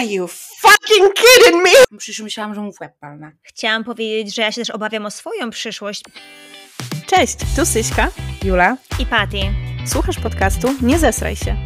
Are 0.00 0.08
you 0.08 0.28
fucking 0.28 1.14
kidding 1.14 1.62
me? 1.64 1.98
Przecież 1.98 2.20
myślałam, 2.20 2.54
że 2.54 2.60
mu 2.60 2.72
w 2.72 2.80
łeb 2.80 2.92
palna. 3.00 3.32
Chciałam 3.42 3.84
powiedzieć, 3.84 4.34
że 4.34 4.42
ja 4.42 4.52
się 4.52 4.60
też 4.60 4.70
obawiam 4.70 5.06
o 5.06 5.10
swoją 5.10 5.50
przyszłość. 5.50 6.02
Cześć, 7.06 7.36
tu 7.56 7.66
Syśka 7.66 8.08
Jula? 8.44 8.76
I 8.98 9.06
Patty. 9.06 9.40
Słuchasz 9.86 10.18
podcastu 10.18 10.74
Nie 10.82 10.98
zesraj 10.98 11.36
się. 11.36 11.56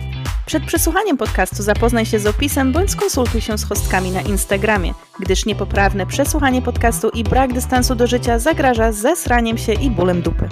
Przed 0.46 0.64
przesłuchaniem 0.64 1.16
podcastu 1.16 1.62
zapoznaj 1.62 2.06
się 2.06 2.18
z 2.18 2.26
opisem 2.26 2.72
bądź 2.72 2.90
skonsultuj 2.90 3.40
się 3.40 3.58
z 3.58 3.64
hostkami 3.64 4.10
na 4.10 4.21
Instagramie, 4.21 4.94
gdyż 5.21 5.46
niepoprawne 5.46 6.06
przesłuchanie 6.06 6.62
podcastu 6.62 7.10
i 7.10 7.24
brak 7.24 7.53
dystansu 7.53 7.94
do 7.94 8.06
życia 8.06 8.38
zagraża 8.38 8.92
zesraniem 8.92 9.58
się 9.58 9.72
i 9.72 9.90
bólem 9.90 10.22
dupy. 10.22 10.48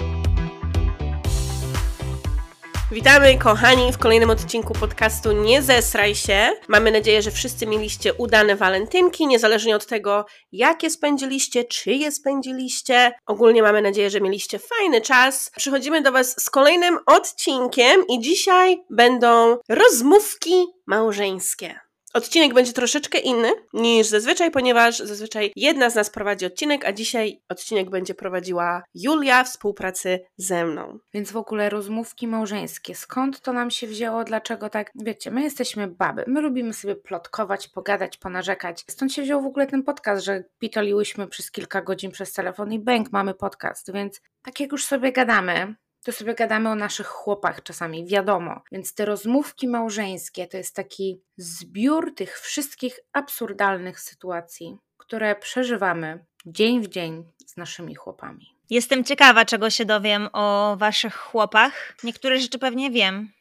Witamy 2.93 3.37
kochani 3.37 3.93
w 3.93 3.97
kolejnym 3.97 4.29
odcinku 4.29 4.73
podcastu 4.73 5.31
Nie 5.31 5.61
zesraj 5.61 6.15
się. 6.15 6.49
Mamy 6.67 6.91
nadzieję, 6.91 7.21
że 7.21 7.31
wszyscy 7.31 7.67
mieliście 7.67 8.13
udane 8.13 8.55
walentynki, 8.55 9.27
niezależnie 9.27 9.75
od 9.75 9.85
tego, 9.85 10.25
jakie 10.51 10.89
spędziliście, 10.89 11.63
czy 11.63 11.91
je 11.91 12.11
spędziliście. 12.11 13.11
Ogólnie 13.25 13.61
mamy 13.61 13.81
nadzieję, 13.81 14.09
że 14.09 14.21
mieliście 14.21 14.59
fajny 14.59 15.01
czas. 15.01 15.51
Przychodzimy 15.55 16.01
do 16.01 16.11
Was 16.11 16.35
z 16.43 16.49
kolejnym 16.49 16.99
odcinkiem 17.05 18.07
i 18.09 18.19
dzisiaj 18.19 18.77
będą 18.89 19.57
rozmówki 19.69 20.65
małżeńskie. 20.87 21.79
Odcinek 22.13 22.53
będzie 22.53 22.73
troszeczkę 22.73 23.19
inny 23.19 23.51
niż 23.73 24.07
zazwyczaj, 24.07 24.51
ponieważ 24.51 24.97
zazwyczaj 24.97 25.51
jedna 25.55 25.89
z 25.89 25.95
nas 25.95 26.09
prowadzi 26.09 26.45
odcinek, 26.45 26.85
a 26.85 26.93
dzisiaj 26.93 27.41
odcinek 27.49 27.89
będzie 27.89 28.13
prowadziła 28.13 28.83
Julia 28.93 29.43
w 29.43 29.47
współpracy 29.47 30.19
ze 30.37 30.65
mną. 30.65 30.99
Więc 31.13 31.31
w 31.31 31.37
ogóle 31.37 31.69
rozmówki 31.69 32.27
małżeńskie. 32.27 32.95
Skąd 32.95 33.41
to 33.41 33.53
nam 33.53 33.71
się 33.71 33.87
wzięło? 33.87 34.23
Dlaczego 34.23 34.69
tak? 34.69 34.91
Wiecie, 34.95 35.31
my 35.31 35.43
jesteśmy 35.43 35.87
baby. 35.87 36.23
My 36.27 36.41
lubimy 36.41 36.73
sobie 36.73 36.95
plotkować, 36.95 37.67
pogadać, 37.67 38.17
ponarzekać. 38.17 38.83
Stąd 38.89 39.13
się 39.13 39.21
wziął 39.21 39.41
w 39.41 39.45
ogóle 39.45 39.67
ten 39.67 39.83
podcast, 39.83 40.25
że 40.25 40.43
pitoliłyśmy 40.59 41.27
przez 41.27 41.51
kilka 41.51 41.81
godzin 41.81 42.11
przez 42.11 42.33
telefon 42.33 42.73
i 42.73 42.79
bęk, 42.79 43.11
mamy 43.11 43.33
podcast. 43.33 43.93
Więc 43.93 44.21
tak 44.41 44.59
jak 44.59 44.71
już 44.71 44.85
sobie 44.85 45.11
gadamy, 45.11 45.75
to 46.03 46.11
sobie 46.11 46.33
gadamy 46.33 46.69
o 46.69 46.75
naszych 46.75 47.07
chłopach 47.07 47.63
czasami, 47.63 48.05
wiadomo. 48.05 48.61
Więc 48.71 48.95
te 48.95 49.05
rozmówki 49.05 49.67
małżeńskie 49.67 50.47
to 50.47 50.57
jest 50.57 50.75
taki 50.75 51.21
zbiór 51.37 52.15
tych 52.15 52.39
wszystkich 52.39 52.99
absurdalnych 53.13 53.99
sytuacji, 53.99 54.77
które 54.97 55.35
przeżywamy 55.35 56.25
dzień 56.45 56.81
w 56.81 56.87
dzień 56.87 57.23
z 57.45 57.57
naszymi 57.57 57.95
chłopami. 57.95 58.55
Jestem 58.69 59.03
ciekawa, 59.03 59.45
czego 59.45 59.69
się 59.69 59.85
dowiem 59.85 60.29
o 60.33 60.75
waszych 60.77 61.15
chłopach. 61.15 61.95
Niektóre 62.03 62.39
rzeczy 62.39 62.59
pewnie 62.59 62.91
wiem, 62.91 63.31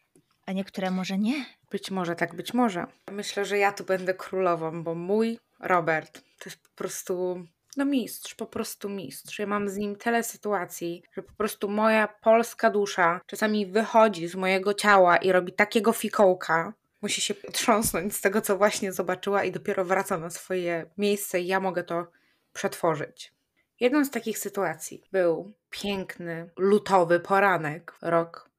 a 0.47 0.53
niektóre 0.53 0.91
może 0.91 1.19
nie. 1.19 1.45
Być 1.71 1.91
może 1.91 2.17
tak, 2.17 2.35
być 2.35 2.55
może. 2.55 2.87
Myślę, 3.11 3.45
że 3.45 3.59
ja 3.59 3.73
tu 3.73 3.85
będę 3.85 4.15
królową, 4.15 4.83
bo 4.83 4.95
mój 4.95 5.39
Robert 5.61 6.23
to 6.39 6.51
jest 6.51 6.63
po 6.63 6.69
prostu 6.75 7.45
no 7.77 7.85
mistrz, 7.85 8.35
po 8.35 8.47
prostu 8.47 8.89
mistrz. 8.89 9.39
Ja 9.39 9.47
mam 9.47 9.69
z 9.69 9.77
nim 9.77 9.97
tyle 9.97 10.23
sytuacji, 10.23 11.03
że 11.17 11.23
po 11.23 11.33
prostu 11.33 11.69
moja 11.69 12.09
polska 12.09 12.71
dusza 12.71 13.21
czasami 13.27 13.67
wychodzi 13.67 14.29
z 14.29 14.35
mojego 14.35 14.75
ciała 14.75 15.17
i 15.17 15.33
robi 15.33 15.53
takiego 15.53 15.93
fikołka, 15.93 16.73
musi 17.03 17.21
się 17.21 17.35
trząsnąć 17.35 18.17
z 18.17 18.21
tego, 18.21 18.41
co 18.41 18.57
właśnie 18.57 18.93
zobaczyła 18.93 19.45
i 19.45 19.53
dopiero 19.53 19.85
wraca 19.85 20.19
na 20.19 20.31
swoje 20.31 20.87
miejsce 20.99 21.41
i 21.41 21.47
ja 21.47 21.61
mogę 21.61 21.85
to 21.85 22.07
przetworzyć. 22.53 23.33
Jedną 23.81 24.05
z 24.05 24.11
takich 24.11 24.39
sytuacji 24.39 25.03
był 25.13 25.53
piękny, 25.71 26.51
lutowy 26.57 27.21
poranek, 27.21 27.95
rok 28.03 28.51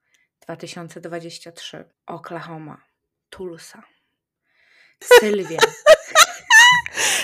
2023, 0.42 1.86
Oklahoma, 2.06 2.82
Tulsa. 3.30 3.84
Sylwia. 5.20 5.60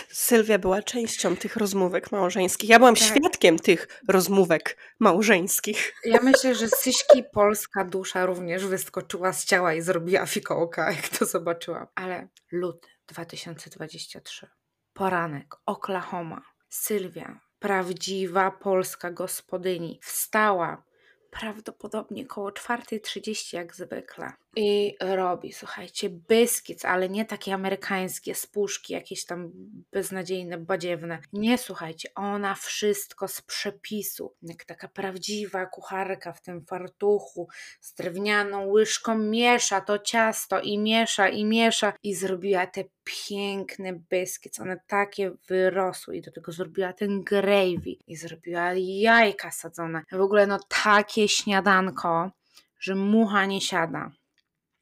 Sylwia 0.09 0.59
była 0.59 0.81
częścią 0.81 1.35
tych 1.35 1.55
rozmówek 1.55 2.11
małżeńskich. 2.11 2.69
Ja 2.69 2.79
byłam 2.79 2.95
Tak. 2.95 3.03
świadkiem 3.03 3.59
tych 3.59 4.01
rozmówek 4.07 4.77
małżeńskich. 4.99 5.93
Ja 6.05 6.19
myślę, 6.21 6.55
że 6.55 6.67
Syśki 6.67 7.23
polska 7.33 7.85
dusza 7.85 8.25
również 8.25 8.65
wyskoczyła 8.65 9.33
z 9.33 9.45
ciała 9.45 9.73
i 9.73 9.81
zrobiła 9.81 10.25
fikołka, 10.25 10.91
jak 10.91 11.09
to 11.09 11.25
zobaczyłam. 11.25 11.87
Ale 11.95 12.27
luty 12.51 12.87
2023. 13.07 14.47
Poranek, 14.93 15.55
Oklahoma. 15.65 16.41
Sylwia, 16.69 17.39
prawdziwa 17.59 18.51
polska 18.51 19.11
gospodyni, 19.11 19.99
wstała 20.03 20.83
prawdopodobnie 21.31 22.25
koło 22.25 22.49
4.30 22.49 23.55
jak 23.55 23.75
zwykle. 23.75 24.31
I 24.55 24.95
robi, 24.99 25.53
słuchajcie, 25.53 26.09
biskit, 26.09 26.85
ale 26.85 27.09
nie 27.09 27.25
takie 27.25 27.53
amerykańskie, 27.53 28.35
z 28.35 28.47
puszki, 28.47 28.93
jakieś 28.93 29.25
tam 29.25 29.51
beznadziejne, 29.91 30.57
badziewne. 30.57 31.19
Nie, 31.33 31.57
słuchajcie, 31.57 32.09
ona 32.15 32.55
wszystko 32.55 33.27
z 33.27 33.41
przepisu. 33.41 34.35
Jak 34.41 34.65
taka 34.65 34.87
prawdziwa 34.87 35.65
kucharka 35.65 36.33
w 36.33 36.41
tym 36.41 36.65
fartuchu, 36.65 37.47
z 37.81 37.93
drewnianą 37.93 38.67
łyżką 38.67 39.17
miesza 39.17 39.81
to 39.81 39.99
ciasto 39.99 40.59
i 40.59 40.77
miesza 40.77 41.29
i 41.29 41.45
miesza 41.45 41.93
i 42.03 42.15
zrobiła 42.15 42.67
te 42.67 42.83
piękne 43.03 43.93
biskit. 43.93 44.59
One 44.59 44.79
takie 44.87 45.31
wyrosły 45.47 46.17
i 46.17 46.21
do 46.21 46.31
tego 46.31 46.51
zrobiła 46.51 46.93
ten 46.93 47.23
gravy 47.23 47.95
i 48.07 48.15
zrobiła 48.15 48.73
jajka 48.75 49.51
sadzone. 49.51 50.03
W 50.11 50.21
ogóle 50.21 50.47
no 50.47 50.59
takie 50.83 51.27
śniadanko, 51.27 52.31
że 52.79 52.95
mucha 52.95 53.45
nie 53.45 53.61
siada. 53.61 54.11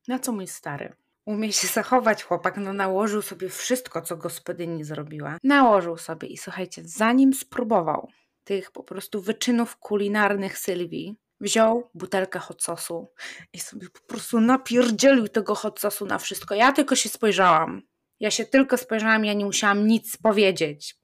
Na 0.08 0.20
co 0.20 0.32
mój 0.32 0.48
stary? 0.48 0.94
Umie 1.26 1.54
się 1.54 1.68
zachować 1.68 2.24
chłopak, 2.24 2.58
no 2.58 2.74
nałożył 2.74 3.22
sobie 3.22 3.50
wszystko, 3.50 4.02
co 4.02 4.18
gospodyni 4.18 4.84
zrobiła. 4.84 5.38
Nałożył 5.44 5.98
sobie 5.98 6.28
i 6.28 6.38
słuchajcie, 6.38 6.82
zanim 6.86 7.34
spróbował 7.34 8.10
tych 8.44 8.72
po 8.72 8.84
prostu 8.84 9.22
wyczynów 9.22 9.78
kulinarnych 9.78 10.58
Sylwii, 10.58 11.16
wziął 11.40 11.90
butelkę 11.94 12.40
hot 12.40 12.64
sosu 12.64 13.08
i 13.54 13.60
sobie 13.60 13.90
po 13.90 14.00
prostu 14.00 14.40
napierdzielił 14.40 15.28
tego 15.28 15.56
hot 15.56 15.80
sosu 15.80 16.06
na 16.06 16.18
wszystko. 16.18 16.56
Ja 16.56 16.72
tylko 16.72 16.96
się 16.96 17.10
spojrzałam. 17.10 17.82
Ja 18.20 18.32
się 18.32 18.46
tylko 18.46 18.78
spojrzałam, 18.78 19.26
ja 19.26 19.34
nie 19.34 19.46
musiałam 19.46 19.88
nic 19.88 20.18
powiedzieć. 20.18 20.96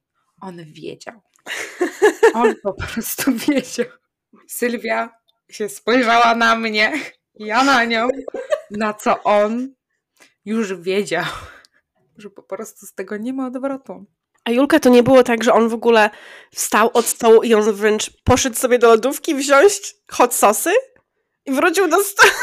On 0.41 0.58
wiedział. 0.66 1.22
On 2.34 2.56
po 2.64 2.74
prostu 2.74 3.31
wiedział. 3.47 3.85
Sylwia 4.47 5.09
się 5.50 5.70
spojrzała 5.70 6.35
na 6.35 6.56
mnie, 6.56 6.94
ja 7.36 7.64
na 7.64 7.86
nią, 7.86 8.08
na 8.72 8.94
co 8.94 9.24
on 9.24 9.74
już 10.46 10.74
wiedział, 10.74 11.26
że 12.18 12.30
po 12.30 12.44
prostu 12.44 12.86
z 12.86 12.94
tego 12.94 13.18
nie 13.18 13.34
ma 13.34 13.48
odwrotu. 13.48 14.06
A 14.46 14.52
Julka 14.52 14.80
to 14.80 14.90
nie 14.90 15.04
było 15.04 15.24
tak, 15.24 15.44
że 15.44 15.54
on 15.54 15.70
w 15.70 15.74
ogóle 15.74 16.10
wstał 16.52 16.90
od 16.94 17.06
stołu 17.06 17.44
i 17.44 17.54
on 17.54 17.74
wręcz 17.74 18.12
poszedł 18.24 18.56
sobie 18.56 18.80
do 18.80 18.88
lodówki 18.88 19.36
wziąć 19.36 19.96
hot 20.12 20.34
sosy 20.34 20.72
i 21.46 21.52
wrócił 21.52 21.88
do 21.88 22.04
stołu. 22.04 22.34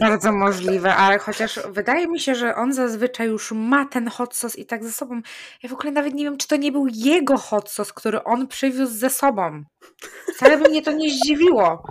Bardzo 0.00 0.32
możliwe, 0.32 0.94
ale 0.94 1.18
chociaż 1.18 1.60
wydaje 1.68 2.08
mi 2.08 2.20
się, 2.20 2.34
że 2.34 2.54
on 2.54 2.72
zazwyczaj 2.72 3.28
już 3.28 3.52
ma 3.52 3.84
ten 3.84 4.08
hot 4.08 4.36
sos 4.36 4.56
i 4.56 4.66
tak 4.66 4.84
ze 4.84 4.92
sobą. 4.92 5.20
Ja 5.62 5.68
w 5.68 5.72
ogóle 5.72 5.92
nawet 5.92 6.14
nie 6.14 6.24
wiem, 6.24 6.36
czy 6.36 6.48
to 6.48 6.56
nie 6.56 6.72
był 6.72 6.86
jego 6.92 7.38
hot 7.38 7.70
sos, 7.70 7.92
który 7.92 8.24
on 8.24 8.48
przywiózł 8.48 8.94
ze 8.94 9.10
sobą. 9.10 9.64
Wcale 10.34 10.58
by 10.58 10.68
mnie 10.68 10.82
to 10.82 10.92
nie 10.92 11.10
zdziwiło, 11.10 11.82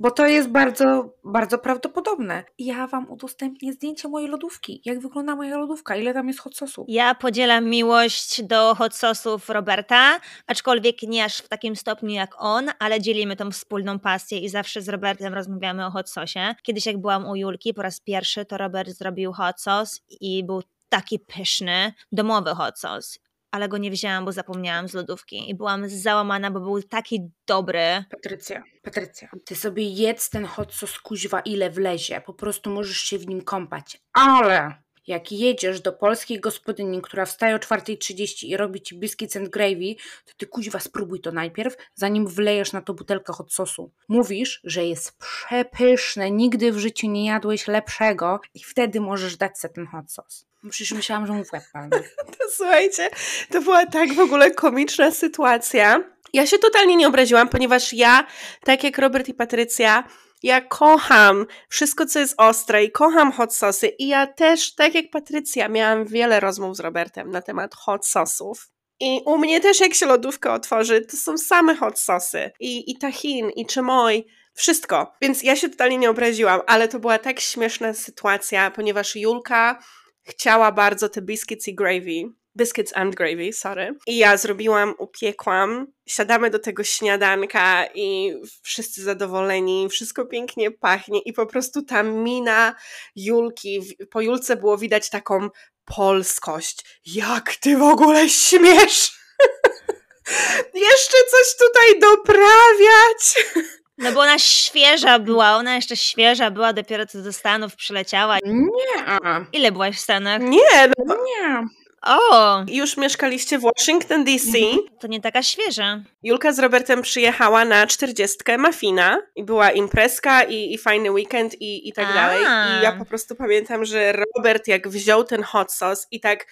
bo 0.00 0.10
to 0.10 0.26
jest 0.26 0.48
bardzo, 0.48 1.14
bardzo 1.24 1.58
prawdopodobne. 1.58 2.44
Ja 2.58 2.86
wam 2.86 3.10
udostępnię 3.10 3.72
zdjęcie 3.72 4.08
mojej 4.08 4.28
lodówki. 4.28 4.82
Jak 4.84 5.00
wygląda 5.00 5.36
moja 5.36 5.58
lodówka, 5.58 5.96
ile 5.96 6.14
tam 6.14 6.28
jest 6.28 6.40
hot 6.40 6.56
sosu. 6.56 6.84
Ja 6.88 7.14
podzielam 7.14 7.64
miłość 7.64 8.42
do 8.42 8.74
hot 8.74 8.94
sosów 8.94 9.48
Roberta, 9.48 10.20
aczkolwiek 10.46 11.02
nie 11.02 11.24
aż 11.24 11.38
w 11.38 11.48
takim 11.48 11.76
stopniu 11.76 12.10
jak 12.10 12.34
on, 12.38 12.70
ale 12.78 13.00
dzielimy 13.00 13.36
tą 13.36 13.50
wspólną 13.50 13.98
pasję 13.98 14.38
i 14.38 14.48
zawsze 14.48 14.82
z 14.82 14.88
Robertem 14.88 15.34
rozmawiamy 15.34 15.86
o 15.86 15.90
hot 15.90 16.10
sosie. 16.10 16.54
Kiedyś 16.62 16.86
jak 16.86 16.98
byłam 16.98 17.26
u 17.26 17.36
Julki 17.36 17.74
po 17.74 17.82
raz 17.82 18.00
pierwszy, 18.00 18.44
to 18.44 18.58
Robert 18.58 18.90
zrobił 18.90 19.32
hot 19.32 19.60
sos 19.60 20.00
i 20.20 20.44
był 20.44 20.62
taki 20.88 21.18
pyszny, 21.18 21.92
domowy 22.12 22.50
hot 22.50 22.78
sos. 22.78 23.18
Ale 23.50 23.68
go 23.68 23.78
nie 23.78 23.90
wzięłam, 23.90 24.24
bo 24.24 24.32
zapomniałam 24.32 24.88
z 24.88 24.94
lodówki 24.94 25.50
i 25.50 25.54
byłam 25.54 25.88
załamana, 25.88 26.50
bo 26.50 26.60
był 26.60 26.82
taki 26.82 27.30
dobry. 27.46 28.04
Patrycja, 28.10 28.62
Patrycja, 28.82 29.28
ty 29.44 29.56
sobie 29.56 29.84
jedz 29.84 30.30
ten 30.30 30.44
hot 30.44 30.74
sos 30.74 30.98
kuźwa 30.98 31.40
ile 31.40 31.70
wlezie, 31.70 32.20
po 32.20 32.34
prostu 32.34 32.70
możesz 32.70 32.98
się 32.98 33.18
w 33.18 33.26
nim 33.26 33.42
kąpać, 33.42 34.02
ale 34.12 34.74
jak 35.06 35.32
jedziesz 35.32 35.80
do 35.80 35.92
polskiej 35.92 36.40
gospodyni, 36.40 37.02
która 37.02 37.24
wstaje 37.24 37.54
o 37.54 37.58
4.30 37.58 38.46
i 38.46 38.56
robi 38.56 38.82
ci 38.82 38.96
biscuits 38.96 39.36
and 39.36 39.48
gravy, 39.48 39.94
to 40.24 40.32
ty 40.36 40.46
kuźwa 40.46 40.80
spróbuj 40.80 41.20
to 41.20 41.32
najpierw, 41.32 41.76
zanim 41.94 42.26
wlejesz 42.26 42.72
na 42.72 42.82
to 42.82 42.94
butelkę 42.94 43.32
hot 43.32 43.52
sosu. 43.52 43.92
Mówisz, 44.08 44.60
że 44.64 44.84
jest 44.84 45.18
przepyszne, 45.18 46.30
nigdy 46.30 46.72
w 46.72 46.78
życiu 46.78 47.10
nie 47.10 47.26
jadłeś 47.26 47.68
lepszego 47.68 48.40
i 48.54 48.64
wtedy 48.64 49.00
możesz 49.00 49.36
dać 49.36 49.58
sobie 49.58 49.74
ten 49.74 49.86
hot 49.86 50.12
sos. 50.12 50.49
Przecież 50.70 50.92
myślałam, 50.92 51.26
że 51.26 51.32
mu 51.32 51.44
w 51.44 51.52
łeb. 51.52 51.62
To, 52.38 52.44
słuchajcie, 52.50 53.10
to 53.50 53.62
była 53.62 53.86
tak 53.86 54.12
w 54.14 54.20
ogóle 54.20 54.50
komiczna 54.50 55.10
sytuacja. 55.10 56.04
Ja 56.32 56.46
się 56.46 56.58
totalnie 56.58 56.96
nie 56.96 57.08
obraziłam, 57.08 57.48
ponieważ 57.48 57.92
ja, 57.92 58.26
tak 58.64 58.84
jak 58.84 58.98
Robert 58.98 59.28
i 59.28 59.34
Patrycja, 59.34 60.04
Ja 60.42 60.60
kocham 60.60 61.46
wszystko, 61.68 62.06
co 62.06 62.18
jest 62.18 62.34
ostre 62.36 62.84
i 62.84 62.90
kocham 62.90 63.32
hot 63.32 63.54
sosy 63.54 63.88
i 63.88 64.08
ja 64.08 64.26
też, 64.26 64.74
tak 64.74 64.94
jak 64.94 65.10
Patrycja, 65.10 65.68
miałam 65.68 66.06
wiele 66.06 66.40
rozmów 66.40 66.76
z 66.76 66.80
Robertem 66.80 67.30
na 67.30 67.42
temat 67.42 67.74
hot 67.74 68.06
sosów. 68.06 68.68
I 69.00 69.20
u 69.26 69.38
mnie 69.38 69.60
też 69.60 69.80
jak 69.80 69.94
się 69.94 70.06
lodówka 70.06 70.54
otworzy, 70.54 71.00
to 71.00 71.16
są 71.16 71.38
same 71.38 71.76
hot 71.76 71.98
sosy. 71.98 72.50
I, 72.60 72.90
i 72.90 72.98
tahin, 72.98 73.50
i 73.50 73.66
chemoj, 73.74 74.26
wszystko. 74.54 75.12
Więc 75.22 75.42
ja 75.42 75.56
się 75.56 75.68
totalnie 75.68 75.98
nie 75.98 76.10
obraziłam, 76.10 76.60
ale 76.66 76.88
to 76.88 76.98
była 76.98 77.18
tak 77.18 77.40
śmieszna 77.40 77.94
sytuacja, 77.94 78.70
ponieważ 78.70 79.16
Julka 79.16 79.78
chciała 80.24 80.72
bardzo 80.72 81.08
te 81.08 81.22
biscuits 81.22 81.68
i 81.68 81.74
gravy. 81.74 82.40
Biscuits 82.56 82.96
and 82.96 83.14
gravy, 83.14 83.52
sorry. 83.52 83.94
I 84.06 84.18
ja 84.18 84.36
zrobiłam, 84.36 84.94
upiekłam. 84.98 85.86
Siadamy 86.06 86.50
do 86.50 86.58
tego 86.58 86.84
śniadanka 86.84 87.86
i 87.94 88.34
wszyscy 88.62 89.02
zadowoleni, 89.02 89.88
wszystko 89.88 90.26
pięknie 90.26 90.70
pachnie 90.70 91.20
i 91.20 91.32
po 91.32 91.46
prostu 91.46 91.82
ta 91.82 92.02
mina 92.02 92.74
Julki, 93.16 93.80
po 94.10 94.20
Julce 94.20 94.56
było 94.56 94.78
widać 94.78 95.10
taką 95.10 95.48
polskość. 95.84 97.00
Jak 97.06 97.56
ty 97.56 97.76
w 97.76 97.82
ogóle 97.82 98.28
śmiesz? 98.28 99.12
Jeszcze 100.74 101.16
coś 101.30 101.56
tutaj 101.58 102.00
doprawiać? 102.00 103.44
No 104.00 104.12
bo 104.12 104.20
ona 104.20 104.38
świeża 104.38 105.18
była, 105.18 105.56
ona 105.56 105.74
jeszcze 105.74 105.96
świeża 105.96 106.50
była, 106.50 106.72
dopiero 106.72 107.06
co 107.06 107.22
do 107.22 107.32
Stanów 107.32 107.76
przyleciała. 107.76 108.38
Nie, 108.44 109.04
Ile 109.52 109.72
byłaś 109.72 109.96
w 109.96 110.00
Stanach? 110.00 110.40
Nie, 110.42 110.88
no, 111.06 111.14
nie. 111.14 111.66
O, 112.02 112.64
już 112.68 112.96
mieszkaliście 112.96 113.58
w 113.58 113.62
Washington 113.62 114.24
DC. 114.24 114.58
to 115.00 115.06
nie 115.06 115.20
taka 115.20 115.42
świeża. 115.42 116.00
Julka 116.22 116.52
z 116.52 116.58
Robertem 116.58 117.02
przyjechała 117.02 117.64
na 117.64 117.86
40 117.86 118.38
Mafina 118.58 119.22
i 119.36 119.44
była 119.44 119.70
imprezka 119.70 120.42
i, 120.42 120.74
i 120.74 120.78
fajny 120.78 121.10
weekend 121.10 121.62
i, 121.62 121.88
i 121.88 121.92
tak 121.92 122.06
A. 122.10 122.14
dalej. 122.14 122.42
I 122.42 122.82
ja 122.82 122.92
po 122.92 123.04
prostu 123.04 123.34
pamiętam, 123.34 123.84
że 123.84 124.12
Robert 124.36 124.68
jak 124.68 124.88
wziął 124.88 125.24
ten 125.24 125.42
hot 125.42 125.72
sauce 125.72 126.06
i 126.10 126.20
tak, 126.20 126.46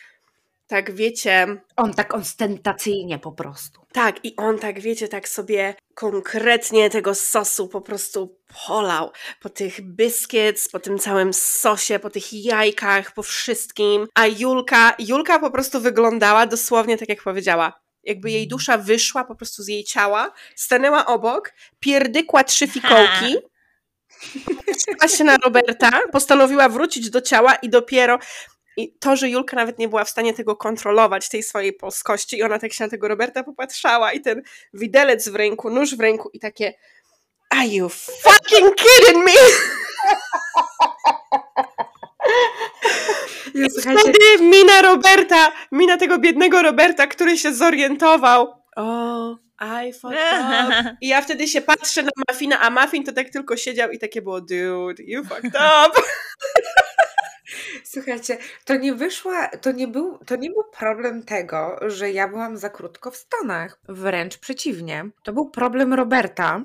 tak 0.68 0.94
wiecie, 0.94 1.46
On 1.76 1.94
tak 1.94 2.14
ostentacyjnie 2.14 3.18
po 3.18 3.32
prostu. 3.32 3.80
tak 3.92 4.24
i 4.24 4.36
on 4.36 4.58
tak 4.58 4.80
wiecie, 4.80 5.08
tak 5.08 5.28
sobie 5.28 5.74
konkretnie 5.94 6.90
tego 6.90 7.14
sosu 7.14 7.68
po 7.68 7.80
prostu 7.80 8.38
polał 8.66 9.10
po 9.40 9.48
tych 9.48 9.80
biscuits, 9.80 10.68
po 10.68 10.80
tym 10.80 10.98
całym 10.98 11.32
sosie, 11.32 11.98
po 11.98 12.10
tych 12.10 12.32
jajkach, 12.32 13.14
po 13.14 13.22
wszystkim. 13.22 14.06
A 14.14 14.26
Julka, 14.26 14.94
Julka 14.98 15.38
po 15.38 15.50
prostu 15.50 15.80
wyglądała 15.80 16.46
dosłownie 16.46 16.98
tak 16.98 17.08
jak 17.08 17.22
powiedziała. 17.22 17.80
Jakby 18.04 18.30
jej 18.30 18.48
dusza 18.48 18.78
wyszła 18.78 19.24
po 19.24 19.34
prostu 19.34 19.62
z 19.62 19.68
jej 19.68 19.84
ciała, 19.84 20.32
stanęła 20.56 21.06
obok, 21.06 21.52
pierdykła 21.80 22.44
trzy 22.44 22.68
fikołki, 22.68 23.36
patrzyła 24.66 25.08
się 25.16 25.24
na 25.24 25.36
Roberta, 25.36 26.00
postanowiła 26.12 26.68
wrócić 26.68 27.10
do 27.10 27.20
ciała 27.20 27.54
i 27.54 27.68
dopiero 27.68 28.18
i 28.78 28.92
to, 29.00 29.16
że 29.16 29.28
Julka 29.28 29.56
nawet 29.56 29.78
nie 29.78 29.88
była 29.88 30.04
w 30.04 30.10
stanie 30.10 30.34
tego 30.34 30.56
kontrolować, 30.56 31.28
tej 31.28 31.42
swojej 31.42 31.72
polskości, 31.72 32.38
i 32.38 32.42
ona 32.42 32.58
tak 32.58 32.72
się 32.72 32.84
na 32.84 32.90
tego 32.90 33.08
Roberta 33.08 33.44
popatrzała, 33.44 34.12
i 34.12 34.20
ten 34.20 34.42
widelec 34.72 35.28
w 35.28 35.34
ręku, 35.34 35.70
nóż 35.70 35.96
w 35.96 36.00
ręku, 36.00 36.30
i 36.32 36.40
takie 36.40 36.74
Are 37.50 37.66
you 37.66 37.88
fucking 37.88 38.74
kidding 38.74 39.24
me? 39.24 39.32
I 43.54 43.70
wtedy 43.80 44.38
mina 44.40 44.82
Roberta, 44.82 45.52
mina 45.72 45.96
tego 45.96 46.18
biednego 46.18 46.62
Roberta, 46.62 47.06
który 47.06 47.38
się 47.38 47.54
zorientował. 47.54 48.54
O, 48.76 49.36
I 49.60 49.92
fucked 49.92 50.18
up. 50.18 50.96
I 51.02 51.08
ja 51.08 51.22
wtedy 51.22 51.48
się 51.48 51.60
patrzę 51.60 52.02
na 52.02 52.10
Muffina, 52.28 52.60
a 52.60 52.70
Muffin 52.70 53.04
to 53.04 53.12
tak 53.12 53.30
tylko 53.30 53.56
siedział 53.56 53.90
i 53.90 53.98
takie 53.98 54.22
było, 54.22 54.40
dude, 54.40 55.02
you 55.02 55.24
fucked 55.24 55.54
up. 55.54 56.00
Słuchajcie, 57.84 58.38
to 58.64 58.76
nie 58.76 58.94
wyszła, 58.94 59.48
to 59.48 59.72
nie, 59.72 59.88
był, 59.88 60.18
to 60.18 60.36
nie 60.36 60.50
był 60.50 60.64
problem 60.78 61.22
tego, 61.22 61.78
że 61.86 62.10
ja 62.10 62.28
byłam 62.28 62.56
za 62.56 62.70
krótko 62.70 63.10
w 63.10 63.16
Stanach. 63.16 63.80
Wręcz 63.88 64.38
przeciwnie. 64.38 65.10
To 65.22 65.32
był 65.32 65.50
problem 65.50 65.94
Roberta, 65.94 66.64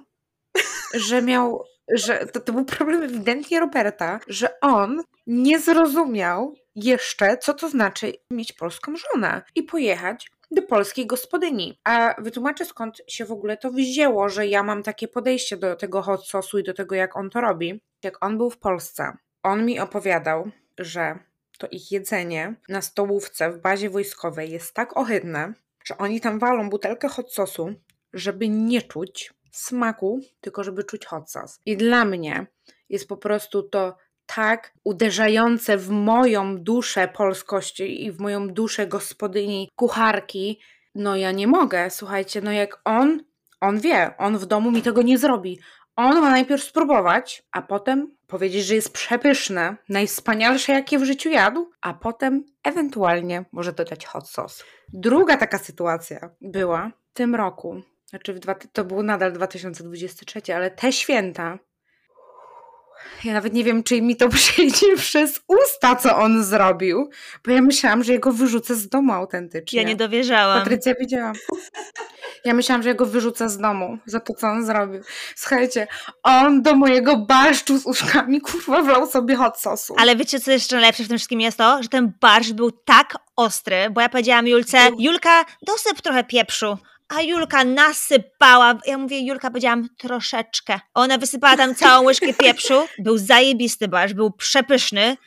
że 0.93 1.21
miał, 1.21 1.63
że 1.93 2.25
to, 2.25 2.39
to 2.39 2.53
był 2.53 2.65
problem 2.65 3.03
ewidentnie 3.03 3.59
Roberta, 3.59 4.19
że 4.27 4.59
on 4.59 5.03
nie 5.27 5.59
zrozumiał 5.59 6.55
jeszcze, 6.75 7.37
co 7.37 7.53
to 7.53 7.69
znaczy 7.69 8.13
mieć 8.31 8.53
polską 8.53 8.93
żonę 8.95 9.41
i 9.55 9.63
pojechać 9.63 10.31
do 10.51 10.61
polskiej 10.61 11.07
gospodyni. 11.07 11.79
A 11.83 12.15
wytłumaczę 12.17 12.65
skąd 12.65 13.01
się 13.07 13.25
w 13.25 13.31
ogóle 13.31 13.57
to 13.57 13.71
wzięło, 13.71 14.29
że 14.29 14.47
ja 14.47 14.63
mam 14.63 14.83
takie 14.83 15.07
podejście 15.07 15.57
do 15.57 15.75
tego 15.75 16.01
hot 16.01 16.27
sosu 16.27 16.59
i 16.59 16.63
do 16.63 16.73
tego, 16.73 16.95
jak 16.95 17.17
on 17.17 17.29
to 17.29 17.41
robi. 17.41 17.81
Jak 18.03 18.25
on 18.25 18.37
był 18.37 18.49
w 18.49 18.57
Polsce, 18.57 19.17
on 19.43 19.65
mi 19.65 19.79
opowiadał, 19.79 20.51
że 20.77 21.19
to 21.57 21.67
ich 21.67 21.91
jedzenie 21.91 22.55
na 22.69 22.81
stołówce 22.81 23.51
w 23.51 23.61
bazie 23.61 23.89
wojskowej 23.89 24.51
jest 24.51 24.73
tak 24.73 24.97
ohydne, 24.97 25.53
że 25.83 25.97
oni 25.97 26.21
tam 26.21 26.39
walą 26.39 26.69
butelkę 26.69 27.07
hot 27.07 27.33
sosu, 27.33 27.73
żeby 28.13 28.49
nie 28.49 28.81
czuć 28.81 29.33
smaku, 29.51 30.19
tylko 30.41 30.63
żeby 30.63 30.83
czuć 30.83 31.05
hot 31.05 31.31
sos. 31.31 31.59
I 31.65 31.77
dla 31.77 32.05
mnie 32.05 32.45
jest 32.89 33.07
po 33.07 33.17
prostu 33.17 33.63
to 33.63 33.97
tak 34.25 34.73
uderzające 34.83 35.77
w 35.77 35.89
moją 35.89 36.57
duszę 36.57 37.07
polskości 37.07 38.05
i 38.05 38.11
w 38.11 38.19
moją 38.19 38.47
duszę 38.47 38.87
gospodyni, 38.87 39.69
kucharki. 39.75 40.59
No 40.95 41.15
ja 41.15 41.31
nie 41.31 41.47
mogę, 41.47 41.89
słuchajcie, 41.89 42.41
no 42.41 42.51
jak 42.51 42.81
on, 42.85 43.23
on 43.61 43.79
wie, 43.79 44.17
on 44.17 44.37
w 44.37 44.45
domu 44.45 44.71
mi 44.71 44.81
tego 44.81 45.01
nie 45.01 45.17
zrobi. 45.17 45.59
On 45.95 46.21
ma 46.21 46.29
najpierw 46.29 46.63
spróbować, 46.63 47.43
a 47.51 47.61
potem 47.61 48.15
powiedzieć, 48.33 48.65
że 48.65 48.75
jest 48.75 48.93
przepyszne, 48.93 49.75
najwspanialsze 49.89 50.73
jakie 50.73 50.99
w 50.99 51.03
życiu 51.03 51.29
jadł, 51.29 51.69
a 51.81 51.93
potem 51.93 52.45
ewentualnie 52.63 53.45
może 53.51 53.73
dodać 53.73 54.05
hot 54.05 54.29
sauce. 54.29 54.63
Druga 54.93 55.37
taka 55.37 55.57
sytuacja 55.57 56.29
była 56.41 56.91
w 57.11 57.13
tym 57.13 57.35
roku, 57.35 57.81
znaczy 58.09 58.33
w 58.33 58.39
dwa, 58.39 58.55
to 58.55 58.85
był 58.85 59.03
nadal 59.03 59.33
2023, 59.33 60.55
ale 60.55 60.71
te 60.71 60.91
święta. 60.91 61.59
Ja 63.23 63.33
nawet 63.33 63.53
nie 63.53 63.63
wiem, 63.63 63.83
czy 63.83 64.01
mi 64.01 64.15
to 64.15 64.29
przejdzie 64.39 64.95
przez 64.97 65.41
usta, 65.47 65.95
co 65.95 66.17
on 66.17 66.43
zrobił, 66.43 67.09
bo 67.45 67.51
ja 67.51 67.61
myślałam, 67.61 68.03
że 68.03 68.13
jego 68.13 68.31
wyrzucę 68.31 68.75
z 68.75 68.89
domu 68.89 69.13
autentycznie. 69.13 69.81
Ja 69.81 69.87
nie 69.87 69.95
dowierzałam. 69.95 70.59
Patrycja 70.59 70.93
widziałam. 70.99 71.33
Ja 72.45 72.53
myślałam, 72.53 72.83
że 72.83 72.89
jego 72.89 73.05
wyrzucę 73.05 73.49
z 73.49 73.57
domu 73.57 73.97
za 74.05 74.19
to, 74.19 74.33
co 74.33 74.47
on 74.47 74.65
zrobił. 74.65 75.01
Słuchajcie, 75.35 75.87
on 76.23 76.61
do 76.61 76.75
mojego 76.75 77.17
barszczu 77.17 77.79
z 77.79 77.85
uszkami 77.85 78.41
kurwa 78.41 78.81
wlał 78.81 79.07
sobie 79.07 79.35
hot 79.35 79.59
sosu. 79.59 79.95
Ale 79.97 80.15
wiecie, 80.15 80.39
co 80.39 80.51
jeszcze 80.51 80.79
lepsze 80.79 81.03
w 81.03 81.07
tym 81.07 81.17
wszystkim 81.17 81.41
jest 81.41 81.57
to, 81.57 81.83
że 81.83 81.89
ten 81.89 82.13
barszcz 82.21 82.51
był 82.51 82.71
tak 82.71 83.17
ostry, 83.35 83.89
bo 83.91 84.01
ja 84.01 84.09
powiedziałam 84.09 84.47
Julce, 84.47 84.77
Julka, 84.99 85.45
dosyp 85.61 86.01
trochę 86.01 86.23
pieprzu. 86.23 86.77
A 87.09 87.21
Julka 87.21 87.63
nasypała, 87.63 88.79
ja 88.85 88.97
mówię, 88.97 89.19
Julka, 89.19 89.49
powiedziałam 89.49 89.89
troszeczkę. 89.97 90.79
Ona 90.93 91.17
wysypała 91.17 91.57
tam 91.57 91.75
całą 91.75 92.05
łyżkę 92.05 92.33
pieprzu. 92.33 92.87
Był 92.99 93.17
zajebisty 93.17 93.87
barszcz, 93.87 94.15
był 94.15 94.31
przepyszny, 94.31 95.17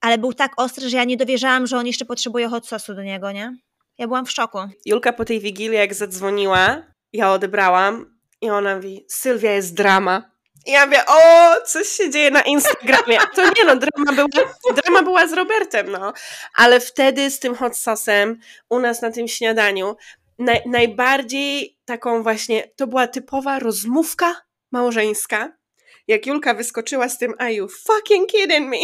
ale 0.00 0.18
był 0.18 0.32
tak 0.32 0.52
ostry, 0.56 0.88
że 0.88 0.96
ja 0.96 1.04
nie 1.04 1.16
dowierzałam, 1.16 1.66
że 1.66 1.76
on 1.76 1.86
jeszcze 1.86 2.04
potrzebuje 2.04 2.48
hot 2.48 2.66
sosu 2.66 2.94
do 2.94 3.02
niego, 3.02 3.32
nie? 3.32 3.56
Ja 3.98 4.06
byłam 4.06 4.26
w 4.26 4.30
szoku. 4.30 4.58
Julka 4.86 5.12
po 5.12 5.24
tej 5.24 5.40
wigilii, 5.40 5.78
jak 5.78 5.94
zadzwoniła, 5.94 6.82
ja 7.12 7.32
odebrałam 7.32 8.18
i 8.40 8.50
ona 8.50 8.76
mówi, 8.76 9.04
Sylwia 9.08 9.52
jest 9.52 9.74
drama. 9.74 10.30
I 10.66 10.70
ja 10.70 10.86
mówię, 10.86 11.06
o, 11.06 11.54
coś 11.66 11.88
się 11.88 12.10
dzieje 12.10 12.30
na 12.30 12.42
Instagramie. 12.42 13.18
To 13.34 13.44
nie 13.44 13.64
no, 13.66 13.76
drama 13.76 14.12
była, 14.12 14.44
drama 14.82 15.02
była 15.02 15.26
z 15.26 15.32
Robertem, 15.32 15.90
no. 15.92 16.12
Ale 16.54 16.80
wtedy 16.80 17.30
z 17.30 17.38
tym 17.38 17.54
hot 17.54 17.76
sosem 17.76 18.40
u 18.68 18.78
nas 18.78 19.02
na 19.02 19.10
tym 19.10 19.28
śniadaniu 19.28 19.96
naj, 20.38 20.62
najbardziej 20.66 21.78
taką 21.84 22.22
właśnie, 22.22 22.70
to 22.76 22.86
była 22.86 23.06
typowa 23.06 23.58
rozmówka 23.58 24.36
małżeńska. 24.72 25.58
Jak 26.06 26.26
Julka 26.26 26.54
wyskoczyła 26.54 27.08
z 27.08 27.18
tym, 27.18 27.34
are 27.38 27.52
you 27.52 27.68
fucking 27.68 28.30
kidding 28.30 28.70
me? 28.70 28.78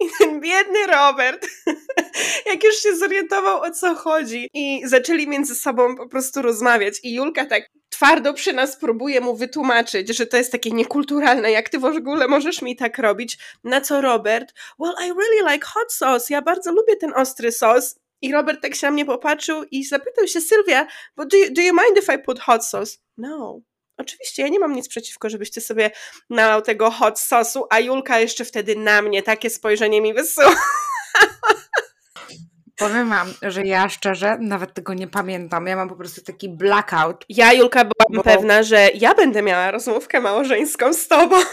I 0.00 0.08
ten 0.18 0.40
biedny 0.40 0.86
Robert, 0.86 1.46
jak 2.52 2.64
już 2.64 2.76
się 2.76 2.96
zorientował 2.96 3.62
o 3.62 3.70
co 3.70 3.94
chodzi. 3.94 4.48
I 4.54 4.82
zaczęli 4.84 5.28
między 5.28 5.54
sobą 5.54 5.96
po 5.96 6.08
prostu 6.08 6.42
rozmawiać. 6.42 6.94
I 7.02 7.14
Julka 7.14 7.46
tak 7.46 7.68
twardo 7.88 8.34
przy 8.34 8.52
nas 8.52 8.76
próbuje 8.76 9.20
mu 9.20 9.36
wytłumaczyć, 9.36 10.16
że 10.16 10.26
to 10.26 10.36
jest 10.36 10.52
takie 10.52 10.70
niekulturalne, 10.70 11.50
jak 11.50 11.68
ty 11.68 11.78
w 11.78 11.84
ogóle 11.84 12.28
możesz 12.28 12.62
mi 12.62 12.76
tak 12.76 12.98
robić, 12.98 13.38
na 13.64 13.80
co 13.80 14.00
Robert, 14.00 14.54
well 14.78 14.94
I 15.06 15.12
really 15.12 15.52
like 15.52 15.66
hot 15.66 15.92
sauce, 15.92 16.34
ja 16.34 16.42
bardzo 16.42 16.72
lubię 16.72 16.96
ten 16.96 17.12
ostry 17.14 17.52
sos 17.52 17.96
i 18.22 18.32
Robert 18.32 18.62
tak 18.62 18.74
się 18.74 18.86
na 18.86 18.90
mnie 18.90 19.04
popatrzył 19.04 19.64
i 19.70 19.84
zapytał 19.84 20.26
się 20.26 20.40
Sylwia, 20.40 20.86
but 21.16 21.30
do 21.30 21.36
you, 21.36 21.46
do 21.52 21.62
you 21.62 21.72
mind 21.72 21.98
if 22.02 22.14
I 22.14 22.18
put 22.18 22.40
hot 22.40 22.66
sauce? 22.66 22.96
No. 23.16 23.60
Oczywiście, 23.96 24.42
ja 24.42 24.48
nie 24.48 24.58
mam 24.58 24.72
nic 24.72 24.88
przeciwko, 24.88 25.30
żebyście 25.30 25.60
sobie 25.60 25.90
nalał 26.30 26.62
tego 26.62 26.90
hot 26.90 27.20
sosu, 27.20 27.64
a 27.70 27.80
Julka 27.80 28.20
jeszcze 28.20 28.44
wtedy 28.44 28.76
na 28.76 29.02
mnie 29.02 29.22
takie 29.22 29.50
spojrzenie 29.50 30.00
mi 30.00 30.14
wysyła. 30.14 30.54
Powiem 32.76 33.08
wam, 33.08 33.34
że 33.42 33.62
ja 33.62 33.88
szczerze 33.88 34.36
nawet 34.40 34.74
tego 34.74 34.94
nie 34.94 35.08
pamiętam. 35.08 35.66
Ja 35.66 35.76
mam 35.76 35.88
po 35.88 35.96
prostu 35.96 36.22
taki 36.22 36.48
blackout. 36.48 37.24
Ja, 37.28 37.52
Julka, 37.52 37.84
byłam 37.84 38.16
Bo- 38.16 38.22
pewna, 38.22 38.62
że 38.62 38.88
ja 38.94 39.14
będę 39.14 39.42
miała 39.42 39.70
rozmówkę 39.70 40.20
małżeńską 40.20 40.92
z 40.92 41.08
tobą. 41.08 41.36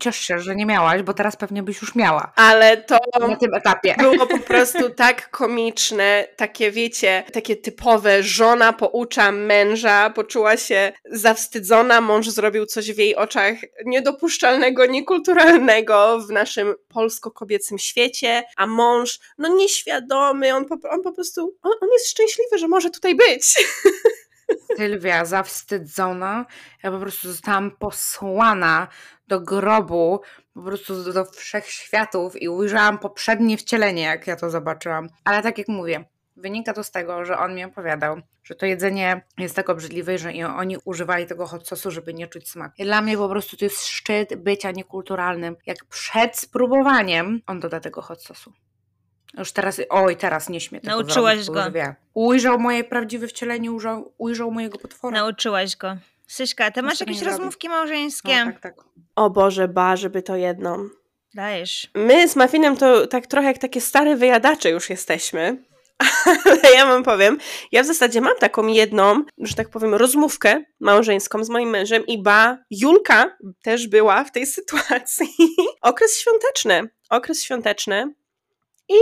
ciesz 0.00 0.16
się, 0.16 0.38
że 0.38 0.56
nie 0.56 0.66
miałaś, 0.66 1.02
bo 1.02 1.14
teraz 1.14 1.36
pewnie 1.36 1.62
byś 1.62 1.80
już 1.82 1.94
miała 1.94 2.32
Ale 2.36 2.76
to 2.76 2.98
na 3.20 3.36
tym 3.36 3.54
etapie. 3.54 3.94
było 3.98 4.26
po 4.26 4.38
prostu 4.50 4.90
tak 4.90 5.30
komiczne, 5.30 6.28
takie 6.36 6.70
wiecie, 6.70 7.24
takie 7.32 7.56
typowe, 7.56 8.22
żona 8.22 8.72
poucza 8.72 9.32
męża, 9.32 10.10
poczuła 10.10 10.56
się 10.56 10.92
zawstydzona, 11.04 12.00
mąż 12.00 12.28
zrobił 12.28 12.66
coś 12.66 12.92
w 12.92 12.98
jej 12.98 13.16
oczach 13.16 13.54
niedopuszczalnego, 13.86 14.86
niekulturalnego 14.86 16.20
w 16.28 16.30
naszym 16.30 16.74
polsko-kobiecym 16.88 17.78
świecie, 17.78 18.42
a 18.56 18.66
mąż, 18.66 19.20
no 19.38 19.48
nieświadomy, 19.48 20.54
on 20.54 20.64
po, 20.64 20.74
on 20.90 21.02
po 21.02 21.12
prostu, 21.12 21.56
on, 21.62 21.72
on 21.80 21.88
jest 21.92 22.10
szczęśliwy, 22.10 22.58
że 22.58 22.68
może 22.68 22.90
tutaj 22.90 23.14
być. 23.14 23.44
Sylwia 24.76 25.24
zawstydzona, 25.24 26.46
ja 26.82 26.90
po 26.90 26.98
prostu 26.98 27.28
zostałam 27.28 27.70
posłana 27.70 28.88
do 29.28 29.40
grobu, 29.40 30.20
po 30.54 30.62
prostu 30.62 31.12
do, 31.12 31.24
wszechświatów 31.24 32.42
i 32.42 32.48
ujrzałam 32.48 32.98
poprzednie 32.98 33.56
wcielenie, 33.56 34.02
jak 34.02 34.26
ja 34.26 34.36
to 34.36 34.50
zobaczyłam. 34.50 35.08
Ale 35.24 35.42
tak 35.42 35.58
jak 35.58 35.68
mówię, 35.68 36.04
wynika 36.36 36.72
to 36.72 36.84
z 36.84 36.90
tego, 36.90 37.24
że 37.24 37.38
on 37.38 37.54
mi 37.54 37.64
opowiadał, 37.64 38.20
że 38.44 38.54
to 38.54 38.66
jedzenie 38.66 39.22
jest 39.38 39.56
tak 39.56 39.70
obrzydliwe, 39.70 40.18
że 40.18 40.32
oni 40.56 40.76
używali 40.84 41.26
tego 41.26 41.46
hot 41.46 41.62
sauce'u, 41.62 41.90
żeby 41.90 42.14
nie 42.14 42.28
czuć 42.28 42.50
smaku. 42.50 42.74
I 42.78 42.84
dla 42.84 43.02
mnie 43.02 43.16
po 43.16 43.28
prostu 43.28 43.56
to 43.56 43.64
jest 43.64 43.86
szczyt 43.86 44.34
bycia 44.34 44.70
niekulturalnym. 44.70 45.56
Jak 45.66 45.84
przed 45.84 46.38
spróbowaniem 46.38 47.40
on 47.46 47.60
doda 47.60 47.80
tego 47.80 48.02
hot 48.02 48.18
sauce'u. 48.18 48.50
Już 49.38 49.52
teraz, 49.52 49.80
oj, 49.90 50.16
teraz 50.16 50.48
nie 50.48 50.60
śmie 50.60 50.80
tego 50.80 50.96
Nauczyłaś 50.96 51.44
zrobić, 51.44 51.74
go. 51.74 51.94
Ujrzał 52.14 52.58
moje 52.58 52.84
prawdziwe 52.84 53.28
wcielenie, 53.28 53.72
ujrzał, 53.72 54.12
ujrzał 54.18 54.50
mojego 54.50 54.78
potwora. 54.78 55.18
Nauczyłaś 55.18 55.76
go. 55.76 55.96
Syśka, 56.26 56.70
ty 56.70 56.82
masz 56.82 57.00
jakieś 57.00 57.16
nie 57.16 57.24
robi. 57.24 57.36
rozmówki 57.36 57.68
No, 57.68 57.74
małżeńskie? 57.74 58.34
tak, 58.44 58.60
tak. 58.60 58.74
O 59.16 59.30
Boże, 59.30 59.68
ba, 59.68 59.96
żeby 59.96 60.22
to 60.22 60.36
jedną. 60.36 60.88
Dajesz. 61.34 61.90
My 61.94 62.28
z 62.28 62.36
Muffinem 62.36 62.76
to 62.76 63.06
tak 63.06 63.26
trochę 63.26 63.46
jak 63.46 63.58
takie 63.58 63.80
stare 63.80 64.16
wyjadacze 64.16 64.70
już 64.70 64.90
jesteśmy. 64.90 65.64
Ale 66.44 66.74
ja 66.74 66.86
wam 66.86 67.02
powiem, 67.02 67.38
ja 67.72 67.82
w 67.82 67.86
zasadzie 67.86 68.20
mam 68.20 68.36
taką 68.36 68.66
jedną, 68.66 69.24
że 69.38 69.54
tak 69.54 69.68
powiem, 69.68 69.94
rozmówkę 69.94 70.64
małżeńską 70.80 71.44
z 71.44 71.48
moim 71.48 71.70
mężem 71.70 72.06
i 72.06 72.22
ba, 72.22 72.58
Julka 72.70 73.36
też 73.62 73.86
była 73.86 74.24
w 74.24 74.32
tej 74.32 74.46
sytuacji. 74.56 75.28
Okres 75.82 76.18
świąteczny, 76.18 76.90
okres 77.10 77.42
świąteczny 77.42 78.14
i 78.90 79.00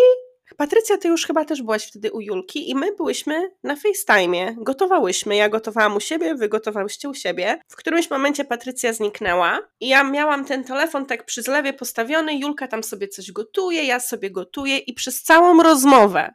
Patrycja, 0.56 0.98
ty 0.98 1.08
już 1.08 1.26
chyba 1.26 1.44
też 1.44 1.62
byłaś 1.62 1.86
wtedy 1.86 2.12
u 2.12 2.20
Julki 2.20 2.70
i 2.70 2.74
my 2.74 2.96
byłyśmy 2.96 3.50
na 3.62 3.74
FaceTime'ie, 3.74 4.54
gotowałyśmy, 4.56 5.36
ja 5.36 5.48
gotowałam 5.48 5.96
u 5.96 6.00
siebie, 6.00 6.34
wy 6.34 6.48
gotowałyście 6.48 7.08
u 7.08 7.14
siebie. 7.14 7.60
W 7.68 7.76
którymś 7.76 8.10
momencie 8.10 8.44
Patrycja 8.44 8.92
zniknęła 8.92 9.58
i 9.80 9.88
ja 9.88 10.04
miałam 10.04 10.44
ten 10.44 10.64
telefon 10.64 11.06
tak 11.06 11.24
przy 11.24 11.42
zlewie 11.42 11.72
postawiony, 11.72 12.38
Julka 12.38 12.68
tam 12.68 12.84
sobie 12.84 13.08
coś 13.08 13.32
gotuje, 13.32 13.84
ja 13.84 14.00
sobie 14.00 14.30
gotuję 14.30 14.78
i 14.78 14.94
przez 14.94 15.22
całą 15.22 15.62
rozmowę, 15.62 16.34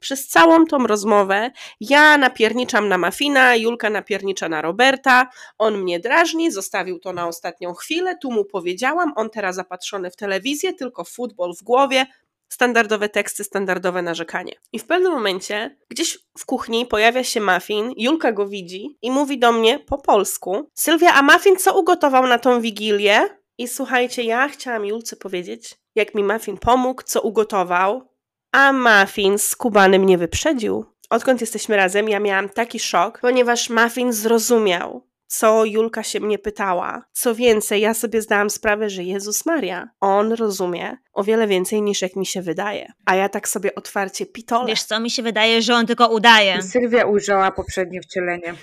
przez 0.00 0.28
całą 0.28 0.66
tą 0.66 0.86
rozmowę 0.86 1.50
ja 1.80 2.18
napierniczam 2.18 2.88
na 2.88 2.98
Mafina, 2.98 3.56
Julka 3.56 3.90
napiernicza 3.90 4.48
na 4.48 4.62
Roberta, 4.62 5.28
on 5.58 5.78
mnie 5.78 6.00
drażni, 6.00 6.50
zostawił 6.50 6.98
to 6.98 7.12
na 7.12 7.28
ostatnią 7.28 7.74
chwilę, 7.74 8.16
tu 8.22 8.30
mu 8.32 8.44
powiedziałam, 8.44 9.12
on 9.16 9.30
teraz 9.30 9.56
zapatrzony 9.56 10.10
w 10.10 10.16
telewizję, 10.16 10.72
tylko 10.72 11.04
futbol 11.04 11.54
w 11.60 11.62
głowie, 11.62 12.06
standardowe 12.52 13.08
teksty, 13.08 13.44
standardowe 13.44 14.02
narzekanie. 14.02 14.52
I 14.72 14.78
w 14.78 14.84
pewnym 14.84 15.12
momencie 15.12 15.76
gdzieś 15.88 16.18
w 16.38 16.46
kuchni 16.46 16.86
pojawia 16.86 17.24
się 17.24 17.40
Muffin, 17.40 17.92
Julka 17.96 18.32
go 18.32 18.46
widzi 18.46 18.98
i 19.02 19.10
mówi 19.10 19.38
do 19.38 19.52
mnie 19.52 19.78
po 19.78 19.98
polsku: 19.98 20.70
Sylwia, 20.74 21.14
a 21.14 21.22
Muffin 21.22 21.56
co 21.56 21.80
ugotował 21.80 22.26
na 22.26 22.38
tą 22.38 22.60
wigilię? 22.60 23.20
I 23.58 23.68
słuchajcie, 23.68 24.22
ja 24.22 24.48
chciałam 24.48 24.86
Julce 24.86 25.16
powiedzieć, 25.16 25.74
jak 25.94 26.14
mi 26.14 26.24
Muffin 26.24 26.58
pomógł, 26.58 27.02
co 27.02 27.22
ugotował, 27.22 28.08
a 28.52 28.72
Muffin 28.72 29.38
skubany 29.38 29.98
mnie 29.98 30.18
wyprzedził. 30.18 30.84
Odkąd 31.10 31.40
jesteśmy 31.40 31.76
razem, 31.76 32.08
ja 32.08 32.20
miałam 32.20 32.48
taki 32.48 32.78
szok, 32.78 33.18
ponieważ 33.20 33.70
Muffin 33.70 34.12
zrozumiał, 34.12 35.06
co 35.32 35.64
Julka 35.64 36.02
się 36.02 36.20
mnie 36.20 36.38
pytała. 36.38 37.04
Co 37.12 37.34
więcej, 37.34 37.80
ja 37.80 37.94
sobie 37.94 38.22
zdałam 38.22 38.50
sprawę, 38.50 38.90
że 38.90 39.02
Jezus 39.02 39.46
Maria, 39.46 39.88
on 40.00 40.32
rozumie 40.32 40.96
o 41.12 41.24
wiele 41.24 41.46
więcej 41.46 41.82
niż 41.82 42.02
jak 42.02 42.16
mi 42.16 42.26
się 42.26 42.42
wydaje. 42.42 42.92
A 43.06 43.16
ja 43.16 43.28
tak 43.28 43.48
sobie 43.48 43.74
otwarcie 43.74 44.26
pitole. 44.26 44.66
Wiesz 44.66 44.82
co, 44.82 45.00
mi 45.00 45.10
się 45.10 45.22
wydaje, 45.22 45.62
że 45.62 45.74
on 45.74 45.86
tylko 45.86 46.08
udaje. 46.08 46.58
I 46.58 46.62
Sylwia 46.62 47.04
ujrzała 47.04 47.50
poprzednie 47.50 48.00
wcielenie. 48.00 48.54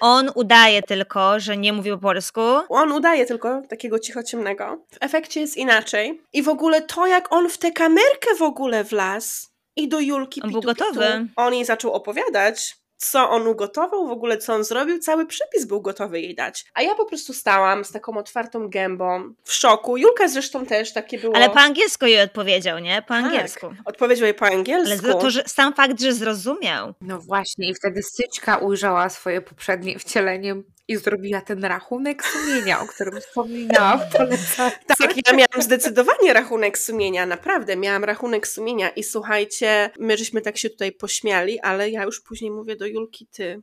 On 0.00 0.30
udaje 0.34 0.82
tylko, 0.82 1.40
że 1.40 1.56
nie 1.56 1.72
mówi 1.72 1.90
po 1.90 1.98
polsku. 1.98 2.40
On 2.68 2.92
udaje 2.92 3.26
tylko 3.26 3.62
takiego 3.68 3.98
cichociemnego. 3.98 4.84
W 4.90 4.96
efekcie 5.00 5.40
jest 5.40 5.56
inaczej. 5.56 6.22
I 6.32 6.42
w 6.42 6.48
ogóle 6.48 6.82
to, 6.82 7.06
jak 7.06 7.32
on 7.32 7.48
w 7.48 7.58
tę 7.58 7.72
kamerkę 7.72 8.34
w 8.38 8.42
ogóle 8.42 8.84
wlazł 8.84 9.46
i 9.76 9.88
do 9.88 10.00
Julki 10.00 10.42
On 10.42 10.50
był 10.50 10.60
pitu, 10.60 10.74
pitu, 10.74 10.84
gotowy. 10.84 11.26
on 11.36 11.54
jej 11.54 11.64
zaczął 11.64 11.92
opowiadać, 11.92 12.76
co 12.96 13.30
on 13.30 13.46
ugotował, 13.46 14.06
w 14.06 14.10
ogóle 14.10 14.38
co 14.38 14.54
on 14.54 14.64
zrobił, 14.64 14.98
cały 14.98 15.26
przepis 15.26 15.64
był 15.64 15.82
gotowy 15.82 16.20
jej 16.20 16.34
dać. 16.34 16.64
A 16.74 16.82
ja 16.82 16.94
po 16.94 17.04
prostu 17.04 17.32
stałam 17.34 17.84
z 17.84 17.92
taką 17.92 18.16
otwartą 18.16 18.68
gębą, 18.68 19.34
w 19.44 19.52
szoku. 19.52 19.96
Julka 19.96 20.28
zresztą 20.28 20.66
też 20.66 20.92
takie 20.92 21.18
było. 21.18 21.36
Ale 21.36 21.50
po 21.50 21.60
angielsku 21.60 22.06
jej 22.06 22.20
odpowiedział, 22.22 22.78
nie? 22.78 23.02
Po 23.02 23.08
Tak. 23.08 23.24
angielsku. 23.24 23.66
Odpowiedział 23.84 24.24
jej 24.24 24.34
po 24.34 24.46
Ale 24.46 24.56
angielsku. 24.56 25.06
to, 25.06 25.14
to, 25.14 25.30
że 25.30 25.42
sam 25.46 25.72
fakt, 25.74 26.00
że 26.00 26.12
zrozumiał. 26.12 26.94
No 27.00 27.18
właśnie, 27.20 27.68
i 27.70 27.74
wtedy 27.74 28.02
Syćka 28.02 28.56
ujrzała 28.56 29.08
swoje 29.08 29.40
poprzednie 29.40 29.98
wcielenie 29.98 30.54
i 30.88 30.96
zrobiła 30.96 31.40
ten 31.40 31.64
rachunek 31.64 32.24
sumienia, 32.24 32.80
o 32.80 32.86
którym 32.86 33.20
wspominałam 33.20 34.00
w 34.00 34.16
polecaniu. 34.16 34.72
Tak, 34.98 35.16
ja 35.26 35.32
miałam 35.32 35.62
zdecydowanie 35.62 36.32
rachunek 36.32 36.78
sumienia, 36.78 37.26
naprawdę, 37.26 37.76
miałam 37.76 38.04
rachunek 38.04 38.48
sumienia 38.48 38.88
i 38.88 39.02
słuchajcie, 39.02 39.90
my 39.98 40.16
żeśmy 40.16 40.40
tak 40.40 40.58
się 40.58 40.70
tutaj 40.70 40.92
pośmiali, 40.92 41.60
ale 41.60 41.90
ja 41.90 42.04
już 42.04 42.20
później 42.20 42.50
mówię 42.50 42.76
do 42.76 42.86
Julki, 42.86 43.26
ty, 43.26 43.62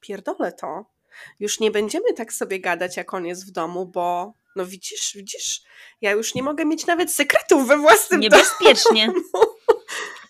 pierdolę 0.00 0.52
to, 0.52 0.84
już 1.40 1.60
nie 1.60 1.70
będziemy 1.70 2.12
tak 2.12 2.32
sobie 2.32 2.60
gadać, 2.60 2.96
jak 2.96 3.14
on 3.14 3.26
jest 3.26 3.48
w 3.48 3.50
domu, 3.50 3.86
bo 3.86 4.34
no 4.56 4.66
widzisz, 4.66 5.12
widzisz, 5.14 5.62
ja 6.00 6.10
już 6.10 6.34
nie 6.34 6.42
mogę 6.42 6.64
mieć 6.64 6.86
nawet 6.86 7.12
sekretów 7.12 7.68
we 7.68 7.78
własnym 7.78 8.20
Niebezpiecznie. 8.20 9.06
domu. 9.06 9.22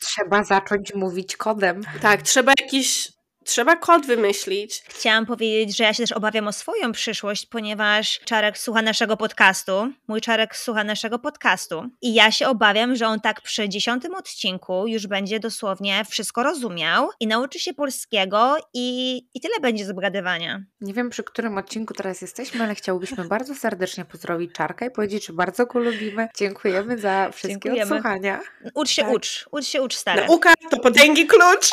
Trzeba 0.00 0.44
zacząć 0.44 0.94
mówić 0.94 1.36
kodem. 1.36 1.82
Tak, 2.02 2.22
trzeba 2.22 2.52
jakiś, 2.58 3.12
trzeba 3.44 3.76
kod 3.76 4.06
wymyślić. 4.06 4.82
Chciałam 4.88 5.26
powiedzieć, 5.26 5.76
że 5.76 5.84
ja 5.84 5.94
się 5.94 6.02
też 6.02 6.12
obawiam 6.12 6.48
o 6.48 6.52
swoją 6.52 6.92
przyszłość, 6.92 7.46
ponieważ 7.46 8.20
Czarek 8.24 8.58
słucha 8.58 8.82
naszego 8.82 9.16
podcastu. 9.16 9.92
Mój 10.08 10.20
Czarek 10.20 10.56
słucha 10.56 10.84
naszego 10.84 11.18
podcastu. 11.18 11.84
I 12.02 12.14
ja 12.14 12.30
się 12.30 12.48
obawiam, 12.48 12.96
że 12.96 13.06
on 13.06 13.20
tak 13.20 13.40
przy 13.40 13.68
dziesiątym 13.68 14.14
odcinku 14.14 14.86
już 14.86 15.06
będzie 15.06 15.40
dosłownie 15.40 16.04
wszystko 16.10 16.42
rozumiał 16.42 17.08
i 17.20 17.26
nauczy 17.26 17.58
się 17.58 17.74
polskiego 17.74 18.56
i, 18.74 19.16
i 19.34 19.40
tyle 19.40 19.54
będzie 19.60 19.84
z 19.84 19.90
obgadywania. 19.90 20.62
Nie 20.80 20.94
wiem, 20.94 21.10
przy 21.10 21.22
którym 21.24 21.58
odcinku 21.58 21.94
teraz 21.94 22.20
jesteśmy, 22.22 22.64
ale 22.64 22.74
chciałbyśmy 22.74 23.24
bardzo 23.24 23.54
serdecznie 23.54 24.04
pozdrowić 24.04 24.52
Czarka 24.52 24.86
i 24.86 24.90
powiedzieć, 24.90 25.26
że 25.26 25.32
bardzo 25.32 25.66
go 25.66 25.78
lubimy. 25.78 26.28
Dziękujemy 26.36 26.98
za 26.98 27.30
wszystkie 27.32 27.48
Dziękujemy. 27.48 27.82
odsłuchania. 27.82 28.40
Ucz 28.74 28.90
się, 28.90 29.02
Tak. 29.02 29.12
ucz. 29.12 29.48
Ucz 29.50 29.64
się, 29.66 29.82
ucz 29.82 29.96
stary. 29.96 30.26
Nauka 30.26 30.54
to 30.70 30.76
potęgi 30.80 31.26
klucz. 31.26 31.70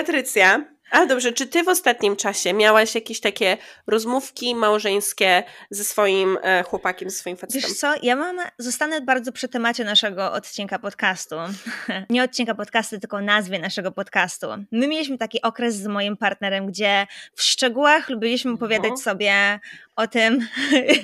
Patrycja, 0.00 0.64
ale 0.90 1.06
dobrze, 1.06 1.32
czy 1.32 1.46
ty 1.46 1.62
w 1.62 1.68
ostatnim 1.68 2.16
czasie 2.16 2.52
miałaś 2.52 2.94
jakieś 2.94 3.20
takie 3.20 3.56
rozmówki 3.86 4.54
małżeńskie 4.54 5.42
ze 5.70 5.84
swoim 5.84 6.38
e, 6.42 6.62
chłopakiem, 6.62 7.10
ze 7.10 7.16
swoim 7.16 7.36
facetem? 7.36 7.62
Wiesz 7.62 7.78
co, 7.78 7.94
ja 8.02 8.16
mam, 8.16 8.36
zostanę 8.58 9.00
bardzo 9.00 9.32
przy 9.32 9.48
temacie 9.48 9.84
naszego 9.84 10.32
odcinka 10.32 10.78
podcastu. 10.78 11.36
Nie 12.10 12.22
odcinka 12.24 12.54
podcastu, 12.54 12.98
tylko 13.00 13.20
nazwie 13.20 13.58
naszego 13.58 13.92
podcastu. 13.92 14.46
My 14.72 14.88
mieliśmy 14.88 15.18
taki 15.18 15.42
okres 15.42 15.74
z 15.74 15.86
moim 15.86 16.16
partnerem, 16.16 16.66
gdzie 16.66 17.06
w 17.34 17.42
szczegółach 17.42 18.08
lubiliśmy 18.08 18.52
opowiadać 18.52 18.90
No. 18.90 18.96
sobie 18.96 19.60
o 19.96 20.06
tym, 20.06 20.48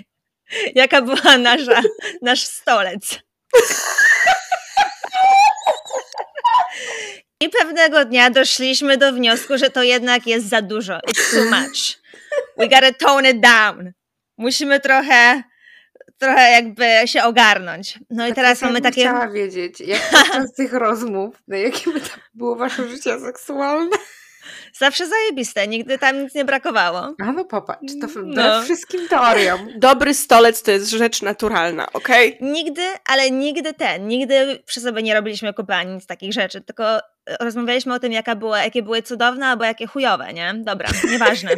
jaka 0.74 1.02
była 1.02 1.38
nasza, 1.38 1.82
nasz 2.22 2.42
stolec. 2.46 3.18
I 7.42 7.48
pewnego 7.48 8.04
dnia 8.04 8.30
doszliśmy 8.30 8.96
do 8.96 9.12
wniosku, 9.12 9.58
że 9.58 9.70
to 9.70 9.82
jednak 9.82 10.26
jest 10.26 10.48
za 10.48 10.62
dużo. 10.62 10.94
It's 10.94 11.30
too 11.34 11.44
much. 11.44 11.98
We 12.58 12.68
gotta 12.68 12.92
tone 12.92 13.30
it 13.30 13.40
down. 13.40 13.92
Musimy 14.38 14.80
trochę, 14.80 15.42
trochę 16.18 16.50
jakby 16.50 16.84
się 17.06 17.22
ogarnąć. 17.22 17.98
No 18.10 18.28
i 18.28 18.32
teraz 18.34 18.60
ja 18.60 18.66
mamy 18.66 18.80
bym 18.80 18.92
takie... 18.92 19.00
chciała 19.00 19.28
wiedzieć, 19.28 19.80
jak 19.80 20.10
podczas 20.10 20.52
tych 20.54 20.72
rozmów, 20.72 21.42
na 21.48 21.56
jakim 21.56 21.96
etapie 21.96 22.20
było 22.34 22.56
wasze 22.56 22.88
życie 22.88 23.20
seksualne? 23.20 23.96
Zawsze 24.78 25.06
zajebiste, 25.06 25.68
nigdy 25.68 25.98
tam 25.98 26.22
nic 26.22 26.34
nie 26.34 26.44
brakowało. 26.44 27.14
A 27.22 27.32
no 27.32 27.44
popatrz, 27.44 27.92
to 28.00 28.06
No. 28.24 28.62
wszystkim 28.62 29.08
teoriom. 29.08 29.68
Dobry 29.76 30.14
stolec 30.14 30.62
to 30.62 30.70
jest 30.70 30.90
rzecz 30.90 31.22
naturalna, 31.22 31.92
okej? 31.92 32.38
Nigdy, 32.40 32.82
ale 33.06 33.30
nigdy 33.30 33.74
ten, 33.74 34.08
nigdy 34.08 34.62
przy 34.66 34.80
sobie 34.80 35.02
nie 35.02 35.14
robiliśmy 35.14 35.54
kupy 35.54 35.74
ani 35.74 35.94
nic 35.94 36.06
takich 36.06 36.32
rzeczy, 36.32 36.60
tylko 36.60 37.00
rozmawialiśmy 37.40 37.94
o 37.94 37.98
tym, 37.98 38.12
jaka 38.12 38.36
była, 38.36 38.62
jakie 38.62 38.82
były 38.82 39.02
cudowne 39.02 39.46
albo 39.46 39.64
jakie 39.64 39.86
chujowe, 39.86 40.32
nie? 40.32 40.54
Dobra, 40.54 40.88
nieważne. 41.10 41.50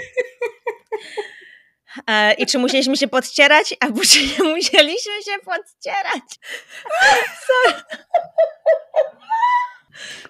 E, 2.06 2.32
I 2.34 2.46
czy 2.46 2.58
musieliśmy 2.58 2.96
się 2.96 3.08
podcierać, 3.08 3.74
albo 3.80 4.00
czy 4.00 4.18
nie 4.22 4.50
musieliśmy 4.54 5.22
się 5.24 5.38
podcierać. 5.44 6.22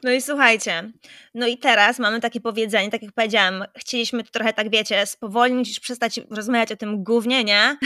No 0.02 0.11
i 0.11 0.23
słuchajcie, 0.23 0.90
no 1.35 1.47
i 1.47 1.59
teraz 1.59 1.99
mamy 1.99 2.21
takie 2.21 2.40
powiedzenie, 2.40 2.90
tak 2.90 3.02
jak 3.02 3.12
powiedziałam, 3.12 3.64
chcieliśmy 3.78 4.25
to 4.25 4.30
trochę 4.30 4.52
tak, 4.52 4.71
wiecie, 4.71 5.07
spowolnić, 5.07 5.68
już 5.68 5.80
przestać 5.80 6.21
rozmawiać 6.30 6.73
o 6.73 6.76
tym 6.76 7.04
gównie, 7.04 7.45
nie? 7.45 7.76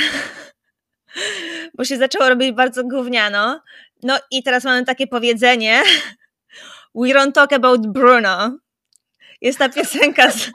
Bo 1.75 1.85
się 1.85 1.97
zaczęło 1.97 2.29
robić 2.29 2.53
bardzo 2.53 2.85
gówniano. 2.85 3.63
No 4.03 4.19
i 4.31 4.43
teraz 4.43 4.65
mamy 4.65 4.85
takie 4.85 5.07
powiedzenie 5.07 5.83
We 6.95 7.09
don't 7.09 7.33
talk 7.33 7.53
about 7.53 7.87
Bruno. 7.87 8.59
Jest 9.41 9.59
ta 9.59 9.69
piosenka 9.69 10.31
z... 10.31 10.51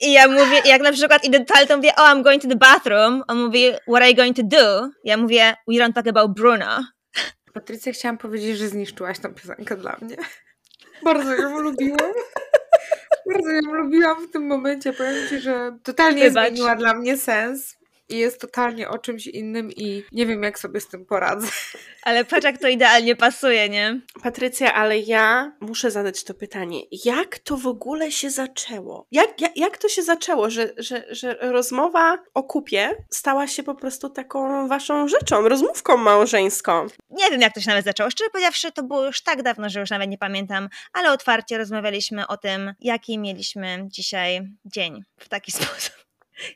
I 0.00 0.12
ja 0.12 0.28
mówię, 0.28 0.62
jak 0.64 0.82
na 0.82 0.92
przykład 0.92 1.24
idę 1.24 1.38
do 1.38 1.44
toalety, 1.44 1.76
mówię, 1.76 1.92
oh, 1.96 2.14
I'm 2.14 2.22
going 2.22 2.42
to 2.42 2.48
the 2.48 2.56
bathroom. 2.56 3.22
On 3.28 3.44
mówi, 3.44 3.72
what 3.72 4.02
are 4.02 4.10
you 4.10 4.16
going 4.16 4.36
to 4.36 4.42
do? 4.42 4.88
Ja 5.04 5.16
mówię, 5.16 5.56
we 5.68 5.74
don't 5.74 5.92
talk 5.92 6.06
about 6.08 6.34
Bruno. 6.34 6.84
Patrycja, 7.54 7.92
chciałam 7.92 8.18
powiedzieć, 8.18 8.58
że 8.58 8.68
zniszczyłaś 8.68 9.18
tą 9.18 9.34
piosenkę 9.34 9.76
dla 9.76 9.96
mnie. 10.00 10.16
Bardzo 11.04 11.34
ją 11.34 11.60
lubiłam. 11.60 12.12
Bardzo 13.32 13.50
ją 13.50 13.74
lubiłam 13.74 14.26
w 14.28 14.30
tym 14.30 14.46
momencie. 14.46 14.92
Powiem 14.92 15.28
Ci, 15.28 15.40
że 15.40 15.78
totalnie 15.82 16.22
Wybacz. 16.28 16.48
zmieniła 16.48 16.76
dla 16.76 16.94
mnie 16.94 17.16
sens. 17.16 17.76
I 18.08 18.18
jest 18.18 18.40
totalnie 18.40 18.88
o 18.88 18.98
czymś 18.98 19.26
innym 19.26 19.72
i 19.72 20.04
nie 20.12 20.26
wiem, 20.26 20.42
jak 20.42 20.58
sobie 20.58 20.80
z 20.80 20.88
tym 20.88 21.06
poradzę. 21.06 21.48
Ale 22.02 22.24
patrz, 22.24 22.44
jak 22.44 22.58
to 22.58 22.68
idealnie 22.68 23.16
pasuje, 23.16 23.68
nie? 23.68 24.00
Patrycja, 24.22 24.74
ale 24.74 24.98
ja 24.98 25.52
muszę 25.60 25.90
zadać 25.90 26.24
to 26.24 26.34
pytanie. 26.34 26.80
Jak 27.04 27.38
to 27.38 27.56
w 27.56 27.66
ogóle 27.66 28.12
się 28.12 28.30
zaczęło? 28.30 29.06
Jak, 29.12 29.40
jak, 29.40 29.56
jak 29.56 29.78
to 29.78 29.88
się 29.88 30.02
zaczęło, 30.02 30.50
że, 30.50 30.72
że, 30.76 31.04
że 31.10 31.38
rozmowa 31.40 32.18
o 32.34 32.42
kupie 32.42 33.04
stała 33.10 33.46
się 33.46 33.62
po 33.62 33.74
prostu 33.74 34.10
taką 34.10 34.68
waszą 34.68 35.08
rzeczą, 35.08 35.48
rozmówką 35.48 35.96
małżeńską? 35.96 36.86
Nie 37.10 37.30
wiem, 37.30 37.40
jak 37.40 37.54
to 37.54 37.60
się 37.60 37.68
nawet 37.68 37.84
zaczęło. 37.84 38.10
Szczerze 38.10 38.30
powiedziawszy, 38.30 38.72
to 38.72 38.82
było 38.82 39.06
już 39.06 39.22
tak 39.22 39.42
dawno, 39.42 39.68
że 39.68 39.80
już 39.80 39.90
nawet 39.90 40.10
nie 40.10 40.18
pamiętam, 40.18 40.68
ale 40.92 41.12
otwarcie 41.12 41.58
rozmawialiśmy 41.58 42.26
o 42.26 42.36
tym, 42.36 42.74
jaki 42.80 43.18
mieliśmy 43.18 43.84
dzisiaj 43.86 44.40
dzień 44.64 45.02
w 45.18 45.28
taki 45.28 45.52
sposób. 45.62 46.03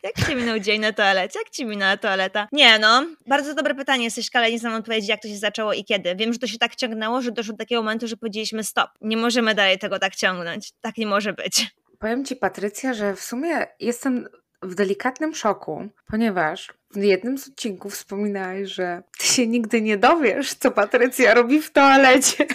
Jak 0.02 0.26
ci 0.26 0.36
minął 0.36 0.58
dzień 0.58 0.80
na 0.80 0.92
toalecie? 0.92 1.38
Jak 1.38 1.50
ci 1.50 1.66
minęła 1.66 1.96
toaleta? 1.96 2.48
Nie 2.52 2.78
no, 2.78 3.06
bardzo 3.26 3.54
dobre 3.54 3.74
pytanie 3.74 4.04
jesteś, 4.04 4.28
ale 4.32 4.52
nie 4.52 4.58
znam 4.58 4.74
odpowiedzi, 4.74 5.08
jak 5.08 5.22
to 5.22 5.28
się 5.28 5.36
zaczęło 5.36 5.72
i 5.72 5.84
kiedy. 5.84 6.16
Wiem, 6.16 6.32
że 6.32 6.38
to 6.38 6.46
się 6.46 6.58
tak 6.58 6.76
ciągnęło, 6.76 7.22
że 7.22 7.32
doszło 7.32 7.52
do 7.52 7.58
takiego 7.58 7.82
momentu, 7.82 8.08
że 8.08 8.16
powiedzieliśmy 8.16 8.64
stop. 8.64 8.90
Nie 9.00 9.16
możemy 9.16 9.54
dalej 9.54 9.78
tego 9.78 9.98
tak 9.98 10.16
ciągnąć. 10.16 10.72
Tak 10.80 10.96
nie 10.96 11.06
może 11.06 11.32
być. 11.32 11.66
Powiem 11.98 12.24
Ci, 12.24 12.36
Patrycja, 12.36 12.94
że 12.94 13.16
w 13.16 13.20
sumie 13.20 13.66
jestem 13.80 14.28
w 14.62 14.74
delikatnym 14.74 15.34
szoku, 15.34 15.88
ponieważ 16.06 16.72
w 16.94 17.02
jednym 17.02 17.38
z 17.38 17.48
odcinków 17.48 17.94
wspominałaś, 17.94 18.68
że 18.68 19.02
Ty 19.18 19.26
się 19.26 19.46
nigdy 19.46 19.82
nie 19.82 19.96
dowiesz, 19.96 20.54
co 20.54 20.70
Patrycja 20.70 21.34
robi 21.34 21.62
w 21.62 21.70
toalecie. 21.70 22.46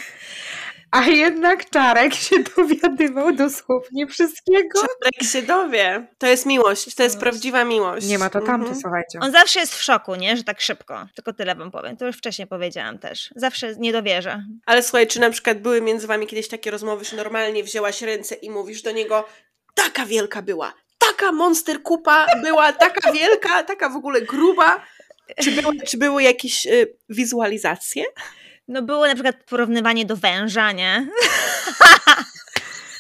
A 0.94 1.04
jednak 1.06 1.70
Czarek 1.70 2.14
się 2.14 2.36
dowiadywał 2.58 3.32
dosłownie 3.36 4.08
wszystkiego. 4.08 4.80
Czarek 4.80 5.32
się 5.32 5.42
dowie. 5.42 6.08
To 6.18 6.28
jest 6.28 6.46
miłość, 6.46 6.96
to 6.96 7.04
jest 7.04 7.16
Miłość. 7.16 7.18
prawdziwa 7.20 7.64
miłość. 7.64 8.08
Nie 8.08 8.18
ma 8.18 8.30
to 8.30 8.42
tamty, 8.42 8.68
Mhm. 8.68 8.82
słuchajcie. 8.82 9.20
On 9.22 9.32
zawsze 9.32 9.60
jest 9.60 9.76
w 9.76 9.82
szoku, 9.84 10.16
nie? 10.16 10.38
Że 10.38 10.44
tak 10.44 10.62
szybko. 10.62 11.08
Tylko 11.16 11.34
tyle 11.34 11.56
wam 11.56 11.72
powiem. 11.72 11.98
To 11.98 12.06
już 12.08 12.18
wcześniej 12.18 12.48
powiedziałam 12.48 13.00
też. 13.00 13.30
Zawsze 13.36 13.76
nie 13.76 13.92
dowierza. 13.94 14.44
Ale 14.66 14.84
słuchaj, 14.84 15.08
czy 15.08 15.20
na 15.20 15.30
przykład 15.30 15.60
były 15.62 15.82
między 15.82 16.08
wami 16.08 16.28
kiedyś 16.28 16.48
takie 16.48 16.72
rozmowy, 16.72 17.06
że 17.06 17.16
normalnie 17.18 17.64
wzięłaś 17.64 18.02
ręce 18.02 18.36
i 18.36 18.50
mówisz 18.50 18.82
do 18.82 18.92
niego, 18.92 19.26
taka 19.74 20.06
wielka 20.06 20.42
była, 20.42 20.74
taka 20.98 21.32
monster 21.32 21.82
kupa 21.84 22.26
była, 22.44 22.74
taka 22.74 23.12
wielka, 23.12 23.64
taka 23.64 23.90
w 23.90 23.96
ogóle 23.96 24.22
gruba. 24.22 24.82
Czy 25.42 25.52
były, 25.52 25.76
czy 25.88 25.98
były 25.98 26.24
jakieś 26.24 26.66
y, 26.66 26.98
wizualizacje? 27.10 28.04
No 28.68 28.82
było 28.82 29.08
na 29.08 29.14
przykład 29.14 29.36
porównywanie 29.44 30.06
do 30.06 30.16
węża, 30.16 30.72
nie? 30.72 31.08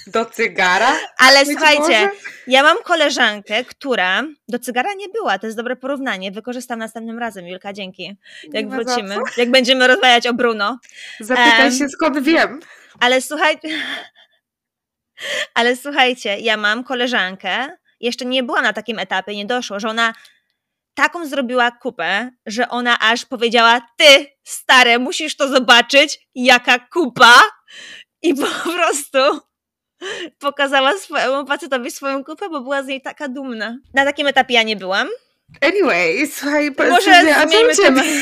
Do 0.07 0.25
cygara? 0.25 0.99
Ale 1.17 1.45
słuchajcie, 1.45 1.81
może? 1.81 2.09
ja 2.47 2.63
mam 2.63 2.77
koleżankę, 2.83 3.65
która 3.65 4.23
do 4.47 4.59
cygara 4.59 4.93
nie 4.93 5.09
była. 5.09 5.39
To 5.39 5.47
jest 5.47 5.57
dobre 5.57 5.75
porównanie. 5.75 6.31
Wykorzystam 6.31 6.79
następnym 6.79 7.19
razem, 7.19 7.47
Julka, 7.47 7.73
dzięki. 7.73 8.17
Jak 8.53 8.69
wrócimy, 8.69 9.17
jak 9.37 9.51
będziemy 9.51 9.87
rozmawiać 9.87 10.27
o 10.27 10.33
Bruno. 10.33 10.79
Zapytaj 11.19 11.67
Em. 11.67 11.71
się, 11.71 11.89
skąd 11.89 12.23
wiem. 12.23 12.59
Ale 12.99 13.21
słuchajcie, 13.21 13.69
ale 15.53 15.75
słuchajcie, 15.75 16.39
ja 16.39 16.57
mam 16.57 16.83
koleżankę, 16.83 17.77
jeszcze 17.99 18.25
nie 18.25 18.43
była 18.43 18.61
na 18.61 18.73
takim 18.73 18.99
etapie, 18.99 19.35
nie 19.35 19.45
doszło, 19.45 19.79
że 19.79 19.89
ona 19.89 20.13
taką 20.93 21.25
zrobiła 21.25 21.71
kupę, 21.71 22.31
że 22.45 22.69
ona 22.69 22.99
aż 22.99 23.25
powiedziała, 23.25 23.81
ty 23.97 24.25
stare, 24.43 24.99
musisz 24.99 25.37
to 25.37 25.47
zobaczyć, 25.47 26.19
jaka 26.35 26.79
kupa 26.79 27.33
i 28.21 28.35
po 28.35 28.47
prostu 28.75 29.19
pokazała 30.39 30.97
swojemu 30.97 31.47
facetowi 31.47 31.91
swoją 31.91 32.23
kupę, 32.23 32.49
bo 32.49 32.61
była 32.61 32.83
z 32.83 32.87
niej 32.87 33.01
taka 33.01 33.27
dumna. 33.27 33.77
Na 33.93 34.05
takim 34.05 34.27
etapie 34.27 34.53
ja 34.53 34.63
nie 34.63 34.75
byłam. 34.75 35.07
Anyway, 35.61 36.27
słuchaj, 36.27 36.71
Może 36.89 37.23
zmieńmy 37.47 37.75
temat. 37.75 38.05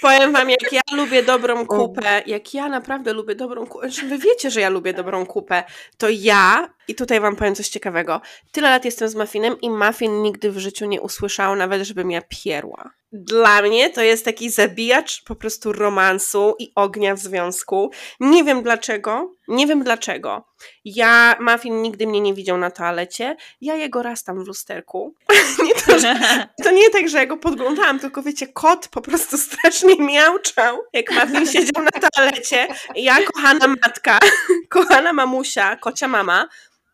Powiem 0.00 0.32
wam, 0.32 0.50
jak 0.50 0.72
ja 0.72 0.80
lubię 0.92 1.22
dobrą 1.22 1.66
kupę, 1.66 2.22
jak 2.26 2.54
ja 2.54 2.68
naprawdę 2.68 3.12
lubię 3.12 3.34
dobrą 3.34 3.66
kupę, 3.66 3.90
znaczy 3.90 4.08
wy 4.08 4.18
wiecie, 4.18 4.50
że 4.50 4.60
ja 4.60 4.68
lubię 4.68 4.92
dobrą 4.92 5.26
kupę, 5.26 5.64
to 5.96 6.06
ja, 6.10 6.68
i 6.88 6.94
tutaj 6.94 7.20
wam 7.20 7.36
powiem 7.36 7.54
coś 7.54 7.68
ciekawego, 7.68 8.20
tyle 8.52 8.70
lat 8.70 8.84
jestem 8.84 9.08
z 9.08 9.14
Muffinem 9.14 9.60
i 9.60 9.70
Muffin 9.70 10.22
nigdy 10.22 10.52
w 10.52 10.58
życiu 10.58 10.86
nie 10.86 11.00
usłyszał 11.00 11.56
nawet, 11.56 11.82
żebym 11.82 12.10
ja 12.10 12.22
pierła. 12.28 12.90
Dla 13.12 13.62
mnie 13.62 13.90
to 13.90 14.02
jest 14.02 14.24
taki 14.24 14.50
zabijacz 14.50 15.24
po 15.24 15.34
prostu 15.34 15.72
romansu 15.72 16.54
i 16.58 16.72
ognia 16.74 17.14
w 17.14 17.18
związku. 17.18 17.90
Nie 18.20 18.44
wiem 18.44 18.62
dlaczego, 18.62 19.34
nie 19.48 19.66
wiem 19.66 19.84
dlaczego. 19.84 20.44
Ja, 20.84 21.36
Muffin 21.40 21.82
nigdy 21.82 22.06
mnie 22.06 22.20
nie 22.20 22.34
widział 22.34 22.58
na 22.58 22.70
toalecie, 22.70 23.36
ja 23.60 23.74
jego 23.74 24.02
raz 24.02 24.24
tam 24.24 24.44
w 24.44 24.46
lusterku. 24.46 25.14
nie 25.64 25.74
to, 25.74 25.98
że 25.98 26.16
to 26.64 26.70
nie 26.70 26.90
tak, 26.90 27.08
że 27.08 27.18
ja 27.18 27.26
go 27.26 27.36
podglądałam, 27.36 27.98
tylko 27.98 28.22
wiecie, 28.22 28.46
kot 28.46 28.88
po 28.88 29.00
prostu 29.00 29.38
strasznie 29.38 29.96
miauczał, 29.96 30.78
jak 30.92 31.10
Muffin 31.10 31.46
siedział 31.46 31.84
na 31.84 32.10
toalecie. 32.10 32.68
Ja, 32.94 33.18
kochana 33.22 33.66
matka, 33.66 34.18
kochana 34.68 35.12
mamusia, 35.12 35.76
kocia 35.76 36.08
mama, 36.08 36.48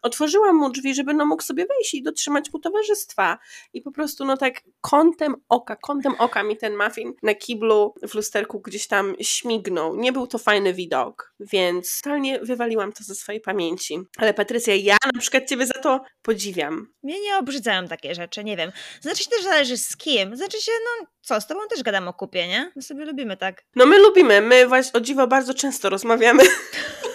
otworzyłam 0.05 0.57
mu 0.57 0.71
drzwi, 0.71 0.95
żeby 0.95 1.15
no 1.15 1.27
mógł 1.27 1.43
sobie 1.43 1.67
wejść 1.67 1.95
i 1.95 2.03
dotrzymać 2.03 2.53
mu 2.53 2.59
towarzystwa. 2.59 3.39
I 3.73 3.83
po 3.83 3.93
prostu 3.93 4.25
no 4.25 4.37
tak 4.37 4.63
kątem 4.81 5.37
oka, 5.49 5.77
kątem 5.77 6.15
oka 6.19 6.43
mi 6.43 6.57
ten 6.57 6.77
Muffin 6.77 7.13
na 7.23 7.35
kiblu 7.35 7.95
w 8.09 8.15
lusterku 8.15 8.61
gdzieś 8.61 8.87
tam 8.87 9.15
śmignął. 9.21 9.97
Nie 9.97 10.13
był 10.13 10.27
to 10.27 10.39
fajny 10.39 10.75
widok, 10.75 11.35
więc 11.41 12.03
totalnie 12.03 12.41
wywaliłam 12.41 12.93
to 12.93 13.05
ze 13.05 13.15
swojej 13.15 13.41
pamięci. 13.41 13.99
Ale 14.17 14.35
Patrycja, 14.35 14.75
ja 14.75 14.97
na 15.15 15.21
przykład 15.21 15.49
ciebie 15.49 15.67
za 15.67 15.75
to 15.83 16.01
podziwiam. 16.23 16.93
Mnie 17.03 17.21
nie 17.21 17.39
obrzydzają 17.39 17.89
takie 17.89 18.15
rzeczy, 18.15 18.45
nie 18.45 18.57
wiem. 18.57 18.73
Znaczy 19.01 19.25
się 19.25 19.31
też 19.31 19.43
zależy 19.43 19.77
z 19.77 19.97
kim. 19.97 20.37
Znaczy 20.37 20.61
się, 20.61 20.73
no 20.85 21.07
co, 21.23 21.41
z 21.41 21.47
tobą 21.47 21.61
też 21.71 21.83
gadam 21.83 22.09
o 22.09 22.13
kupie, 22.13 22.49
nie? 22.49 22.73
My 22.77 22.83
sobie 22.83 23.05
lubimy 23.05 23.37
tak. 23.37 23.63
No 23.77 23.87
my 23.87 23.99
lubimy, 23.99 24.41
my 24.41 24.67
właśnie 24.67 24.93
o 24.93 25.01
dziwo 25.01 25.27
bardzo 25.27 25.55
często 25.55 25.91
rozmawiamy. 25.91 26.43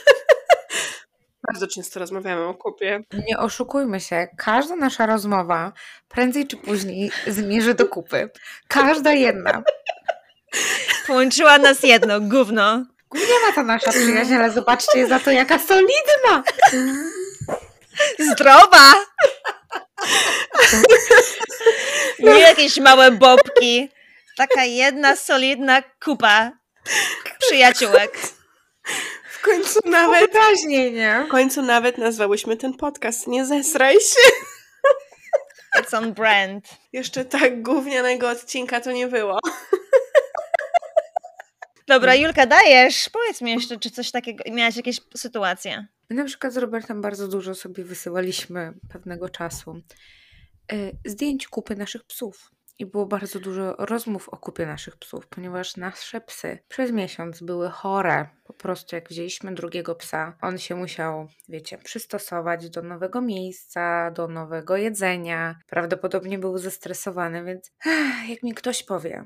bardzo 1.54 1.68
często 1.68 2.00
rozmawiamy 2.00 2.44
o 2.44 2.54
kupie. 2.54 3.02
Nie 3.28 3.38
oszukujmy 3.38 4.00
się, 4.00 4.28
każda 4.38 4.76
nasza 4.76 5.06
rozmowa 5.06 5.72
prędzej 6.10 6.48
czy 6.48 6.58
później 6.58 7.12
zmierzy 7.28 7.74
do 7.74 7.88
kupy. 7.88 8.30
Każda 8.68 9.14
jedna. 9.14 9.64
Połączyła 11.08 11.58
nas 11.58 11.84
jedno, 11.84 12.22
gówno. 12.22 12.86
Ma 13.48 13.54
ta 13.56 13.64
nasza 13.64 13.92
przyjaźń, 13.92 14.34
ale 14.34 14.52
zobaczcie 14.52 15.08
za 15.08 15.20
to, 15.20 15.32
jaka 15.32 15.60
solidna. 15.60 16.44
Zdrowa! 18.20 18.94
Nie 22.20 22.40
jakieś 22.40 22.78
małe 22.78 23.12
bobki. 23.12 23.90
Taka 24.38 24.64
jedna 24.64 25.16
solidna 25.16 25.84
kupa 26.04 26.52
przyjaciółek. 27.40 28.18
W 29.40 29.42
końcu 29.42 29.80
nawet, 29.86 30.32
Wyraźnie, 30.32 30.92
nie? 30.92 31.26
w 31.28 31.32
końcu 31.32 31.62
nawet 31.62 31.98
nazwałyśmy 31.98 32.58
ten 32.58 32.74
podcast 32.74 33.28
Nie 33.28 33.46
zesraj 33.46 33.94
się. 33.96 34.30
It's 35.80 35.98
on 35.98 36.14
brand. 36.14 36.70
Jeszcze 36.94 37.26
tak 37.26 37.64
gównianego 37.64 38.30
odcinka 38.30 38.82
to 38.82 38.92
nie 38.92 39.08
było. 39.08 39.40
Dobra, 41.88 42.16
Julka, 42.16 42.46
dajesz. 42.46 43.10
Powiedz 43.10 43.42
mi 43.42 43.52
jeszcze, 43.52 43.80
czy 43.80 43.92
coś 43.92 44.12
takiego, 44.12 44.44
miałaś 44.52 44.76
jakieś 44.76 45.00
sytuacje? 45.16 45.88
My 46.10 46.16
na 46.16 46.26
przykład 46.26 46.54
z 46.54 46.58
Robertem 46.58 47.02
bardzo 47.02 47.28
dużo 47.28 47.56
sobie 47.56 47.84
wysyłaliśmy 47.84 48.74
pewnego 48.94 49.30
czasu 49.30 49.82
y, 50.74 50.98
zdjęć 51.06 51.48
kupy 51.48 51.76
naszych 51.76 52.04
psów. 52.04 52.52
I 52.80 52.86
było 52.86 53.06
bardzo 53.06 53.40
dużo 53.40 53.76
rozmów 53.76 54.30
o 54.30 54.38
kupie 54.38 54.66
naszych 54.66 54.98
psów, 54.98 55.28
ponieważ 55.28 55.78
nasze 55.78 56.22
psy 56.22 56.60
przez 56.68 56.92
miesiąc 56.92 57.42
były 57.42 57.70
chore. 57.70 58.30
Po 58.44 58.54
prostu 58.54 58.96
jak 58.96 59.10
wzięliśmy 59.10 59.56
drugiego 59.56 59.96
psa, 59.96 60.38
on 60.42 60.58
się 60.58 60.76
musiał, 60.76 61.28
wiecie, 61.50 61.78
przystosować 61.78 62.70
do 62.70 62.82
nowego 62.82 63.22
miejsca, 63.22 64.12
do 64.12 64.28
nowego 64.28 64.78
jedzenia. 64.78 65.60
Prawdopodobnie 65.68 66.40
był 66.40 66.58
zestresowany, 66.58 67.44
więc 67.44 67.72
jak 68.30 68.44
mi 68.44 68.54
ktoś 68.54 68.84
powie, 68.84 69.24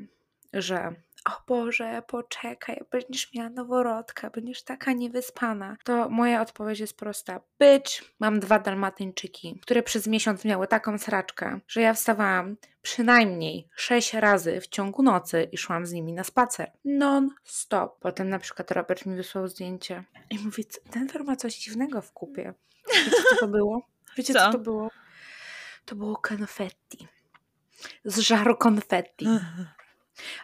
że 0.54 0.94
o 1.26 1.32
Boże, 1.48 2.04
poczekaj, 2.08 2.82
będziesz 2.92 3.34
miała 3.34 3.50
noworodka, 3.50 4.30
będziesz 4.30 4.64
taka 4.64 4.94
niewyspana, 4.94 5.78
to 5.84 6.10
moja 6.10 6.42
odpowiedź 6.42 6.80
jest 6.80 6.98
prosta. 6.98 7.40
Bitch, 7.60 7.92
mam 8.20 8.40
dwa 8.40 8.60
dalmatyńczyki, 8.60 9.60
które 9.62 9.84
przez 9.84 10.08
miesiąc 10.08 10.46
miały 10.46 10.68
taką 10.68 10.98
sraczkę, 10.98 11.60
że 11.68 11.82
ja 11.82 11.94
wstawałam 11.94 12.58
przynajmniej 12.82 13.68
sześć 13.76 14.14
razy 14.14 14.62
w 14.62 14.68
ciągu 14.68 15.04
nocy 15.04 15.50
i 15.52 15.58
szłam 15.58 15.86
z 15.86 15.92
nimi 15.92 16.14
na 16.14 16.24
spacer. 16.24 16.72
Non-stop. 16.86 18.00
Potem 18.00 18.30
na 18.30 18.40
przykład 18.40 18.72
Robert 18.72 19.06
mi 19.06 19.16
wysłał 19.16 19.48
zdjęcie 19.48 20.04
i 20.30 20.40
mówi, 20.40 20.66
ten 20.92 21.08
ma 21.26 21.36
coś 21.36 21.56
dziwnego 21.58 22.02
w 22.02 22.12
kupie. 22.12 22.54
Wiecie 23.06 23.12
co 23.30 23.36
to 23.40 23.48
było? 23.48 23.82
Wiecie 24.18 24.34
co, 24.34 24.40
Co? 24.40 24.52
to 24.52 24.60
było? 24.60 24.90
To 25.86 25.96
było 25.96 26.18
konfetti. 26.18 27.08
Z 28.06 28.20
żaru 28.20 28.58
konfetti. 28.58 29.28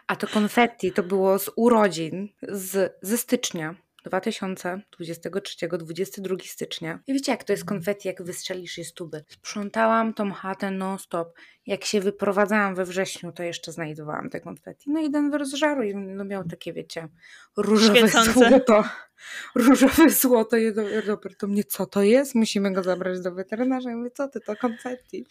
A 0.06 0.16
to 0.16 0.26
konfetti 0.26 0.92
to 0.92 1.02
było 1.02 1.38
z 1.38 1.50
urodzin 1.56 2.28
z, 2.48 2.98
ze 3.02 3.18
stycznia 3.18 3.74
2023-22 4.06 6.46
stycznia. 6.46 7.00
I 7.06 7.12
wiecie, 7.14 7.32
jak 7.32 7.44
to 7.44 7.52
jest 7.52 7.64
konfetti, 7.64 8.08
jak 8.08 8.22
wystrzelisz 8.22 8.78
je 8.78 8.84
z 8.84 8.92
tuby. 8.92 9.24
Sprzątałam 9.28 10.14
tą 10.14 10.32
chatę 10.32 10.70
non-stop. 10.70 11.32
Jak 11.66 11.84
się 11.84 12.00
wyprowadzałam 12.00 12.74
we 12.74 12.84
wrześniu, 12.84 13.32
to 13.32 13.42
jeszcze 13.42 13.72
znajdowałam 13.72 14.30
te 14.30 14.40
konfetti. 14.40 14.90
No 14.90 15.00
i 15.00 15.10
Denver 15.10 15.46
z 15.46 15.54
żaru 15.54 15.82
i 15.82 15.94
no 15.94 16.24
miał 16.24 16.44
takie, 16.44 16.72
wiecie, 16.72 17.08
różowe 17.56 17.98
Świecące. 17.98 18.32
złoto. 18.32 18.84
Różowe 19.54 20.10
złoto. 20.10 20.56
I 20.56 20.74
do- 20.74 21.00
Robert 21.06 21.40
to 21.40 21.46
mnie, 21.46 21.64
co 21.64 21.86
to 21.86 22.02
jest? 22.02 22.34
Musimy 22.34 22.72
go 22.72 22.82
zabrać 22.82 23.20
do 23.20 23.32
weterynarza. 23.32 23.90
Ja 23.90 23.96
mówię, 23.96 24.10
co 24.10 24.28
ty, 24.28 24.40
to 24.40 24.56
konfetti. 24.56 25.26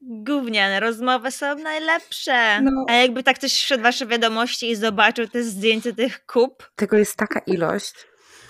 Gówniane 0.00 0.80
rozmowy 0.80 1.30
są 1.30 1.54
najlepsze. 1.54 2.60
No. 2.62 2.84
A 2.88 2.92
jakby 2.92 3.22
tak 3.22 3.38
ktoś 3.38 3.52
wszedł 3.52 3.80
w 3.80 3.82
wasze 3.82 4.06
wiadomości 4.06 4.70
i 4.70 4.76
zobaczył 4.76 5.28
te 5.28 5.42
zdjęcia 5.42 5.92
tych 5.92 6.26
kup, 6.26 6.70
Tego 6.76 6.98
jest 6.98 7.16
taka 7.16 7.40
ilość. 7.40 7.94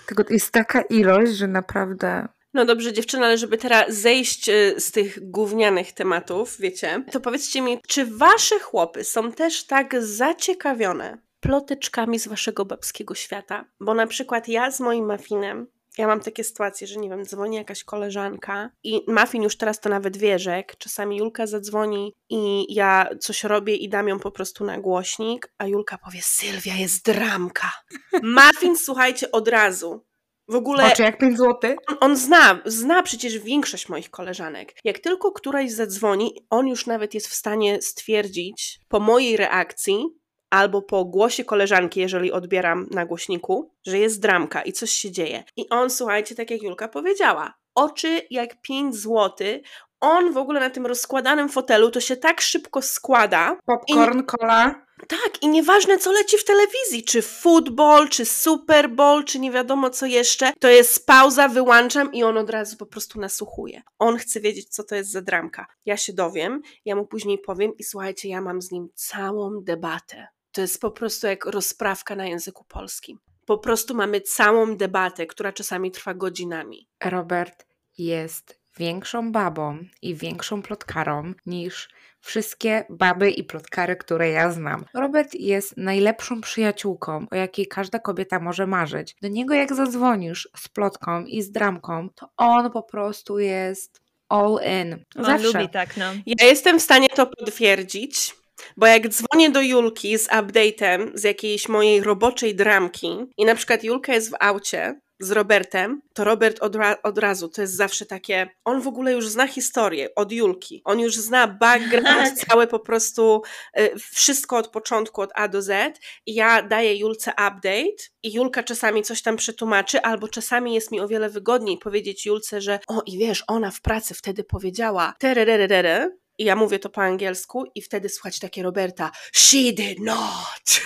Tego 0.07 0.23
jest 0.29 0.51
taka 0.51 0.81
ilość, 0.81 1.31
że 1.31 1.47
naprawdę 1.47 2.27
No 2.53 2.65
dobrze, 2.65 2.93
dziewczyny, 2.93 3.25
ale 3.25 3.37
żeby 3.37 3.57
teraz 3.57 3.93
zejść 3.93 4.49
y, 4.49 4.75
z 4.77 4.91
tych 4.91 5.31
gównianych 5.31 5.91
tematów, 5.91 6.57
wiecie, 6.59 7.03
to 7.11 7.19
powiedzcie 7.19 7.61
mi, 7.61 7.79
czy 7.87 8.05
wasze 8.05 8.59
chłopy 8.59 9.03
są 9.03 9.31
też 9.31 9.65
tak 9.65 10.03
zaciekawione 10.03 11.17
ploteczkami 11.39 12.19
z 12.19 12.27
waszego 12.27 12.65
babskiego 12.65 13.15
świata? 13.15 13.65
Bo 13.79 13.93
na 13.93 14.07
przykład 14.07 14.47
ja 14.47 14.71
z 14.71 14.79
moim 14.79 15.11
Muffinem, 15.11 15.67
ja 15.97 16.07
mam 16.07 16.19
takie 16.19 16.43
sytuacje, 16.43 16.87
że 16.87 16.99
nie 16.99 17.09
wiem, 17.09 17.25
dzwoni 17.25 17.55
jakaś 17.57 17.83
koleżanka 17.83 18.69
i 18.83 19.01
Muffin 19.07 19.43
już 19.43 19.57
teraz 19.57 19.79
to 19.79 19.89
nawet 19.89 20.17
wie, 20.17 20.39
że 20.39 20.63
czasami 20.77 21.17
Julka 21.17 21.47
zadzwoni 21.47 22.13
i 22.29 22.73
ja 22.73 23.09
coś 23.19 23.43
robię 23.43 23.75
i 23.75 23.89
dam 23.89 24.07
ją 24.07 24.19
po 24.19 24.31
prostu 24.31 24.65
na 24.65 24.77
głośnik, 24.79 25.53
a 25.57 25.67
Julka 25.67 25.97
powie, 25.97 26.19
Sylwia 26.21 26.75
jest 26.75 27.05
dramka. 27.05 27.71
Muffin, 28.23 28.77
słuchajcie, 28.77 29.31
od 29.31 29.47
razu. 29.47 30.05
W 30.47 30.55
ogóle 30.55 30.91
Oczy 30.91 31.01
jak 31.03 31.17
5 31.17 31.37
zł? 31.37 31.75
on- 31.87 31.97
on 31.99 32.17
zna, 32.17 32.61
zna 32.65 33.03
przecież 33.03 33.39
większość 33.39 33.89
moich 33.89 34.09
koleżanek. 34.09 34.75
Jak 34.83 34.99
tylko 34.99 35.31
któraś 35.31 35.71
zadzwoni, 35.71 36.45
on 36.49 36.67
już 36.67 36.85
nawet 36.85 37.13
jest 37.13 37.27
w 37.27 37.33
stanie 37.33 37.81
stwierdzić 37.81 38.79
po 38.87 38.99
mojej 38.99 39.37
reakcji 39.37 40.05
albo 40.49 40.81
po 40.81 41.05
głosie 41.05 41.43
koleżanki, 41.45 41.99
jeżeli 41.99 42.31
odbieram 42.31 42.87
na 42.91 43.05
głośniku, 43.05 43.71
że 43.87 43.97
jest 43.99 44.21
dramka 44.21 44.61
i 44.61 44.73
coś 44.73 44.91
się 44.91 45.11
dzieje. 45.11 45.43
I 45.57 45.69
on, 45.69 45.89
słuchajcie, 45.89 46.35
tak 46.35 46.51
jak 46.51 46.63
Julka 46.63 46.87
powiedziała, 46.87 47.53
oczy 47.75 48.21
jak 48.29 48.61
5 48.61 48.95
złoty. 48.95 49.61
On 50.01 50.33
w 50.33 50.37
ogóle 50.37 50.59
na 50.59 50.69
tym 50.69 50.85
rozkładanym 50.85 51.49
fotelu 51.49 51.91
to 51.91 51.99
się 52.01 52.17
tak 52.17 52.41
szybko 52.41 52.81
składa, 52.81 53.57
Popcorn, 53.65 54.23
cola. 54.23 54.85
tak, 55.07 55.41
i 55.41 55.47
nieważne 55.47 55.97
co 55.97 56.11
leci 56.11 56.37
w 56.37 56.43
telewizji, 56.45 57.03
czy 57.03 57.21
futbol, 57.21 58.09
czy 58.09 58.25
Super 58.25 58.89
Bowl, 58.89 59.23
czy 59.23 59.39
nie 59.39 59.51
wiadomo 59.51 59.89
co 59.89 60.05
jeszcze, 60.05 60.51
to 60.59 60.67
jest 60.67 61.05
pauza, 61.05 61.47
wyłączam 61.47 62.13
i 62.13 62.23
on 62.23 62.37
od 62.37 62.49
razu 62.49 62.77
po 62.77 62.85
prostu 62.85 63.19
nasłuchuje. 63.19 63.81
On 63.99 64.17
chce 64.17 64.39
wiedzieć, 64.39 64.69
co 64.69 64.83
to 64.83 64.95
jest 64.95 65.11
za 65.11 65.21
dramka. 65.21 65.65
Ja 65.85 65.97
się 65.97 66.13
dowiem, 66.13 66.61
ja 66.85 66.95
mu 66.95 67.07
później 67.07 67.37
powiem 67.37 67.71
i 67.77 67.83
słuchajcie, 67.83 68.29
ja 68.29 68.41
mam 68.41 68.61
z 68.61 68.71
nim 68.71 68.89
całą 68.95 69.63
debatę. 69.63 70.27
To 70.51 70.61
jest 70.61 70.81
po 70.81 70.91
prostu 70.91 71.27
jak 71.27 71.45
rozprawka 71.45 72.15
na 72.15 72.25
języku 72.25 72.63
polskim. 72.63 73.19
Po 73.45 73.57
prostu 73.57 73.95
mamy 73.95 74.21
całą 74.21 74.77
debatę, 74.77 75.27
która 75.27 75.53
czasami 75.53 75.91
trwa 75.91 76.13
godzinami. 76.13 76.87
Robert 77.03 77.65
jest 77.97 78.59
większą 78.77 79.31
babą 79.31 79.77
i 80.01 80.15
większą 80.15 80.61
plotkarą 80.61 81.33
niż 81.45 81.89
wszystkie 82.21 82.85
baby 82.89 83.31
i 83.31 83.43
plotkary, 83.43 83.95
które 83.95 84.29
ja 84.29 84.51
znam. 84.51 84.85
Robert 84.93 85.33
jest 85.33 85.77
najlepszą 85.77 86.41
przyjaciółką, 86.41 87.25
o 87.31 87.35
jakiej 87.35 87.67
każda 87.67 87.99
kobieta 87.99 88.39
może 88.39 88.67
marzyć. 88.67 89.15
Do 89.21 89.27
niego 89.27 89.53
jak 89.53 89.75
zadzwonisz 89.75 90.49
z 90.57 90.69
plotką 90.69 91.25
i 91.25 91.41
z 91.41 91.51
dramką, 91.51 92.09
to 92.15 92.29
on 92.37 92.71
po 92.71 92.83
prostu 92.83 93.39
jest 93.39 94.01
all 94.29 94.59
in. 94.81 95.05
on 95.15 95.25
Zawsze. 95.25 95.47
lubi 95.47 95.69
tak, 95.69 95.97
no. 95.97 96.05
Ja 96.25 96.45
jestem 96.45 96.79
w 96.79 96.83
stanie 96.83 97.09
to 97.09 97.25
potwierdzić, 97.25 98.35
bo 98.77 98.87
jak 98.87 99.07
dzwonię 99.07 99.49
do 99.49 99.61
Julki 99.61 100.17
z 100.17 100.27
update'em 100.27 101.11
z 101.13 101.23
jakiejś 101.23 101.69
mojej 101.69 102.03
roboczej 102.03 102.55
dramki 102.55 103.17
i 103.37 103.45
na 103.45 103.55
przykład 103.55 103.83
Julka 103.83 104.13
jest 104.13 104.31
w 104.31 104.35
aucie 104.39 104.99
z 105.19 105.31
Robertem, 105.31 106.01
to 106.13 106.23
Robert 106.23 106.59
od, 106.59 106.75
ra- 106.75 106.97
od 107.03 107.17
razu, 107.17 107.49
to 107.49 107.61
jest 107.61 107.75
zawsze 107.75 108.05
takie, 108.05 108.49
on 108.65 108.81
w 108.81 108.87
ogóle 108.87 109.11
już 109.11 109.27
zna 109.27 109.47
historię 109.47 110.15
od 110.15 110.31
Julki, 110.31 110.81
on 110.85 110.99
już 110.99 111.15
zna 111.15 111.47
background, 111.47 112.39
całe 112.47 112.67
po 112.67 112.79
prostu 112.79 113.41
y, 113.79 113.91
wszystko 113.99 114.57
od 114.57 114.67
początku, 114.67 115.21
od 115.21 115.31
A 115.35 115.47
do 115.47 115.61
Z. 115.61 115.99
I 116.25 116.33
ja 116.33 116.61
daję 116.63 116.97
Julce 116.97 117.31
update 117.31 118.03
i 118.23 118.33
Julka 118.33 118.63
czasami 118.63 119.03
coś 119.03 119.21
tam 119.21 119.35
przetłumaczy, 119.35 120.01
albo 120.01 120.27
czasami 120.27 120.73
jest 120.73 120.91
mi 120.91 120.99
o 120.99 121.07
wiele 121.07 121.29
wygodniej 121.29 121.77
powiedzieć 121.77 122.25
Julce, 122.25 122.61
że 122.61 122.79
o 122.87 123.01
i 123.05 123.17
wiesz, 123.17 123.43
ona 123.47 123.71
w 123.71 123.81
pracy 123.81 124.13
wtedy 124.13 124.43
powiedziała 124.43 125.13
terererere, 125.19 126.09
i 126.39 126.45
ja 126.45 126.55
mówię 126.55 126.79
to 126.79 126.89
po 126.89 127.01
angielsku 127.01 127.65
i 127.75 127.81
wtedy 127.81 128.09
słuchać 128.09 128.39
takie 128.39 128.63
Roberta 128.63 129.11
She 129.33 129.73
did 129.73 129.99
not! 129.99 130.81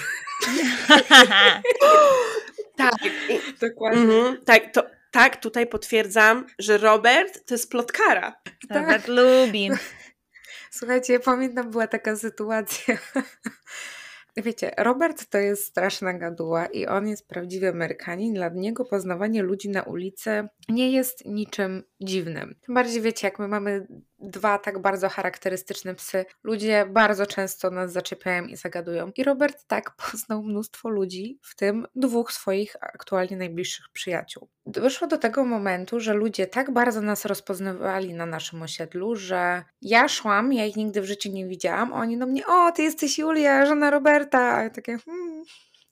tak, 2.77 2.93
i, 3.29 3.39
Dokładnie. 3.59 4.01
mhm, 4.01 4.45
tak, 4.45 4.73
to, 4.73 4.83
tak, 5.11 5.41
tutaj 5.41 5.67
potwierdzam, 5.67 6.45
że 6.59 6.77
Robert 6.77 7.45
to 7.45 7.53
jest 7.53 7.71
plotkara. 7.71 8.41
Robert 8.69 9.07
lubi. 9.07 9.69
Słuchajcie, 10.71 11.13
ja 11.13 11.19
pamiętam, 11.19 11.71
była 11.71 11.87
taka 11.87 12.15
sytuacja. 12.15 12.97
Wiecie, 14.37 14.71
Robert 14.77 15.29
to 15.29 15.37
jest 15.37 15.65
straszna 15.65 16.13
gaduła 16.13 16.65
i 16.65 16.85
on 16.85 17.07
jest 17.07 17.27
prawdziwy 17.27 17.67
Amerykanin. 17.67 18.33
Dla 18.33 18.49
niego 18.49 18.85
poznawanie 18.85 19.43
ludzi 19.43 19.69
na 19.69 19.83
ulicy 19.83 20.47
nie 20.69 20.91
jest 20.91 21.25
niczym 21.25 21.83
dziwnym. 22.01 22.55
Tym 22.61 22.75
bardziej 22.75 23.01
wiecie, 23.01 23.27
jak 23.27 23.39
my 23.39 23.47
mamy 23.47 23.87
dwa 24.23 24.57
tak 24.57 24.79
bardzo 24.79 25.09
charakterystyczne 25.09 25.95
psy, 25.95 26.25
ludzie 26.43 26.86
bardzo 26.86 27.25
często 27.25 27.71
nas 27.71 27.91
zaczepiają 27.91 28.45
i 28.45 28.55
zagadują. 28.55 29.12
I 29.15 29.23
Robert 29.23 29.63
tak 29.67 29.91
poznał 30.12 30.43
mnóstwo 30.43 30.89
ludzi, 30.89 31.39
w 31.41 31.55
tym 31.55 31.88
dwóch 31.95 32.31
swoich 32.31 32.75
aktualnie 32.81 33.38
najbliższych 33.38 33.89
przyjaciół. 33.89 34.47
Doszło 34.65 35.07
do 35.07 35.17
tego 35.17 35.45
momentu, 35.45 35.99
że 35.99 36.13
ludzie 36.13 36.47
tak 36.47 36.71
bardzo 36.71 37.01
nas 37.01 37.25
rozpoznawali 37.25 38.13
na 38.13 38.25
naszym 38.25 38.62
osiedlu, 38.62 39.15
że 39.15 39.63
ja 39.81 40.07
szłam, 40.07 40.53
ja 40.53 40.65
ich 40.65 40.75
nigdy 40.75 41.01
w 41.01 41.05
życiu 41.05 41.29
nie 41.31 41.47
widziałam, 41.47 41.93
oni 41.93 42.17
do 42.17 42.25
mnie, 42.25 42.47
o, 42.47 42.71
ty 42.71 42.83
jesteś 42.83 43.17
Julia, 43.17 43.65
żona 43.65 43.89
Roberta. 43.89 44.55
A 44.55 44.63
ja 44.63 44.69
takie, 44.69 44.97
hmm, 44.97 45.43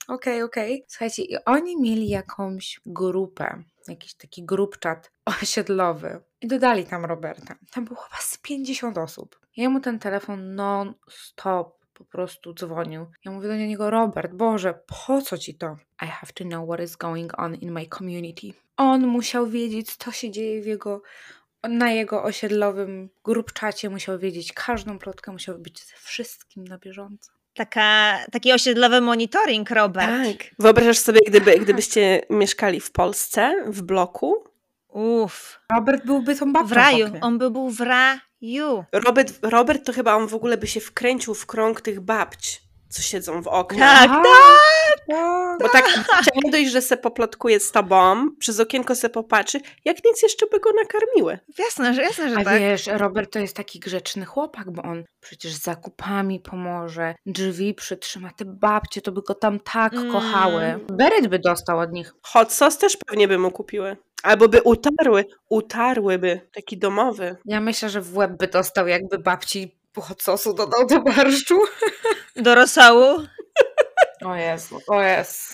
okej, 0.07 0.43
okej. 0.43 0.85
Słuchajcie, 0.87 1.23
i 1.23 1.37
oni 1.45 1.81
mieli 1.81 2.09
jakąś 2.09 2.81
grupę, 2.85 3.63
jakiś 3.87 4.13
taki 4.13 4.45
grupczat 4.45 5.11
osiedlowy 5.25 6.21
i 6.41 6.47
dodali 6.47 6.85
tam 6.85 7.05
Roberta. 7.05 7.55
Tam 7.71 7.85
było 7.85 7.99
chyba 7.99 8.17
z 8.21 8.37
50 8.37 8.97
osób. 8.97 9.39
Ja 9.57 9.69
mu 9.69 9.79
ten 9.79 9.99
telefon 9.99 10.55
non-stop 10.55 11.81
po 11.93 12.05
prostu 12.05 12.53
dzwonił. 12.53 13.05
Ja 13.25 13.31
mówię 13.31 13.47
do 13.47 13.55
niego, 13.55 13.89
Robert, 13.89 14.33
Boże, 14.33 14.73
po 14.87 15.21
co 15.21 15.37
ci 15.37 15.55
to? 15.55 15.77
I 16.03 16.07
have 16.07 16.33
to 16.33 16.43
know 16.43 16.67
what 16.67 16.81
is 16.81 16.95
going 16.95 17.39
on 17.39 17.55
in 17.55 17.71
my 17.71 17.85
community. 17.87 18.53
On 18.77 19.07
musiał 19.07 19.47
wiedzieć, 19.47 19.95
co 19.95 20.11
się 20.11 20.31
dzieje 20.31 20.61
w 20.61 20.65
jego, 20.65 21.01
na 21.63 21.91
jego 21.91 22.23
osiedlowym 22.23 23.09
grupczacie, 23.23 23.89
musiał 23.89 24.19
wiedzieć 24.19 24.53
każdą 24.53 24.99
plotkę, 24.99 25.31
musiał 25.31 25.59
być 25.59 25.85
ze 25.85 25.95
wszystkim 25.95 26.63
na 26.63 26.77
bieżąco. 26.77 27.31
Taka, 27.53 28.19
taki 28.31 28.53
osiedlowy 28.53 29.01
monitoring, 29.01 29.69
Robert. 29.69 30.07
Tak. 30.07 30.49
Wyobrażasz 30.59 30.97
sobie, 30.97 31.19
gdyby, 31.27 31.59
gdybyście 31.59 32.21
mieszkali 32.29 32.79
w 32.79 32.91
Polsce, 32.91 33.63
w 33.67 33.81
bloku? 33.81 34.43
Uff. 34.87 35.59
Robert 35.75 36.05
byłby 36.05 36.35
tą 36.35 36.53
babcią 36.53 36.67
W 36.67 36.71
raju. 36.71 37.07
w. 37.07 37.11
On 37.21 37.37
by 37.37 37.51
był 37.51 37.69
w 37.69 37.81
raju. 37.81 38.19
Ju. 38.41 38.83
Robert, 38.91 39.33
Robert 39.41 39.85
to 39.85 39.93
chyba 39.93 40.15
on 40.15 40.27
w 40.27 40.33
ogóle 40.35 40.57
by 40.57 40.67
się 40.67 40.79
wkręcił 40.79 41.33
w 41.33 41.45
krąg 41.45 41.81
tych 41.81 41.99
babć, 41.99 42.61
co 42.91 43.01
siedzą 43.01 43.41
w 43.41 43.47
oknach. 43.47 43.99
Tak, 43.99 44.09
tak. 45.07 45.57
Bo 45.61 45.69
tak 45.69 45.85
babcia 45.97 46.31
nie 46.43 46.51
dość, 46.51 46.71
że 46.71 46.81
se 46.81 46.97
poplotkuje 46.97 47.59
z 47.59 47.71
tobą, 47.71 48.27
przez 48.39 48.59
okienko 48.59 48.95
se 48.95 49.09
popatrzy, 49.09 49.59
jak 49.85 49.97
nic 50.05 50.21
jeszcze 50.23 50.45
by 50.47 50.59
go 50.59 50.69
nakarmiły. 50.81 51.39
Jasne, 51.59 51.93
że 51.93 52.01
jasne, 52.01 52.29
że 52.29 52.35
A 52.37 52.43
tak. 52.43 52.59
wiesz, 52.59 52.87
Robert 52.87 53.33
to 53.33 53.39
jest 53.39 53.55
taki 53.55 53.79
grzeczny 53.79 54.25
chłopak, 54.25 54.71
bo 54.71 54.81
on 54.83 55.03
przecież 55.21 55.53
z 55.53 55.61
zakupami 55.63 56.39
pomoże, 56.39 57.15
drzwi 57.25 57.73
przytrzyma, 57.73 58.29
te 58.37 58.45
babcie 58.45 59.01
to 59.01 59.11
by 59.11 59.21
go 59.21 59.35
tam 59.35 59.59
tak 59.59 59.93
Mm. 59.93 60.11
kochały. 60.11 60.79
Beret 60.91 61.27
by 61.27 61.39
dostał 61.39 61.79
od 61.79 61.91
nich. 61.91 62.13
Hot 62.23 62.53
sauce 62.53 62.77
też 62.77 62.97
pewnie 63.07 63.27
by 63.27 63.37
mu 63.37 63.51
kupiły. 63.51 63.97
Albo 64.23 64.47
by 64.47 64.61
utarły, 64.61 65.25
utarłyby, 65.49 66.41
taki 66.53 66.77
domowy. 66.77 67.35
Ja 67.45 67.61
myślę, 67.61 67.89
że 67.89 68.01
w 68.01 68.17
łeb 68.17 68.31
by 68.39 68.47
dostał, 68.47 68.87
jakby 68.87 69.19
babci 69.19 69.80
hot 69.99 70.21
sosu 70.23 70.53
dodał 70.53 70.87
do 70.87 71.01
barszczu. 71.01 71.59
Do 72.35 72.55
rosołu. 72.55 73.25
O 74.25 74.35
Jezu, 74.35 74.79
o 74.87 75.01
Jezu. 75.01 75.53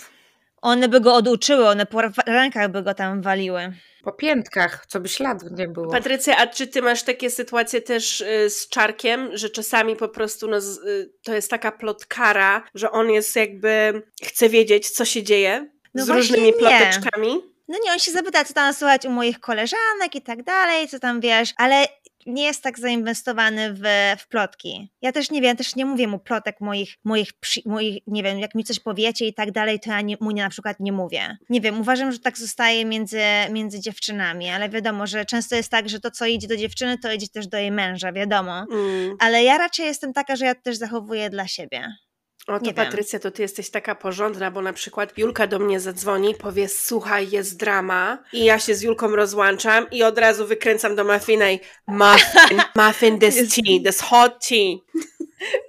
One 0.61 0.87
by 0.89 1.01
go 1.01 1.15
oduczyły, 1.15 1.67
one 1.67 1.85
po 1.85 2.01
rękach 2.25 2.71
by 2.71 2.83
go 2.83 2.93
tam 2.93 3.21
waliły. 3.21 3.73
Po 4.03 4.11
piętkach, 4.11 4.85
co 4.85 4.99
by 4.99 5.09
śladu 5.09 5.45
nie 5.51 5.67
było. 5.67 5.91
Patrycja, 5.91 6.37
a 6.37 6.47
czy 6.47 6.67
ty 6.67 6.81
masz 6.81 7.03
takie 7.03 7.29
sytuacje 7.29 7.81
też 7.81 8.21
y, 8.21 8.49
z 8.49 8.69
Czarkiem, 8.69 9.29
że 9.33 9.49
czasami 9.49 9.95
po 9.95 10.09
prostu 10.09 10.47
no, 10.47 10.57
y, 10.57 11.13
to 11.23 11.33
jest 11.33 11.49
taka 11.49 11.71
plotkara, 11.71 12.63
że 12.75 12.91
on 12.91 13.09
jest 13.09 13.35
jakby, 13.35 14.01
chce 14.23 14.49
wiedzieć, 14.49 14.89
co 14.89 15.05
się 15.05 15.23
dzieje 15.23 15.69
No 15.93 16.05
z 16.05 16.09
różnymi 16.09 16.45
nie. 16.45 16.53
ploteczkami? 16.53 17.41
No 17.67 17.77
nie, 17.85 17.91
on 17.91 17.99
się 17.99 18.11
zapyta, 18.11 18.45
co 18.45 18.53
tam 18.53 18.73
słuchać 18.73 19.05
u 19.05 19.09
moich 19.09 19.39
koleżanek 19.39 20.15
i 20.15 20.21
tak 20.21 20.43
dalej, 20.43 20.87
co 20.87 20.99
tam 20.99 21.21
wiesz, 21.21 21.53
ale 21.57 21.85
nie 22.27 22.43
jest 22.43 22.63
tak 22.63 22.79
zainwestowany 22.79 23.73
w, 23.73 23.81
w 24.19 24.27
plotki. 24.27 24.91
Ja 25.01 25.11
też 25.11 25.31
nie 25.31 25.41
wiem, 25.41 25.57
też 25.57 25.75
nie 25.75 25.85
mówię 25.85 26.07
mu 26.07 26.19
plotek 26.19 26.61
moich, 26.61 26.97
moich, 27.03 27.31
moich, 27.65 28.03
nie 28.07 28.23
wiem, 28.23 28.39
jak 28.39 28.55
mi 28.55 28.63
coś 28.63 28.79
powiecie 28.79 29.27
i 29.27 29.33
tak 29.33 29.51
dalej, 29.51 29.79
to 29.79 29.89
ja 29.89 30.01
nie, 30.01 30.17
mu 30.19 30.31
nie, 30.31 30.43
na 30.43 30.49
przykład 30.49 30.79
nie 30.79 30.91
mówię. 30.91 31.37
Nie 31.49 31.61
wiem, 31.61 31.81
uważam, 31.81 32.11
że 32.11 32.19
tak 32.19 32.37
zostaje 32.37 32.85
między, 32.85 33.21
między 33.51 33.79
dziewczynami, 33.79 34.49
ale 34.49 34.69
wiadomo, 34.69 35.07
że 35.07 35.25
często 35.25 35.55
jest 35.55 35.71
tak, 35.71 35.89
że 35.89 35.99
to, 35.99 36.11
co 36.11 36.25
idzie 36.25 36.47
do 36.47 36.57
dziewczyny, 36.57 36.97
to 36.97 37.11
idzie 37.11 37.27
też 37.27 37.47
do 37.47 37.57
jej 37.57 37.71
męża, 37.71 38.11
wiadomo. 38.11 38.65
Mm. 38.71 39.15
Ale 39.19 39.43
ja 39.43 39.57
raczej 39.57 39.85
jestem 39.85 40.13
taka, 40.13 40.35
że 40.35 40.45
ja 40.45 40.55
też 40.55 40.77
zachowuję 40.77 41.29
dla 41.29 41.47
siebie. 41.47 41.95
O 42.47 42.59
to 42.59 42.65
Nie. 42.65 42.73
Patrycja, 42.73 43.19
to 43.19 43.31
ty 43.31 43.41
jesteś 43.41 43.69
taka 43.69 43.95
porządna, 43.95 44.51
bo 44.51 44.61
na 44.61 44.73
przykład 44.73 45.17
Julka 45.17 45.47
do 45.47 45.59
mnie 45.59 45.79
zadzwoni, 45.79 46.35
powie 46.35 46.69
słuchaj, 46.69 47.29
jest 47.29 47.57
drama 47.57 48.23
i 48.33 48.45
ja 48.45 48.59
się 48.59 48.75
z 48.75 48.81
Julką 48.81 49.15
rozłączam 49.15 49.89
i 49.91 50.03
od 50.03 50.17
razu 50.17 50.47
wykręcam 50.47 50.95
do 50.95 51.03
Muffina 51.03 51.51
i 51.51 51.59
Muffin, 51.87 52.61
muffin 52.85 53.19
this 53.19 53.35
tea, 53.35 53.79
this 53.85 54.01
hot 54.01 54.47
tea. 54.47 54.77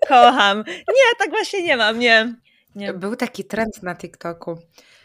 Kocham. 0.09 0.65
Nie, 0.69 1.19
tak 1.19 1.31
właśnie 1.31 1.63
nie 1.63 1.77
mam, 1.77 1.99
nie. 1.99 2.35
nie. 2.75 2.93
Był 2.93 3.17
taki 3.17 3.45
trend 3.45 3.83
na 3.83 3.95
TikToku. 3.95 4.59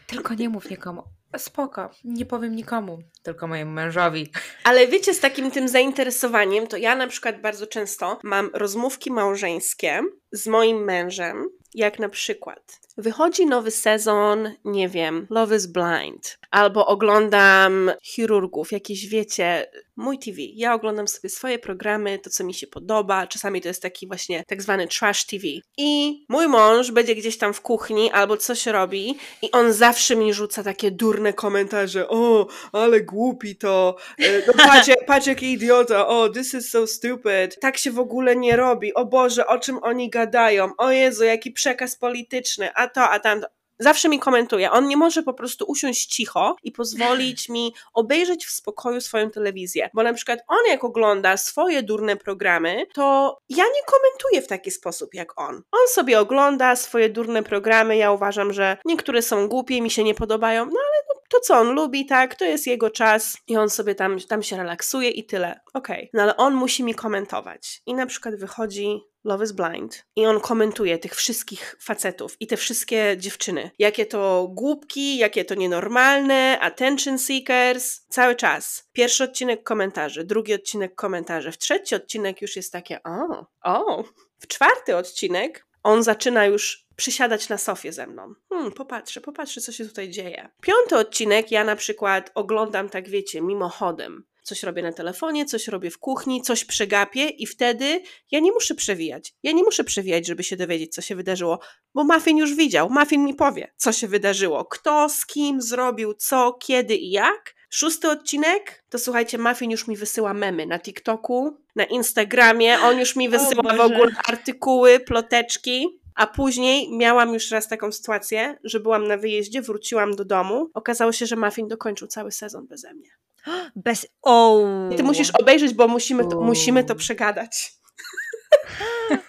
Tylko 0.06 0.34
nie 0.34 0.48
mów 0.48 0.70
nikomu. 0.70 1.02
Spoko, 1.38 1.90
nie 2.04 2.26
powiem 2.26 2.56
nikomu, 2.56 2.98
tylko 3.22 3.46
mojemu 3.46 3.72
mężowi. 3.72 4.32
Ale 4.64 4.86
wiecie, 4.86 5.14
z 5.14 5.20
takim 5.20 5.50
tym 5.50 5.68
zainteresowaniem, 5.68 6.66
to 6.66 6.76
ja 6.76 6.94
na 6.94 7.06
przykład 7.06 7.40
bardzo 7.40 7.66
często 7.66 8.18
mam 8.22 8.50
rozmówki 8.52 9.12
małżeńskie 9.12 10.00
z 10.32 10.46
moim 10.46 10.84
mężem, 10.84 11.44
jak 11.74 11.98
na 11.98 12.08
przykład 12.08 12.80
wychodzi 12.96 13.46
nowy 13.46 13.70
sezon, 13.70 14.50
nie 14.64 14.88
wiem, 14.88 15.26
Love 15.30 15.56
is 15.56 15.66
Blind, 15.66 16.38
albo 16.50 16.86
oglądam 16.86 17.90
chirurgów, 18.02 18.72
jakieś 18.72 19.06
wiecie, 19.06 19.66
mój 19.96 20.18
TV. 20.18 20.36
Ja 20.54 20.74
oglądam 20.74 21.08
sobie 21.08 21.28
swoje 21.30 21.58
programy, 21.58 22.18
to 22.18 22.30
co 22.30 22.44
mi 22.44 22.54
się 22.54 22.66
podoba, 22.66 23.26
czasami 23.26 23.60
to 23.60 23.68
jest 23.68 23.82
taki 23.82 24.06
właśnie 24.06 24.44
tak 24.46 24.62
zwany 24.62 24.88
trash 24.88 25.26
TV. 25.26 25.46
I 25.76 26.24
mój 26.28 26.48
mąż 26.48 26.90
będzie 26.90 27.14
gdzieś 27.14 27.38
tam 27.38 27.54
w 27.54 27.60
kuchni 27.60 28.10
albo 28.10 28.36
coś 28.36 28.66
robi 28.66 29.18
i 29.42 29.50
on 29.52 29.72
zawsze 29.72 30.16
mi 30.16 30.34
rzuca 30.34 30.62
takie 30.62 30.90
durne 30.90 31.32
komentarze, 31.32 32.08
o, 32.08 32.46
ale 32.72 33.00
głupi 33.00 33.56
to, 33.56 33.96
e, 34.18 34.46
no 34.46 34.52
patrz, 34.66 34.90
patrz 35.06 35.26
jaki 35.26 35.52
idiota, 35.52 36.06
o, 36.06 36.28
this 36.28 36.54
is 36.54 36.70
so 36.70 36.86
stupid, 36.86 37.60
tak 37.60 37.78
się 37.78 37.90
w 37.90 37.98
ogóle 37.98 38.36
nie 38.36 38.56
robi, 38.56 38.94
o 38.94 39.04
Boże, 39.04 39.46
o 39.46 39.58
czym 39.58 39.78
oni 39.82 40.10
gadają, 40.10 40.70
o 40.78 40.90
Jezu, 40.90 41.24
jaki 41.24 41.50
przekaz 41.52 41.96
polityczny, 41.96 42.74
a 42.74 42.88
to, 42.88 43.10
a 43.10 43.18
tamto. 43.20 43.46
Zawsze 43.78 44.08
mi 44.08 44.18
komentuje. 44.18 44.70
On 44.70 44.88
nie 44.88 44.96
może 44.96 45.22
po 45.22 45.34
prostu 45.34 45.64
usiąść 45.68 46.06
cicho 46.06 46.56
i 46.62 46.72
pozwolić 46.72 47.48
mi 47.54 47.74
obejrzeć 47.94 48.46
w 48.46 48.50
spokoju 48.50 49.00
swoją 49.00 49.30
telewizję. 49.30 49.90
Bo 49.94 50.02
na 50.02 50.14
przykład 50.14 50.40
on, 50.48 50.58
jak 50.68 50.84
ogląda 50.84 51.36
swoje 51.36 51.82
durne 51.82 52.16
programy, 52.16 52.86
to 52.94 53.38
ja 53.48 53.64
nie 53.64 53.82
komentuję 53.86 54.42
w 54.42 54.46
taki 54.46 54.70
sposób 54.70 55.14
jak 55.14 55.40
on. 55.40 55.54
On 55.54 55.88
sobie 55.88 56.20
ogląda 56.20 56.76
swoje 56.76 57.08
durne 57.08 57.42
programy. 57.42 57.96
Ja 57.96 58.12
uważam, 58.12 58.52
że 58.52 58.76
niektóre 58.84 59.22
są 59.22 59.48
głupie, 59.48 59.82
mi 59.82 59.90
się 59.90 60.04
nie 60.04 60.14
podobają, 60.14 60.64
no 60.64 60.80
ale 60.80 61.13
to 61.28 61.40
co 61.40 61.58
on 61.58 61.74
lubi, 61.74 62.06
tak, 62.06 62.34
to 62.34 62.44
jest 62.44 62.66
jego 62.66 62.90
czas 62.90 63.36
i 63.48 63.56
on 63.56 63.70
sobie 63.70 63.94
tam, 63.94 64.20
tam 64.20 64.42
się 64.42 64.56
relaksuje 64.56 65.10
i 65.10 65.26
tyle. 65.26 65.60
Okej. 65.74 66.10
No 66.12 66.22
ale 66.22 66.36
on 66.36 66.54
musi 66.54 66.84
mi 66.84 66.94
komentować. 66.94 67.82
I 67.86 67.94
na 67.94 68.06
przykład 68.06 68.34
wychodzi 68.34 69.00
Love 69.24 69.44
is 69.44 69.52
Blind 69.52 70.04
i 70.16 70.26
on 70.26 70.40
komentuje 70.40 70.98
tych 70.98 71.14
wszystkich 71.14 71.76
facetów 71.80 72.36
i 72.40 72.46
te 72.46 72.56
wszystkie 72.56 73.16
dziewczyny. 73.18 73.70
Jakie 73.78 74.06
to 74.06 74.48
głupki, 74.50 75.18
jakie 75.18 75.44
to 75.44 75.54
nienormalne, 75.54 76.58
attention 76.60 77.18
seekers, 77.18 78.06
cały 78.08 78.36
czas. 78.36 78.88
Pierwszy 78.92 79.24
odcinek 79.24 79.62
komentarzy, 79.62 80.24
drugi 80.24 80.54
odcinek 80.54 80.94
komentarze, 80.94 81.52
w 81.52 81.58
trzeci 81.58 81.94
odcinek 81.94 82.42
już 82.42 82.56
jest 82.56 82.72
takie 82.72 83.02
o, 83.02 83.46
o. 83.64 84.04
W 84.38 84.46
czwarty 84.46 84.96
odcinek 84.96 85.66
on 85.84 86.02
zaczyna 86.02 86.46
już 86.46 86.86
przysiadać 86.96 87.48
na 87.48 87.58
sofie 87.58 87.92
ze 87.92 88.06
mną. 88.06 88.34
Hmm, 88.48 88.72
popatrzę, 88.72 89.20
popatrzę, 89.20 89.60
co 89.60 89.72
się 89.72 89.84
tutaj 89.88 90.10
dzieje. 90.10 90.48
Piąty 90.60 90.96
odcinek 90.96 91.50
ja 91.50 91.64
na 91.64 91.76
przykład 91.76 92.30
oglądam, 92.34 92.88
tak 92.88 93.08
wiecie, 93.08 93.42
mimochodem. 93.42 94.24
Coś 94.42 94.62
robię 94.62 94.82
na 94.82 94.92
telefonie, 94.92 95.44
coś 95.44 95.68
robię 95.68 95.90
w 95.90 95.98
kuchni, 95.98 96.42
coś 96.42 96.64
przegapię 96.64 97.28
i 97.28 97.46
wtedy 97.46 98.02
ja 98.30 98.40
nie 98.40 98.52
muszę 98.52 98.74
przewijać. 98.74 99.34
Ja 99.42 99.52
nie 99.52 99.62
muszę 99.62 99.84
przewijać, 99.84 100.26
żeby 100.26 100.44
się 100.44 100.56
dowiedzieć, 100.56 100.94
co 100.94 101.02
się 101.02 101.16
wydarzyło, 101.16 101.58
bo 101.94 102.04
Muffin 102.04 102.38
już 102.38 102.54
widział. 102.54 102.90
Muffin 102.90 103.24
mi 103.24 103.34
powie, 103.34 103.72
co 103.76 103.92
się 103.92 104.08
wydarzyło. 104.08 104.64
Kto, 104.64 105.08
z 105.08 105.26
kim 105.26 105.62
zrobił, 105.62 106.14
co, 106.14 106.52
kiedy 106.52 106.96
i 106.96 107.10
jak. 107.10 107.54
Szósty 107.74 108.10
odcinek, 108.10 108.84
to 108.88 108.98
słuchajcie, 108.98 109.38
Muffin 109.38 109.70
już 109.70 109.88
mi 109.88 109.96
wysyła 109.96 110.34
memy 110.34 110.66
na 110.66 110.78
TikToku, 110.78 111.56
na 111.76 111.84
Instagramie, 111.84 112.80
on 112.80 112.98
już 112.98 113.16
mi 113.16 113.28
wysyła 113.28 113.76
w 113.76 113.80
ogóle 113.80 114.12
artykuły, 114.28 115.00
ploteczki. 115.00 116.00
A 116.14 116.26
później 116.26 116.96
miałam 116.96 117.34
już 117.34 117.50
raz 117.50 117.68
taką 117.68 117.92
sytuację, 117.92 118.58
że 118.64 118.80
byłam 118.80 119.08
na 119.08 119.16
wyjeździe, 119.16 119.62
wróciłam 119.62 120.16
do 120.16 120.24
domu. 120.24 120.70
Okazało 120.74 121.12
się, 121.12 121.26
że 121.26 121.36
Muffin 121.36 121.68
dokończył 121.68 122.08
cały 122.08 122.32
sezon 122.32 122.66
beze 122.66 122.94
mnie. 122.94 123.10
Bez... 123.76 124.06
O. 124.22 124.60
Ty 124.96 125.02
musisz 125.02 125.30
obejrzeć, 125.30 125.74
bo 125.74 125.88
musimy 125.88 126.28
to, 126.28 126.38
U. 126.38 126.44
musimy 126.44 126.84
to 126.84 126.94
przegadać. 126.94 127.72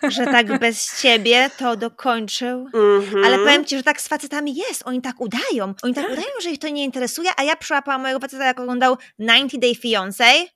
Że 0.10 0.26
tak 0.26 0.60
bez 0.60 1.02
ciebie 1.02 1.50
to 1.58 1.76
dokończył. 1.76 2.68
Mhm. 2.74 3.26
Ale 3.26 3.38
powiem 3.38 3.66
ci, 3.66 3.78
że 3.78 3.84
tak 3.84 4.02
z 4.02 4.08
facetami 4.08 4.56
jest. 4.56 4.82
Oni 4.86 5.02
tak 5.02 5.22
udają. 5.22 5.74
Oni 5.84 5.94
tak 5.94 6.06
udają, 6.06 6.28
że 6.42 6.50
ich 6.50 6.60
to 6.60 6.70
nie 6.70 6.84
interesuje, 6.84 7.30
a 7.38 7.44
ja 7.44 7.56
przyłapałam 7.56 8.02
mojego 8.02 8.20
faceta, 8.20 8.46
jak 8.46 8.60
oglądał 8.60 8.98
90 9.20 9.62
Day 9.62 9.74
Fiancé, 9.74 10.56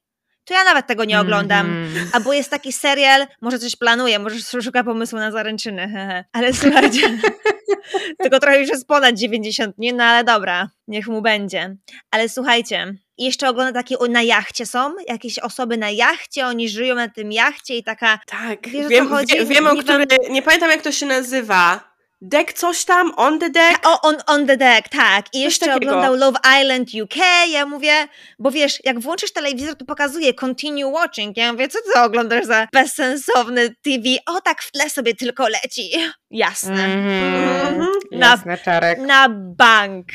to 0.50 0.54
ja 0.54 0.64
nawet 0.64 0.88
tego 0.88 1.06
nie 1.06 1.20
oglądam. 1.20 1.68
Mhm. 1.68 2.10
Albo 2.14 2.34
jest 2.34 2.50
taki 2.50 2.74
serial, 2.74 3.28
może 3.42 3.60
coś 3.60 3.76
planuje, 3.76 4.20
może 4.20 4.62
szuka 4.62 4.84
pomysłu 4.84 5.20
na 5.20 5.32
zaręczyny, 5.32 5.94
ale 6.34 6.54
słuchajcie, 6.54 7.18
tylko 8.22 8.40
trochę 8.40 8.60
już 8.60 8.70
jest 8.70 8.88
ponad 8.88 9.16
90 9.16 9.76
dni, 9.76 9.94
no 9.94 10.04
ale 10.04 10.24
dobra, 10.24 10.70
niech 10.88 11.08
mu 11.08 11.22
będzie. 11.22 11.76
Ale 12.12 12.30
słuchajcie, 12.30 12.94
i 13.20 13.26
jeszcze 13.26 13.50
ogląda 13.50 13.74
takie 13.74 14.00
o- 14.00 14.08
na 14.08 14.22
jachcie 14.22 14.66
są, 14.66 14.94
jakieś 15.08 15.40
osoby 15.40 15.78
na 15.78 15.90
jachcie, 15.90 16.46
oni 16.46 16.70
żyją 16.70 16.96
na 16.96 17.10
tym 17.10 17.32
jachcie 17.32 17.78
i 17.78 17.84
taka, 17.84 18.20
Tak, 18.28 18.68
Wiesz, 18.70 18.80
o 18.80 18.84
co 18.84 18.90
wiem, 18.90 19.10
chodzi? 19.10 19.34
wie, 19.36 19.46
wiem 19.46 19.68
o 19.68 19.74
Nie 19.74 19.84
który, 19.84 20.06
nie 20.30 20.42
pamiętam 20.42 20.70
jak 20.70 20.82
to 20.82 20.92
się 20.92 21.06
nazywa. 21.06 21.90
Deck 22.22 22.54
coś 22.54 22.86
tam, 22.86 23.14
on 23.18 23.40
the 23.40 23.50
deck. 23.50 23.88
o, 23.88 24.02
on, 24.02 24.16
on 24.28 24.48
the 24.48 24.58
deck, 24.58 24.90
tak. 24.90 25.26
I 25.34 25.40
jeszcze 25.42 25.66
takiego. 25.66 25.92
oglądał 25.92 26.16
Love 26.16 26.40
Island 26.62 26.90
UK, 27.04 27.16
ja 27.52 27.66
mówię, 27.66 28.08
bo 28.40 28.52
wiesz, 28.52 28.80
jak 28.84 29.00
włączysz 29.00 29.34
telewizor, 29.34 29.76
to 29.76 29.86
pokazuje 29.86 30.34
continue 30.34 30.92
watching. 30.92 31.38
Ja 31.38 31.52
mówię, 31.54 31.68
co 31.68 31.80
ty 31.94 32.00
oglądasz 32.00 32.46
za 32.46 32.68
bezsensowny 32.74 33.76
TV? 33.82 34.04
O, 34.26 34.42
tak 34.42 34.62
w 34.62 34.72
tle 34.72 34.90
sobie 34.90 35.16
tylko 35.16 35.48
leci. 35.48 35.90
Jasne. 36.32 36.84
Mhm. 36.86 37.36
Mhm. 37.68 37.88
Jasne, 38.12 38.58
Czarek. 38.58 39.00
Na 39.00 39.30
bank. 39.30 40.06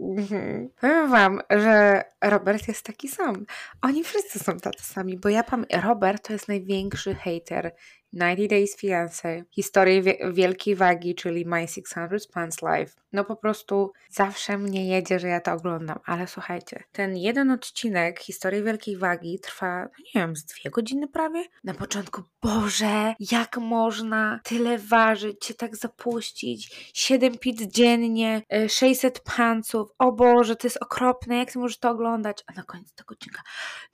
Mhm. 0.00 0.68
Powiem 0.80 1.10
wam, 1.10 1.40
że 1.50 2.04
Robert 2.24 2.68
jest 2.68 2.86
taki 2.86 3.08
sam. 3.08 3.46
Oni 3.82 4.04
wszyscy 4.04 4.38
są 4.38 4.56
tacy 4.56 4.84
sami, 4.84 5.18
bo 5.18 5.28
ja 5.28 5.42
pamiętam, 5.42 5.80
Robert 5.80 6.26
to 6.26 6.32
jest 6.32 6.48
największy 6.48 7.14
hater, 7.14 7.74
90 8.12 8.50
Days 8.50 8.76
Fiancé, 8.76 9.44
Historię 9.50 10.02
wie- 10.02 10.32
Wielkiej 10.32 10.76
Wagi, 10.76 11.14
czyli 11.14 11.46
My 11.46 11.68
600 11.68 12.26
Pounds 12.34 12.56
Life. 12.62 12.92
No 13.12 13.24
po 13.24 13.36
prostu 13.36 13.92
zawsze 14.10 14.58
mnie 14.58 14.88
jedzie, 14.88 15.18
że 15.18 15.28
ja 15.28 15.40
to 15.40 15.52
oglądam, 15.52 15.98
ale 16.04 16.26
słuchajcie, 16.26 16.84
ten 16.92 17.16
jeden 17.16 17.50
odcinek 17.50 18.20
Historii 18.20 18.62
Wielkiej 18.62 18.96
Wagi 18.96 19.38
trwa, 19.40 19.82
no 19.82 19.88
nie 20.14 20.20
wiem, 20.20 20.36
z 20.36 20.44
dwie 20.44 20.70
godziny 20.70 21.08
prawie? 21.08 21.44
Na 21.64 21.74
początku, 21.74 22.22
Boże, 22.42 23.14
jak 23.20 23.56
można 23.56 24.40
tyle 24.44 24.78
ważyć, 24.78 25.44
się 25.44 25.54
tak 25.54 25.76
zapuścić, 25.76 26.90
7 26.94 27.38
pizz 27.38 27.62
dziennie, 27.62 28.42
e, 28.52 28.68
600 28.68 29.20
panców, 29.36 29.88
o 29.98 30.12
Boże, 30.12 30.56
to 30.56 30.66
jest 30.66 30.82
okropne, 30.82 31.36
jak 31.36 31.52
ty 31.52 31.58
możesz 31.58 31.78
to 31.78 31.90
oglądać? 31.90 32.44
A 32.46 32.52
na 32.52 32.62
koniec 32.62 32.92
tego 32.94 33.12
odcinka, 33.14 33.42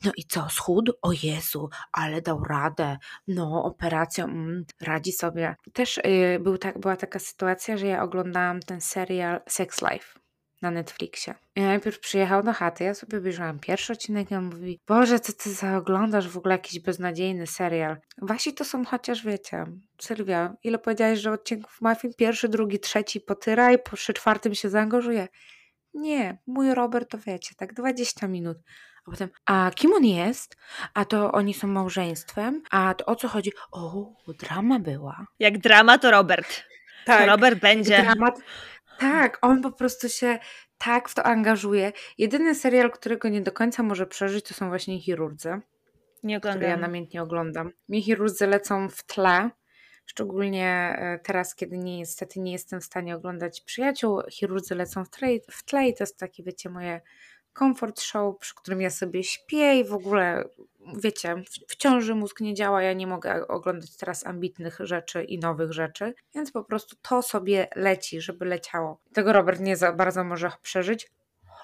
no 0.04 0.12
i 0.16 0.24
co, 0.24 0.48
schudł? 0.50 0.92
O 1.02 1.10
Jezu, 1.22 1.68
ale 1.92 2.22
dał 2.22 2.44
radę, 2.44 2.96
no 3.28 3.64
operacją, 3.64 4.03
mm, 4.18 4.64
radzi 4.82 5.12
sobie. 5.12 5.56
Też 5.72 5.98
y, 5.98 6.38
był 6.40 6.58
tak, 6.58 6.78
była 6.78 6.96
taka 6.96 7.18
sytuacja, 7.18 7.76
że 7.76 7.86
ja 7.86 8.02
oglądałam 8.02 8.60
ten 8.60 8.80
serial 8.80 9.40
Sex 9.48 9.82
Life 9.82 10.24
na 10.64 10.70
Netflixie. 10.70 11.34
Najpierw 11.56 12.00
przyjechał 12.00 12.42
do 12.42 12.52
chaty, 12.52 12.84
ja 12.84 12.94
sobie 12.94 13.18
obejrzałam 13.18 13.58
pierwszy 13.58 13.92
odcinek 13.92 14.30
i 14.30 14.34
on 14.34 14.44
mówi, 14.44 14.80
Boże, 14.88 15.20
co 15.20 15.32
ty 15.32 15.50
za 15.50 15.76
oglądasz 15.76 16.28
w 16.28 16.38
ogóle 16.38 16.54
jakiś 16.54 16.80
beznadziejny 16.80 17.46
serial. 17.46 17.96
Wasi 18.22 18.54
to 18.54 18.64
są 18.64 18.84
chociaż 18.84 19.24
wiecie, 19.24 19.64
Sylwia, 20.00 20.54
ile 20.64 20.78
powiedziałaś, 20.78 21.18
że 21.18 21.32
odcinków 21.32 21.78
Muffin? 21.80 22.10
Pierwszy, 22.18 22.48
drugi, 22.48 22.80
trzeci 22.80 23.20
potyra 23.20 23.72
i 23.72 23.78
po 23.78 23.96
trzy 23.96 24.14
czwartym 24.14 24.54
się 24.54 24.68
zaangażuje. 24.68 25.28
Nie, 25.94 26.38
mój 26.46 26.74
Robert 26.74 27.10
to 27.10 27.18
wiecie, 27.18 27.54
tak 27.58 27.74
20 27.74 28.28
minut. 28.28 28.58
A 29.06 29.10
potem, 29.10 29.28
a 29.46 29.70
kim 29.74 29.92
on 29.92 30.04
jest? 30.04 30.56
A 30.94 31.04
to 31.04 31.32
oni 31.32 31.54
są 31.54 31.66
małżeństwem? 31.68 32.62
A 32.70 32.94
to 32.94 33.06
o 33.06 33.16
co 33.16 33.28
chodzi? 33.28 33.52
O, 33.72 34.12
drama 34.38 34.78
była. 34.78 35.26
Jak 35.38 35.58
drama 35.58 35.98
to 35.98 36.10
Robert. 36.10 36.64
To 37.06 37.26
Robert 37.26 37.58
będzie. 37.60 38.02
Dramat. 38.02 38.40
Tak, 38.98 39.38
on 39.42 39.62
po 39.62 39.72
prostu 39.72 40.08
się 40.08 40.38
tak 40.78 41.08
w 41.08 41.14
to 41.14 41.22
angażuje. 41.22 41.92
Jedyny 42.18 42.54
serial, 42.54 42.90
którego 42.90 43.28
nie 43.28 43.40
do 43.40 43.52
końca 43.52 43.82
może 43.82 44.06
przeżyć, 44.06 44.44
to 44.48 44.54
są 44.54 44.68
właśnie 44.68 45.00
chirurdzy, 45.00 45.60
Nie 46.22 46.40
które 46.40 46.52
ja 46.54 46.58
oglądam. 46.58 46.80
namiętnie 46.80 47.22
oglądam. 47.22 47.70
Mi 47.88 48.02
chirurdzy 48.02 48.46
lecą 48.46 48.88
w 48.88 49.02
tle, 49.02 49.50
szczególnie 50.06 50.96
e, 50.98 51.18
teraz, 51.18 51.54
kiedy 51.54 51.78
nie, 51.78 51.98
niestety 51.98 52.40
nie 52.40 52.52
jestem 52.52 52.80
w 52.80 52.84
stanie 52.84 53.16
oglądać 53.16 53.60
przyjaciół. 53.60 54.22
Chirurdzy 54.30 54.74
lecą 54.74 55.04
w 55.04 55.10
tle, 55.10 55.28
w 55.50 55.64
tle 55.64 55.88
i 55.88 55.94
to 55.94 56.02
jest 56.02 56.18
takie, 56.18 56.42
wiecie, 56.42 56.70
moje 56.70 57.00
comfort 57.58 58.00
show, 58.00 58.38
przy 58.38 58.54
którym 58.54 58.80
ja 58.80 58.90
sobie 58.90 59.24
śpię 59.24 59.80
i 59.80 59.84
w 59.84 59.94
ogóle, 59.94 60.44
wiecie, 60.96 61.42
w, 61.68 61.76
ciąży 61.76 62.14
mózg 62.14 62.40
nie 62.40 62.54
działa, 62.54 62.82
ja 62.82 62.92
nie 62.92 63.06
mogę 63.06 63.48
oglądać 63.48 63.96
teraz 63.96 64.26
ambitnych 64.26 64.78
rzeczy 64.80 65.24
i 65.24 65.38
nowych 65.38 65.72
rzeczy, 65.72 66.14
więc 66.34 66.52
po 66.52 66.64
prostu 66.64 66.96
to 67.02 67.22
sobie 67.22 67.68
leci, 67.76 68.20
żeby 68.20 68.44
leciało. 68.44 69.00
Tego 69.12 69.32
Robert 69.32 69.60
nie 69.60 69.76
za 69.76 69.92
bardzo 69.92 70.24
może 70.24 70.52
przeżyć, 70.62 71.10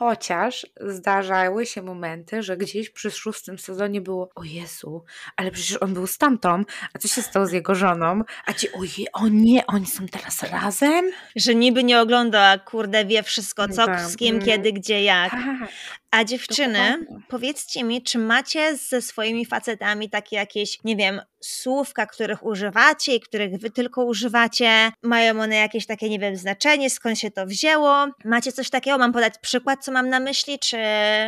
chociaż 0.00 0.66
zdarzały 0.80 1.66
się 1.66 1.82
momenty, 1.82 2.42
że 2.42 2.56
gdzieś 2.56 2.90
przy 2.90 3.10
szóstym 3.10 3.58
sezonie 3.58 4.00
było 4.00 4.30
o 4.34 4.44
Jezu, 4.44 5.04
ale 5.36 5.50
przecież 5.50 5.78
on 5.80 5.94
był 5.94 6.06
z 6.06 6.18
tamtą, 6.18 6.62
a 6.94 6.98
co 6.98 7.08
się 7.08 7.22
stało 7.22 7.46
z 7.46 7.52
jego 7.52 7.74
żoną? 7.74 8.22
A 8.46 8.52
ci, 8.52 8.72
oje, 8.72 9.12
o 9.12 9.28
nie, 9.28 9.66
oni 9.66 9.86
są 9.86 10.06
teraz 10.08 10.42
razem? 10.42 11.04
Że 11.36 11.54
niby 11.54 11.84
nie 11.84 12.00
ogląda, 12.00 12.58
kurde, 12.58 13.04
wie 13.04 13.22
wszystko, 13.22 13.68
co, 13.68 13.86
Tak, 13.86 14.00
z 14.00 14.16
kim, 14.16 14.34
mm. 14.34 14.46
kiedy, 14.46 14.72
gdzie, 14.72 15.02
jak. 15.02 15.30
Tak, 15.30 15.68
A 16.10 16.24
dziewczyny, 16.24 16.96
dokładnie. 17.00 17.26
powiedzcie 17.28 17.84
mi, 17.84 18.02
czy 18.02 18.18
macie 18.18 18.76
ze 18.76 19.02
swoimi 19.02 19.46
facetami 19.46 20.10
takie 20.10 20.36
jakieś, 20.36 20.78
nie 20.84 20.96
wiem, 20.96 21.20
słówka, 21.40 22.06
których 22.06 22.46
używacie 22.46 23.14
i 23.14 23.20
których 23.20 23.56
wy 23.56 23.70
tylko 23.70 24.04
używacie? 24.04 24.92
Mają 25.02 25.40
one 25.40 25.56
jakieś 25.56 25.86
takie, 25.86 26.10
nie 26.10 26.18
wiem, 26.18 26.36
znaczenie, 26.36 26.90
skąd 26.90 27.18
się 27.18 27.30
to 27.30 27.46
wzięło? 27.46 28.06
Macie 28.24 28.52
coś 28.52 28.70
takiego? 28.70 28.98
Mam 28.98 29.12
podać 29.12 29.34
przykład, 29.42 29.84
co 29.84 29.92
mam 29.92 30.08
na 30.08 30.20
myśli, 30.20 30.58
czy... 30.58 30.76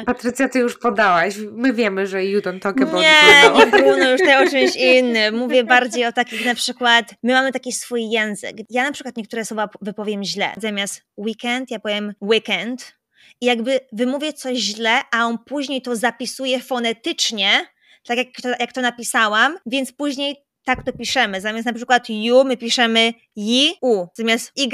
Patrycja, 0.06 0.48
ty 0.48 0.58
już 0.58 0.78
podałaś. 0.78 1.34
My 1.52 1.72
wiemy, 1.72 2.06
że 2.06 2.24
you 2.24 2.40
don't 2.40 2.60
talk 2.60 2.82
about 2.82 3.02
Nie, 3.02 3.50
nie 3.58 3.66
Bruno, 3.66 4.10
już 4.10 4.20
tutaj 4.20 4.46
o 4.46 4.50
czymś 4.50 4.76
innym. 4.76 5.36
Mówię 5.36 5.64
bardziej 5.64 6.06
o 6.06 6.12
takich 6.12 6.46
na 6.46 6.54
przykład, 6.54 7.14
my 7.22 7.32
mamy 7.32 7.52
taki 7.52 7.72
swój 7.72 8.10
język. 8.10 8.56
Ja 8.70 8.84
na 8.84 8.92
przykład 8.92 9.16
niektóre 9.16 9.44
słowa 9.44 9.68
wypowiem 9.80 10.24
źle. 10.24 10.52
Zamiast 10.56 11.02
weekend, 11.16 11.70
ja 11.70 11.80
powiem 11.80 12.14
weekend. 12.20 13.01
I 13.40 13.46
jakby 13.46 13.80
wymówię 13.92 14.32
coś 14.32 14.58
źle, 14.58 15.00
a 15.12 15.26
on 15.26 15.38
później 15.38 15.82
to 15.82 15.96
zapisuje 15.96 16.60
fonetycznie, 16.60 17.66
tak 18.06 18.18
jak 18.18 18.28
to, 18.42 18.48
jak 18.48 18.72
to 18.72 18.80
napisałam, 18.80 19.58
więc 19.66 19.92
później 19.92 20.36
tak 20.64 20.84
to 20.84 20.92
piszemy. 20.92 21.40
Zamiast 21.40 21.66
na 21.66 21.72
przykład 21.72 22.08
you, 22.08 22.44
my 22.44 22.56
piszemy 22.56 23.14
i, 23.36 23.74
u. 23.82 24.06
Zamiast 24.14 24.52
y, 24.60 24.68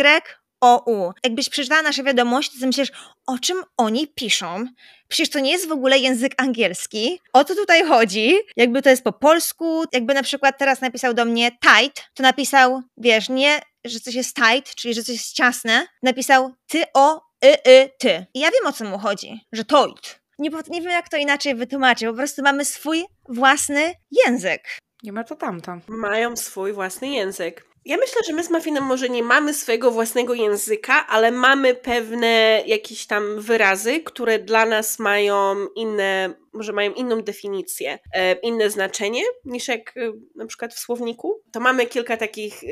o, 0.61 0.93
u. 0.93 1.13
Jakbyś 1.25 1.49
przeczytała 1.49 1.83
nasze 1.83 2.03
wiadomości, 2.03 2.61
to 2.61 2.67
myślisz, 2.67 2.89
o 3.27 3.39
czym 3.39 3.63
oni 3.77 4.09
piszą? 4.09 4.67
Przecież 5.09 5.31
to 5.31 5.41
nie 5.41 5.53
jest 5.53 5.69
w 5.69 5.73
ogóle 5.73 5.99
język 5.99 6.35
angielski. 6.37 7.21
O 7.33 7.45
co 7.45 7.55
tutaj 7.55 7.85
chodzi? 7.85 8.35
Jakby 8.57 8.83
to 8.83 8.91
jest 8.91 9.05
po 9.05 9.13
polsku, 9.13 9.85
jakby 9.93 10.15
na 10.15 10.23
przykład 10.23 10.59
teraz 10.59 10.81
napisał 10.81 11.15
do 11.15 11.25
mnie 11.25 11.51
tight, 11.51 12.05
to 12.15 12.23
napisał, 12.23 12.83
wiesz, 12.97 13.29
nie, 13.29 13.61
że 13.85 14.01
coś 14.01 14.15
jest 14.15 14.37
tight, 14.37 14.75
czyli 14.75 14.95
że 14.95 15.03
coś 15.03 15.15
jest 15.15 15.33
ciasne, 15.33 15.87
napisał 16.03 16.55
ty, 16.67 16.85
o, 16.95 17.28
y, 17.45 17.71
y, 17.71 17.91
ty. 17.99 18.27
I 18.35 18.41
ja 18.41 18.51
wiem 18.51 18.67
o 18.67 18.73
co 18.73 18.85
mu 18.85 18.99
chodzi, 18.99 19.41
że 19.53 19.65
toit. 19.65 20.21
Nie, 20.39 20.51
nie 20.69 20.81
wiem 20.81 20.91
jak 20.91 21.09
to 21.09 21.17
inaczej 21.17 21.55
wytłumaczyć, 21.55 22.09
po 22.09 22.15
prostu 22.15 22.43
mamy 22.43 22.65
swój 22.65 23.05
własny 23.29 23.95
język. 24.11 24.79
Nie 25.03 25.13
ma 25.13 25.25
to 25.25 25.35
tamto. 25.35 25.79
Mają 25.89 26.37
swój 26.37 26.73
własny 26.73 27.09
język. 27.09 27.69
Ja 27.85 27.97
myślę, 27.97 28.23
że 28.27 28.33
my 28.33 28.45
z 28.45 28.51
Muffinem 28.51 28.85
może 28.85 29.09
nie 29.09 29.23
mamy 29.23 29.55
swojego 29.55 29.91
własnego 29.91 30.35
języka, 30.35 31.07
ale 31.07 31.31
mamy 31.31 31.75
pewne 31.75 32.63
jakieś 32.67 33.07
tam 33.07 33.41
wyrazy, 33.41 34.01
które 34.01 34.39
dla 34.39 34.67
nas 34.67 34.99
mają 34.99 35.67
inne, 35.77 36.35
może 36.53 36.73
mają 36.73 36.93
inną 36.93 37.23
definicję, 37.23 37.99
e, 38.15 38.33
inne 38.33 38.71
znaczenie 38.71 39.23
niż 39.45 39.69
jak 39.69 39.97
e, 39.97 40.13
na 40.35 40.47
przykład 40.47 40.75
w 40.75 40.79
słowniku. 40.79 41.43
To 41.53 41.61
mamy 41.61 41.87
kilka 41.87 42.17
takich, 42.17 42.65
e, 42.65 42.67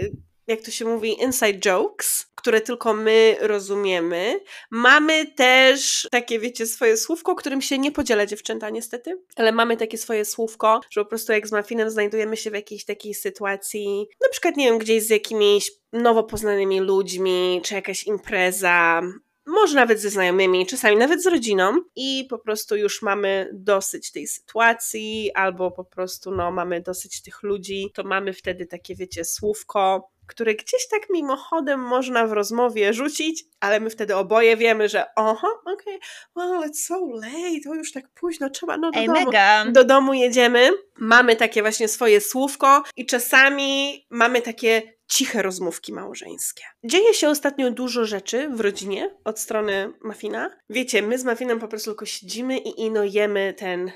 jak 0.47 0.61
to 0.61 0.71
się 0.71 0.85
mówi, 0.85 1.23
inside 1.23 1.59
jokes, 1.59 2.27
które 2.35 2.61
tylko 2.61 2.95
my 2.95 3.37
rozumiemy. 3.41 4.41
Mamy 4.71 5.27
też 5.27 6.09
takie, 6.11 6.39
wiecie, 6.39 6.67
swoje 6.67 6.97
słówko, 6.97 7.35
którym 7.35 7.63
się 7.63 7.79
nie 7.79 7.93
podziela 7.93 8.27
dziewczęta 8.27 8.71
niestety, 8.71 9.23
ale 9.37 9.53
mamy 9.53 9.77
takie 9.77 9.99
swoje 9.99 10.25
słówko, 10.25 10.81
że 10.91 11.05
po 11.05 11.09
prostu 11.09 11.33
jak 11.33 11.49
z 11.49 11.53
Muffinem 11.53 11.91
znajdujemy 11.91 12.37
się 12.37 12.51
w 12.51 12.55
jakiejś 12.55 12.85
takiej 12.85 13.15
sytuacji, 13.15 14.09
na 14.23 14.29
przykład, 14.29 14.57
nie 14.57 14.65
wiem, 14.65 14.79
gdzieś 14.79 15.03
z 15.03 15.11
jakimiś 15.11 15.71
nowo 15.93 16.25
poznanymi 16.25 16.81
ludźmi, 16.81 17.61
czy 17.65 17.75
jakaś 17.75 18.05
impreza, 18.05 19.03
może 19.47 19.75
nawet 19.75 20.01
ze 20.01 20.11
znajomymi, 20.11 20.67
czasami 20.67 20.97
nawet 20.97 21.23
z 21.23 21.27
rodziną 21.27 21.73
i 21.97 22.27
po 22.31 22.39
prostu 22.39 22.77
już 22.77 23.03
mamy 23.03 23.51
dosyć 23.53 24.13
tej 24.13 24.27
sytuacji, 24.27 25.31
albo 25.35 25.71
po 25.71 25.85
prostu 25.85 26.31
no, 26.31 26.51
mamy 26.51 26.81
dosyć 26.81 27.23
tych 27.23 27.43
ludzi, 27.43 27.91
to 27.95 28.05
mamy 28.05 28.33
wtedy 28.33 28.67
takie, 28.67 28.95
wiecie, 28.95 29.25
słówko, 29.25 30.11
które 30.27 30.55
gdzieś 30.55 30.89
tak 30.89 31.03
mimochodem 31.11 31.81
można 31.81 32.27
w 32.27 32.33
rozmowie 32.33 32.93
rzucić, 32.95 33.45
ale 33.61 33.81
my 33.81 33.91
wtedy 33.91 34.17
oboje 34.17 34.57
wiemy, 34.57 34.89
że 34.89 35.15
oho, 35.17 35.49
okej, 35.65 35.99
well, 36.37 36.71
it's 36.71 36.87
so 36.87 37.07
late, 37.13 37.61
to 37.65 37.75
już 37.75 37.93
tak 37.93 38.05
późno, 38.15 38.51
trzeba 38.51 38.77
no 38.77 38.91
do 38.91 38.99
Ej, 38.99 39.07
domu. 39.07 39.25
mega. 39.25 39.65
Do 39.73 39.85
domu 39.85 40.15
jedziemy, 40.15 40.71
mamy 40.99 41.37
takie 41.37 41.63
właśnie 41.63 41.89
swoje 41.89 42.21
słówko 42.21 42.83
i 42.97 43.07
czasami 43.07 44.07
mamy 44.11 44.43
takie 44.43 44.97
ciche 45.09 45.43
rozmówki 45.43 45.93
małżeńskie. 45.93 46.65
Dzieje 46.85 47.15
się 47.15 47.29
ostatnio 47.29 47.71
dużo 47.71 48.05
rzeczy 48.05 48.49
w 48.49 48.61
rodzinie 48.61 49.15
od 49.25 49.41
strony 49.41 49.93
Mafina. 50.01 50.51
Wiecie, 50.71 51.03
my 51.03 51.19
z 51.19 51.25
Mafinem 51.25 51.61
po 51.61 51.69
prostu 51.69 51.91
tylko 51.91 52.07
siedzimy 52.07 52.59
i 52.59 52.81
ino 52.81 53.05
jemy 53.05 53.55
ten 53.59 53.93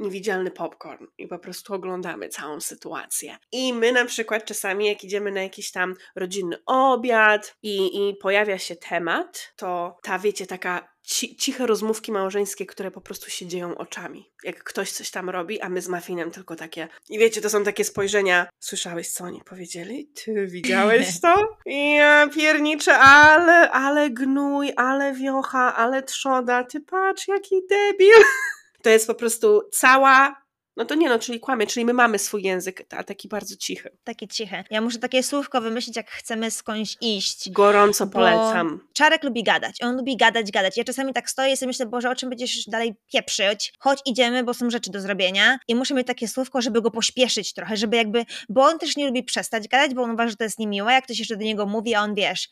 niewidzialny 0.00 0.50
popcorn 0.50 1.06
i 1.18 1.28
po 1.28 1.38
prostu 1.38 1.74
oglądamy 1.74 2.28
całą 2.28 2.60
sytuację. 2.60 3.36
I 3.52 3.72
my 3.72 3.92
na 3.92 4.04
przykład 4.04 4.44
czasami 4.44 4.86
jak 4.86 5.04
idziemy 5.04 5.32
na 5.32 5.42
jakiś 5.42 5.70
tam 5.70 5.94
rodzinny 6.16 6.56
obiad 6.66 7.56
i, 7.62 8.08
i 8.08 8.16
pojawia 8.16 8.58
się 8.58 8.76
temat, 8.76 9.52
to 9.56 9.96
ta 10.02 10.18
wiecie, 10.18 10.46
taka 10.46 10.90
ci, 11.10 11.36
ciche 11.36 11.66
rozmówki 11.66 12.12
małżeńskie, 12.12 12.66
które 12.66 12.90
po 12.90 13.00
prostu 13.00 13.30
się 13.30 13.46
dzieją 13.46 13.78
oczami. 13.78 14.32
Jak 14.44 14.64
ktoś 14.64 14.92
coś 14.92 15.10
tam 15.10 15.30
robi, 15.30 15.60
a 15.60 15.68
my 15.68 15.82
z 15.82 15.88
Muffinem 15.88 16.30
tylko 16.30 16.56
takie. 16.56 16.88
I 17.08 17.18
wiecie, 17.18 17.40
to 17.40 17.50
są 17.50 17.64
takie 17.64 17.84
spojrzenia. 17.84 18.46
Słyszałeś, 18.58 19.08
co 19.08 19.24
oni 19.24 19.42
powiedzieli? 19.44 20.12
Ty 20.24 20.46
widziałeś 20.46 21.06
to? 21.22 21.56
Ja 21.66 22.28
pierniczę, 22.34 22.98
ale, 22.98 23.70
ale 23.70 24.10
gnój, 24.10 24.72
ale 24.76 25.12
wiocha, 25.14 25.76
ale 25.76 26.02
trzoda. 26.02 26.64
Ty 26.64 26.80
patrz, 26.80 27.28
jaki 27.28 27.56
debil. 27.68 28.24
To 28.82 28.90
jest 28.90 29.06
po 29.06 29.14
prostu 29.14 29.62
cała 29.72 30.40
No 30.76 30.86
to 30.86 30.94
nie 30.94 31.08
no, 31.08 31.18
czyli 31.18 31.40
kłamie, 31.40 31.66
czyli 31.66 31.86
my 31.86 31.92
mamy 31.92 32.18
swój 32.18 32.42
język, 32.42 32.86
a 32.90 33.04
taki 33.04 33.28
bardzo 33.28 33.56
cichy. 33.56 33.90
Takie 34.04 34.28
ciche. 34.28 34.64
Ja 34.70 34.80
muszę 34.80 34.98
takie 34.98 35.22
słówko 35.22 35.60
wymyślić, 35.60 35.96
jak 35.96 36.10
chcemy 36.10 36.50
skądś 36.50 36.96
iść. 37.00 37.50
Gorąco 37.50 38.06
polecam. 38.06 38.80
Czarek 38.92 39.24
lubi 39.24 39.42
gadać, 39.42 39.82
on 39.82 39.96
lubi 39.96 40.16
gadać, 40.16 40.50
gadać. 40.50 40.76
Ja 40.76 40.84
czasami 40.84 41.12
tak 41.12 41.30
stoję 41.30 41.52
i 41.52 41.56
sobie 41.56 41.66
myślę, 41.66 41.86
Boże, 41.86 42.10
o 42.10 42.14
czym 42.14 42.28
będziesz 42.28 42.64
dalej 42.66 42.94
pieprzyć? 43.12 43.72
Chodź, 43.78 43.98
idziemy, 44.06 44.44
bo 44.44 44.54
są 44.54 44.70
rzeczy 44.70 44.90
do 44.90 45.00
zrobienia 45.00 45.58
i 45.68 45.74
muszę 45.74 45.94
mieć 45.94 46.06
takie 46.06 46.28
słówko, 46.28 46.60
żeby 46.60 46.82
go 46.82 46.90
pośpieszyć 46.90 47.54
trochę, 47.54 47.76
żeby 47.76 47.96
jakby, 47.96 48.24
bo 48.48 48.62
on 48.62 48.78
też 48.78 48.96
nie 48.96 49.06
lubi 49.06 49.22
przestać 49.22 49.68
gadać, 49.68 49.94
bo 49.94 50.02
on 50.02 50.10
uważa, 50.10 50.30
że 50.30 50.36
to 50.36 50.44
jest 50.44 50.58
niemiłe, 50.58 50.92
jak 50.92 51.04
ktoś 51.04 51.18
jeszcze 51.18 51.36
do 51.36 51.44
niego 51.44 51.66
mówi, 51.66 51.94
a 51.94 52.02
on 52.02 52.14
wiesz, 52.14 52.48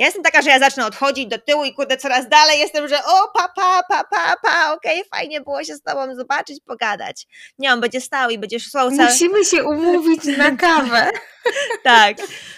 ja 0.00 0.06
jestem 0.06 0.22
taka, 0.22 0.42
że 0.42 0.50
ja 0.50 0.58
zacznę 0.58 0.86
odchodzić 0.86 1.26
do 1.26 1.38
tyłu 1.38 1.64
i 1.64 1.74
kurde 1.74 1.96
coraz 1.96 2.28
dalej 2.28 2.60
jestem, 2.60 2.88
że 2.88 2.96
o 3.04 3.28
pa, 3.34 3.48
pa, 3.48 3.82
pa, 3.88 4.04
pa, 4.04 4.36
pa 4.42 4.72
okej, 4.74 5.02
fajnie 5.14 5.40
było 5.40 5.64
się 5.64 5.74
z 5.74 5.82
tobą 5.82 6.14
zobaczyć, 6.14 6.60
pogadać. 6.66 7.26
Nie, 7.58 7.72
on 7.72 7.80
będzie 7.80 8.00
stał 8.00 8.30
i 8.30 8.38
będzie 8.38 8.60
szło. 8.60 8.90
Musimy 8.90 9.44
się 9.44 9.64
umówić 9.64 10.24
na 10.24 10.56
kawę. 10.66 11.10
Tak, 11.82 12.16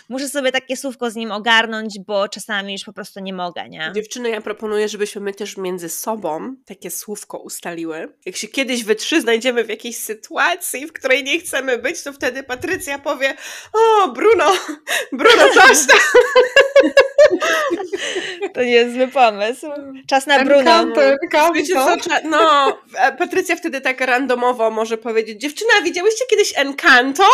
muszę 0.09 0.29
sobie 0.29 0.53
takie 0.53 0.77
słówko 0.77 1.11
z 1.11 1.15
nim 1.15 1.33
ogarnąć, 1.33 1.99
bo 2.07 2.29
czasami 2.29 2.73
już 2.73 2.85
po 2.85 2.93
prostu 2.93 3.21
nie 3.21 3.33
mogę, 3.33 3.69
nie? 3.69 3.93
Dziewczyny, 3.95 4.29
ja 4.31 4.41
proponuję, 4.41 4.89
żebyśmy 4.89 5.21
my 5.21 5.35
też 5.35 5.57
między 5.57 5.89
sobą 5.89 6.57
takie 6.67 6.91
słówko 6.91 7.39
ustaliły. 7.39 8.17
Jak 8.27 8.37
się 8.37 8.49
kiedyś 8.49 8.85
we 8.85 8.95
trzy 8.95 9.21
znajdziemy 9.21 9.65
w 9.65 9.69
jakiejś 9.69 9.97
sytuacji, 9.97 10.87
w 10.87 10.93
której 10.93 11.25
nie 11.25 11.41
chcemy 11.41 11.79
być, 11.79 12.03
to 12.03 12.13
wtedy 12.13 12.43
Patrycja 12.43 12.99
powie 12.99 13.37
o, 13.73 14.09
Bruno, 14.09 14.53
Bruno, 15.13 15.49
coś 15.55 15.87
tam. 15.87 15.99
To 18.55 18.63
niezły 18.63 19.09
pomysł. 19.09 19.67
Czas 20.07 20.27
na 20.27 20.45
Bruno. 20.45 20.63
Co, 21.75 21.97
cza- 21.97 22.25
no, 22.25 22.69
e, 22.97 23.13
Patrycja 23.13 23.57
wtedy 23.57 23.81
tak 23.81 24.01
randomowo 24.01 24.71
może 24.71 24.99
powiedzieć, 24.99 25.41
dziewczyna, 25.41 25.71
widziałyście 25.85 26.25
kiedyś 26.31 26.53
Encanto? 26.57 27.25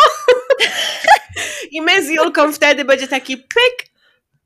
I 1.72 1.82
my 1.82 2.02
z 2.02 2.08
Julką 2.10 2.52
wtedy 2.52 2.84
będzie 2.84 3.08
taki 3.08 3.36
pyk, 3.36 3.88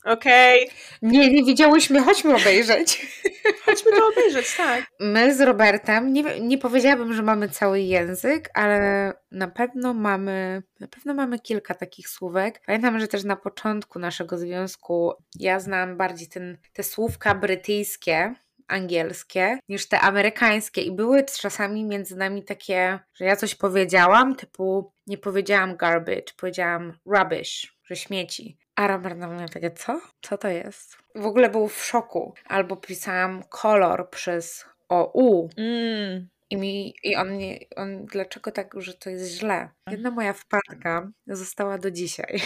okej, 0.05 0.71
Nie, 1.03 1.33
nie 1.33 1.45
widziałyśmy, 1.45 2.03
chodźmy 2.03 2.37
obejrzeć. 2.37 3.07
chodźmy 3.65 3.91
to 3.91 4.09
obejrzeć, 4.09 4.57
tak. 4.57 4.85
My 5.01 5.35
z 5.35 5.41
Robertem, 5.41 6.13
nie, 6.13 6.41
nie 6.41 6.59
powiedziałabym, 6.59 7.15
że 7.15 7.23
mamy 7.23 7.49
cały 7.49 7.81
język, 7.81 8.51
ale 8.55 9.13
na 9.31 9.49
pewno 9.49 9.95
mamy, 9.95 10.63
na 10.81 10.89
pewno 10.89 11.15
mamy 11.15 11.39
kilka 11.39 11.75
takich 11.75 12.09
słówek. 12.09 12.63
Pamiętam, 12.67 13.01
że 13.01 13.09
też 13.09 13.25
na 13.25 13.37
początku 13.37 13.99
naszego 13.99 14.39
związku 14.39 15.13
ja 15.39 15.61
znałam 15.61 15.97
bardziej 15.97 16.29
ten, 16.29 16.59
te 16.73 16.83
słówka 16.83 17.35
brytyjskie, 17.35 18.35
angielskie, 18.69 19.59
niż 19.69 19.89
te 19.89 20.01
amerykańskie 20.01 20.83
i 20.83 20.93
były 20.93 21.25
czasami 21.25 21.85
między 21.85 22.17
nami 22.17 22.45
takie, 22.45 22.99
że 23.15 23.25
ja 23.25 23.37
coś 23.37 23.55
powiedziałam, 23.55 24.37
typu 24.37 24.93
nie 25.07 25.19
powiedziałam 25.19 25.77
garbage, 25.77 26.33
powiedziałam 26.37 26.99
rubbish, 27.07 27.77
że 27.85 27.97
śmieci. 27.97 28.59
A 28.77 28.87
Robert 28.87 29.19
na 29.19 29.29
mnie 29.29 29.49
takie, 29.49 29.71
co? 29.71 30.01
Co 30.23 30.39
to 30.39 30.49
jest? 30.49 30.97
W 31.15 31.27
ogóle 31.27 31.51
był 31.51 31.69
w 31.69 31.85
szoku. 31.85 32.35
Albo 32.47 32.77
pisałam 32.77 33.43
kolor 33.43 34.11
przez 34.11 34.67
OU. 34.89 35.51
Mm. 35.57 36.29
I, 36.51 36.57
mi, 36.57 36.95
I 37.03 37.17
on, 37.17 37.39
nie, 37.39 37.59
on, 37.77 38.07
dlaczego 38.07 38.53
tak, 38.53 38.75
że 38.77 38.95
to 38.95 39.11
jest 39.11 39.31
źle? 39.31 39.69
Jedna 39.91 40.11
moja 40.11 40.33
wpadka 40.33 41.11
została 41.27 41.79
do 41.79 41.91
dzisiaj. 41.91 42.41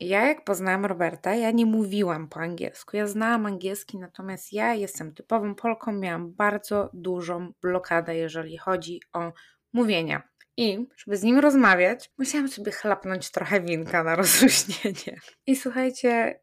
Ja 0.00 0.28
jak 0.28 0.44
poznałam 0.44 0.86
Roberta, 0.86 1.34
ja 1.34 1.50
nie 1.50 1.66
mówiłam 1.66 2.28
po 2.28 2.40
angielsku. 2.40 2.96
Ja 2.96 3.06
znałam 3.06 3.46
angielski, 3.46 3.98
natomiast 3.98 4.52
ja 4.52 4.74
jestem 4.74 5.14
typową 5.14 5.54
Polką, 5.54 5.92
miałam 5.92 6.32
bardzo 6.32 6.90
dużą 6.92 7.52
blokadę, 7.62 8.16
jeżeli 8.16 8.56
chodzi 8.56 9.00
o 9.12 9.32
mówienia. 9.72 10.22
I 10.56 10.86
żeby 10.96 11.16
z 11.16 11.22
nim 11.22 11.38
rozmawiać, 11.38 12.10
musiałam 12.18 12.48
sobie 12.48 12.72
chlapnąć 12.72 13.30
trochę 13.30 13.60
winka 13.60 14.04
na 14.04 14.16
rozluźnienie. 14.16 15.20
I 15.46 15.56
słuchajcie, 15.56 16.40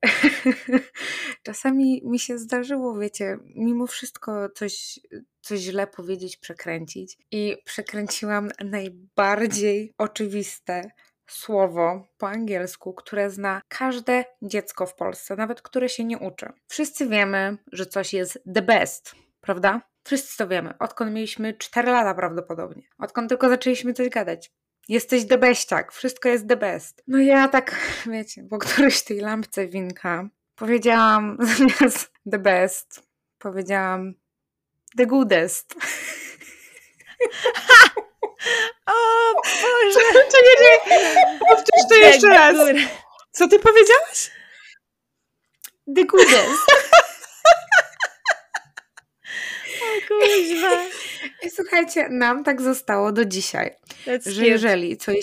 czasami 1.43 2.01
mi 2.05 2.19
się 2.19 2.37
zdarzyło, 2.37 2.99
wiecie, 2.99 3.37
mimo 3.55 3.87
wszystko 3.87 4.49
coś, 4.49 4.99
coś 5.41 5.59
źle 5.59 5.87
powiedzieć, 5.87 6.37
przekręcić. 6.37 7.17
I 7.31 7.57
przekręciłam 7.65 8.49
najbardziej 8.65 9.93
oczywiste 9.97 10.91
słowo 11.29 12.07
po 12.17 12.29
angielsku, 12.29 12.93
które 12.93 13.29
zna 13.29 13.61
każde 13.67 14.25
dziecko 14.41 14.85
w 14.85 14.95
Polsce, 14.95 15.35
nawet 15.35 15.61
które 15.61 15.89
się 15.89 16.03
nie 16.03 16.17
uczy. 16.17 16.45
Wszyscy 16.67 17.07
wiemy, 17.07 17.57
że 17.71 17.85
coś 17.85 18.13
jest 18.13 18.39
the 18.55 18.61
best, 18.61 19.15
prawda? 19.41 19.81
Wszyscy 20.09 20.37
to 20.37 20.47
wiemy. 20.47 20.73
Odkąd 20.79 21.11
mieliśmy 21.11 21.53
4 21.53 21.91
lata 21.91 22.13
prawdopodobnie. 22.13 22.83
Odkąd 22.99 23.29
tylko 23.29 23.49
zaczęliśmy 23.49 23.93
coś 23.93 24.09
gadać. 24.09 24.51
Jesteś 24.87 25.27
the 25.27 25.37
beściak, 25.37 25.91
wszystko 25.91 26.29
jest 26.29 26.47
the 26.47 26.57
best. 26.57 27.03
No 27.07 27.19
ja 27.19 27.47
tak, 27.47 27.75
wiecie, 28.13 28.43
po 28.49 28.57
którejś 28.57 29.01
tej 29.01 29.19
lampce 29.19 29.67
winka 29.67 30.29
powiedziałam 30.55 31.37
zamiast 31.57 32.13
the 32.31 32.39
best, 32.39 33.01
powiedziałam 33.37 34.13
the 34.97 35.05
goodest. 35.05 35.75
O 38.85 38.93
Boże! 39.43 39.99
Czekaj, 40.13 40.23
czekaj, 40.31 41.15
powtórz 41.39 41.89
to 41.89 41.95
jeszcze 41.95 42.27
raz. 42.27 42.55
Co 43.31 43.47
ty 43.47 43.59
powiedziałaś? 43.59 44.31
The 45.95 46.05
goodest. 46.05 46.59
O 49.81 49.98
kuźwa. 50.09 50.77
I 51.45 51.49
słuchajcie, 51.49 52.09
nam 52.09 52.43
tak 52.43 52.61
zostało 52.61 53.11
do 53.11 53.25
dzisiaj, 53.25 53.75
That's 54.05 54.29
że 54.29 54.31
cute. 54.31 54.47
jeżeli 54.47 54.97
coś, 54.97 55.15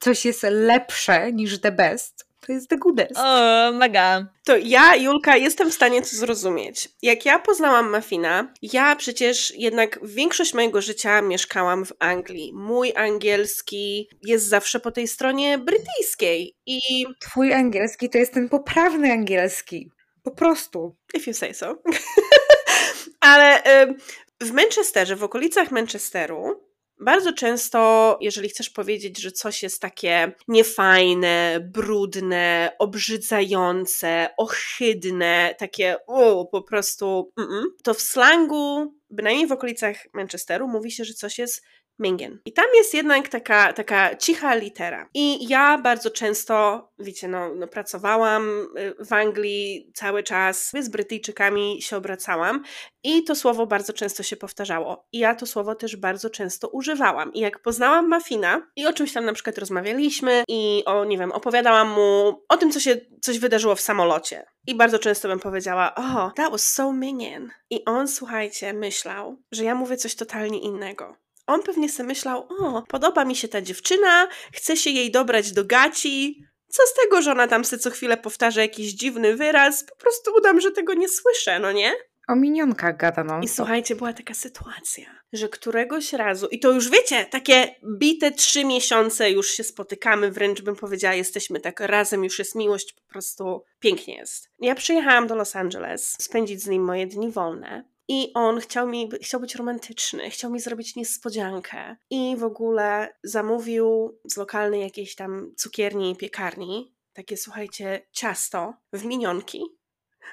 coś 0.00 0.24
jest 0.24 0.42
lepsze 0.50 1.32
niż 1.32 1.60
the 1.60 1.72
best, 1.72 2.26
to 2.46 2.52
jest 2.52 2.68
the 2.68 2.76
goodest. 2.78 3.16
O, 3.16 3.72
mega. 3.72 4.26
To 4.44 4.56
ja, 4.56 4.96
Julka, 4.96 5.36
jestem 5.36 5.70
w 5.70 5.74
stanie 5.74 6.02
to 6.02 6.08
zrozumieć. 6.08 6.88
Jak 7.02 7.24
ja 7.24 7.38
poznałam 7.38 7.96
Muffina, 7.96 8.52
ja 8.62 8.96
przecież 8.96 9.52
jednak 9.56 9.98
większość 10.02 10.54
mojego 10.54 10.82
życia 10.82 11.22
mieszkałam 11.22 11.84
w 11.84 11.92
Anglii. 11.98 12.52
Mój 12.54 12.92
angielski 12.96 14.08
jest 14.22 14.48
zawsze 14.48 14.80
po 14.80 14.90
tej 14.90 15.08
stronie 15.08 15.58
brytyjskiej. 15.58 16.54
I 16.66 16.80
Twój 17.20 17.52
angielski 17.54 18.10
to 18.10 18.18
jest 18.18 18.34
ten 18.34 18.48
poprawny 18.48 19.12
angielski. 19.12 19.90
Po 20.22 20.30
prostu. 20.30 20.96
if 21.14 21.30
you 21.30 21.34
say 21.34 21.54
so. 21.54 21.74
Ale 23.20 23.62
ym, 23.82 23.96
w 24.40 24.52
Manchesterze, 24.52 25.16
w 25.16 25.24
okolicach 25.24 25.70
Manchesteru, 25.70 26.70
bardzo 27.00 27.32
często, 27.32 28.18
jeżeli 28.20 28.48
chcesz 28.48 28.70
powiedzieć, 28.70 29.20
że 29.20 29.32
coś 29.32 29.62
jest 29.62 29.82
takie 29.82 30.32
niefajne, 30.48 31.60
brudne, 31.72 32.72
obrzydzające, 32.78 34.28
ohydne, 34.36 35.54
takie 35.58 35.96
o, 36.06 36.46
po 36.46 36.62
prostu, 36.62 37.32
mm-mm, 37.40 37.62
to 37.82 37.94
w 37.94 38.00
slangu, 38.00 38.94
bynajmniej 39.10 39.46
w 39.46 39.52
okolicach 39.52 39.96
Manchesteru, 40.12 40.68
mówi 40.68 40.90
się, 40.90 41.04
że 41.04 41.14
coś 41.14 41.38
jest 41.38 41.62
mingien. 42.00 42.38
I 42.44 42.52
tam 42.52 42.66
jest 42.74 42.94
jednak 42.94 43.28
taka, 43.28 43.72
taka 43.72 44.16
cicha 44.16 44.54
litera. 44.54 45.08
I 45.14 45.48
ja 45.48 45.78
bardzo 45.78 46.10
często, 46.10 46.88
wiecie, 46.98 47.28
no, 47.28 47.54
no 47.54 47.66
pracowałam 47.66 48.66
y, 48.78 49.04
w 49.04 49.12
Anglii 49.12 49.90
cały 49.94 50.22
czas, 50.22 50.72
z 50.80 50.88
Brytyjczykami 50.88 51.82
się 51.82 51.96
obracałam 51.96 52.62
i 53.04 53.24
to 53.24 53.34
słowo 53.34 53.66
bardzo 53.66 53.92
często 53.92 54.22
się 54.22 54.36
powtarzało. 54.36 55.06
I 55.12 55.18
ja 55.18 55.34
to 55.34 55.46
słowo 55.46 55.74
też 55.74 55.96
bardzo 55.96 56.30
często 56.30 56.68
używałam. 56.68 57.32
I 57.32 57.40
jak 57.40 57.62
poznałam 57.62 58.08
Mafina 58.08 58.66
i 58.76 58.86
o 58.86 58.92
czymś 58.92 59.12
tam 59.12 59.24
na 59.24 59.32
przykład 59.32 59.58
rozmawialiśmy 59.58 60.44
i 60.48 60.82
o, 60.86 61.04
nie 61.04 61.18
wiem, 61.18 61.32
opowiadałam 61.32 61.88
mu 61.88 62.42
o 62.48 62.56
tym, 62.56 62.72
co 62.72 62.80
się 62.80 62.96
coś 63.20 63.38
wydarzyło 63.38 63.74
w 63.74 63.80
samolocie. 63.80 64.46
I 64.66 64.74
bardzo 64.74 64.98
często 64.98 65.28
bym 65.28 65.40
powiedziała, 65.40 65.94
oh, 65.94 66.32
that 66.36 66.50
was 66.50 66.62
so 66.62 66.92
minion. 66.92 67.50
I 67.70 67.84
on, 67.84 68.08
słuchajcie, 68.08 68.72
myślał, 68.72 69.36
że 69.52 69.64
ja 69.64 69.74
mówię 69.74 69.96
coś 69.96 70.14
totalnie 70.14 70.58
innego. 70.58 71.16
On 71.50 71.62
pewnie 71.62 71.88
sobie 71.88 72.06
myślał, 72.06 72.46
o, 72.58 72.82
podoba 72.88 73.24
mi 73.24 73.36
się 73.36 73.48
ta 73.48 73.62
dziewczyna, 73.62 74.28
chcę 74.52 74.76
się 74.76 74.90
jej 74.90 75.10
dobrać 75.10 75.52
do 75.52 75.64
gaci. 75.64 76.44
Co 76.68 76.82
z 76.86 76.94
tego, 77.02 77.22
że 77.22 77.32
ona 77.32 77.48
tam 77.48 77.64
sobie 77.64 77.82
co 77.82 77.90
chwilę 77.90 78.16
powtarza 78.16 78.62
jakiś 78.62 78.92
dziwny 78.92 79.36
wyraz? 79.36 79.84
Po 79.84 79.96
prostu 79.96 80.30
udam, 80.36 80.60
że 80.60 80.70
tego 80.70 80.94
nie 80.94 81.08
słyszę, 81.08 81.58
no 81.58 81.72
nie? 81.72 81.92
O 82.28 82.36
minionkach 82.36 82.96
gada 82.96 83.24
non 83.24 83.42
I 83.42 83.48
słuchajcie, 83.48 83.96
była 83.96 84.12
taka 84.12 84.34
sytuacja, 84.34 85.04
że 85.32 85.48
któregoś 85.48 86.12
razu, 86.12 86.46
i 86.46 86.60
to 86.60 86.72
już 86.72 86.90
wiecie, 86.90 87.24
takie 87.24 87.74
bite 87.98 88.30
trzy 88.30 88.64
miesiące 88.64 89.30
już 89.30 89.50
się 89.50 89.64
spotykamy, 89.64 90.30
wręcz 90.30 90.62
bym 90.62 90.76
powiedziała, 90.76 91.14
jesteśmy 91.14 91.60
tak 91.60 91.80
razem, 91.80 92.24
już 92.24 92.38
jest 92.38 92.54
miłość, 92.54 92.92
po 92.92 93.12
prostu 93.12 93.64
pięknie 93.80 94.16
jest. 94.16 94.48
Ja 94.58 94.74
przyjechałam 94.74 95.26
do 95.26 95.34
Los 95.34 95.56
Angeles 95.56 96.16
spędzić 96.20 96.62
z 96.62 96.66
nim 96.66 96.84
moje 96.84 97.06
dni 97.06 97.30
wolne. 97.30 97.84
I 98.12 98.32
on 98.34 98.60
chciał 98.60 98.86
mi, 98.86 99.10
chciał 99.22 99.40
być 99.40 99.54
romantyczny, 99.54 100.30
chciał 100.30 100.50
mi 100.50 100.60
zrobić 100.60 100.96
niespodziankę. 100.96 101.96
I 102.10 102.36
w 102.36 102.44
ogóle 102.44 103.14
zamówił 103.24 104.18
z 104.24 104.36
lokalnej 104.36 104.80
jakiejś 104.80 105.14
tam 105.14 105.52
cukierni 105.56 106.10
i 106.10 106.16
piekarni 106.16 106.94
takie, 107.12 107.36
słuchajcie, 107.36 108.06
ciasto 108.12 108.74
w 108.92 109.04
minionki. 109.04 109.62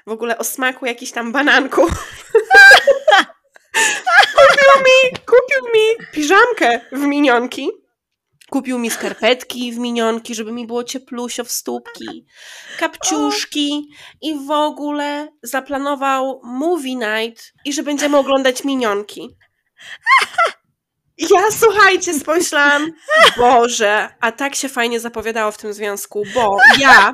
W 0.06 0.10
ogóle 0.10 0.38
o 0.38 0.44
smaku 0.44 0.86
jakiś 0.86 1.12
tam 1.12 1.32
bananku. 1.32 1.82
kupił 4.36 4.84
mi, 4.84 5.10
kupił 5.26 5.72
mi 5.74 6.06
piżamkę 6.12 6.80
w 6.92 7.00
minionki 7.00 7.70
Kupił 8.50 8.78
mi 8.78 8.90
skarpetki 8.90 9.72
w 9.72 9.78
minionki, 9.78 10.34
żeby 10.34 10.52
mi 10.52 10.66
było 10.66 10.84
cieplusio 10.84 11.44
w 11.44 11.52
stópki, 11.52 12.26
kapciuszki 12.78 13.88
i 14.22 14.34
w 14.34 14.50
ogóle 14.50 15.28
zaplanował 15.42 16.40
movie 16.44 16.94
night 16.94 17.52
i 17.64 17.72
że 17.72 17.82
będziemy 17.82 18.16
oglądać 18.16 18.64
minionki. 18.64 19.36
Ja 21.18 21.50
słuchajcie, 21.50 22.12
pomyślałam, 22.26 22.92
Boże, 23.36 24.08
a 24.20 24.32
tak 24.32 24.54
się 24.54 24.68
fajnie 24.68 25.00
zapowiadało 25.00 25.52
w 25.52 25.58
tym 25.58 25.72
związku, 25.72 26.22
bo 26.34 26.56
ja 26.78 27.12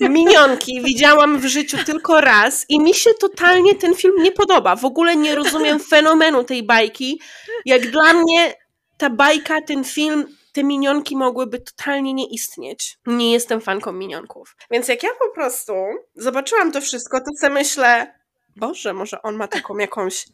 minionki 0.00 0.82
widziałam 0.82 1.38
w 1.38 1.46
życiu 1.46 1.76
tylko 1.86 2.20
raz 2.20 2.66
i 2.68 2.80
mi 2.80 2.94
się 2.94 3.10
totalnie 3.20 3.74
ten 3.74 3.94
film 3.94 4.22
nie 4.22 4.32
podoba. 4.32 4.76
W 4.76 4.84
ogóle 4.84 5.16
nie 5.16 5.34
rozumiem 5.34 5.80
fenomenu 5.80 6.44
tej 6.44 6.62
bajki. 6.62 7.20
Jak 7.64 7.90
dla 7.90 8.12
mnie 8.12 8.54
ta 8.96 9.10
bajka, 9.10 9.60
ten 9.62 9.84
film, 9.84 10.36
te 10.52 10.64
minionki 10.64 11.16
mogłyby 11.16 11.58
totalnie 11.58 12.14
nie 12.14 12.26
istnieć. 12.26 12.98
Nie 13.06 13.32
jestem 13.32 13.60
fanką 13.60 13.92
minionków. 13.92 14.56
Więc 14.70 14.88
jak 14.88 15.02
ja 15.02 15.10
po 15.18 15.34
prostu 15.34 15.72
zobaczyłam 16.14 16.72
to 16.72 16.80
wszystko, 16.80 17.20
to 17.20 17.26
sobie 17.40 17.54
myślę, 17.54 18.14
Boże, 18.56 18.92
może 18.92 19.22
on 19.22 19.36
ma 19.36 19.48
taką 19.48 19.78
jakąś 19.78 20.26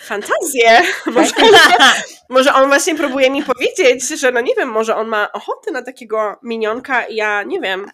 fantazję. 0.00 0.82
Może 1.06 1.32
on, 1.42 1.50
może 2.28 2.54
on 2.54 2.68
właśnie 2.68 2.94
próbuje 2.94 3.30
mi 3.30 3.42
powiedzieć, 3.42 4.08
że 4.08 4.32
no 4.32 4.40
nie 4.40 4.54
wiem, 4.54 4.68
może 4.68 4.96
on 4.96 5.08
ma 5.08 5.32
ochotę 5.32 5.70
na 5.70 5.82
takiego 5.82 6.36
minionka 6.42 7.04
i 7.06 7.16
ja 7.16 7.42
nie 7.42 7.60
wiem. 7.60 7.86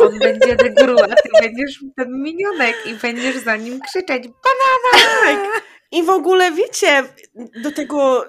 On 0.00 0.18
będzie 0.18 0.56
Gru, 0.56 0.98
a 0.98 1.06
ty 1.06 1.28
będziesz 1.42 1.80
ten 1.96 2.22
minionek 2.22 2.76
i 2.86 2.94
będziesz 2.94 3.36
za 3.36 3.56
nim 3.56 3.80
krzyczeć 3.80 4.22
banana! 4.28 5.06
Tak. 5.24 5.62
I 5.92 6.02
w 6.02 6.10
ogóle 6.10 6.52
wiecie, 6.52 7.04
do 7.62 7.72
tego 7.72 8.24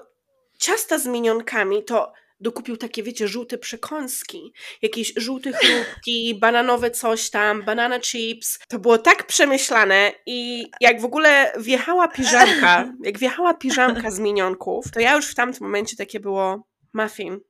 ciasta 0.58 0.98
z 0.98 1.06
minionkami 1.06 1.84
to 1.84 2.12
dokupił 2.40 2.76
takie, 2.76 3.02
wiecie, 3.02 3.28
żółte 3.28 3.58
przekąski, 3.58 4.52
jakieś 4.82 5.12
żółte 5.16 5.52
chrupki, 5.52 6.34
bananowe 6.40 6.90
coś 6.90 7.30
tam, 7.30 7.62
banana 7.62 8.00
chips. 8.00 8.58
To 8.68 8.78
było 8.78 8.98
tak 8.98 9.26
przemyślane 9.26 10.12
i 10.26 10.70
jak 10.80 11.00
w 11.00 11.04
ogóle 11.04 11.52
wjechała 11.58 12.08
piżamka, 12.08 12.92
jak 13.04 13.18
wjechała 13.18 13.54
piżamka 13.54 14.10
z 14.10 14.18
minionków, 14.18 14.90
to 14.90 15.00
ja 15.00 15.14
już 15.16 15.26
w 15.26 15.34
tamtym 15.34 15.62
momencie 15.62 15.96
takie 15.96 16.20
było 16.20 16.68
muffin. 16.92 17.40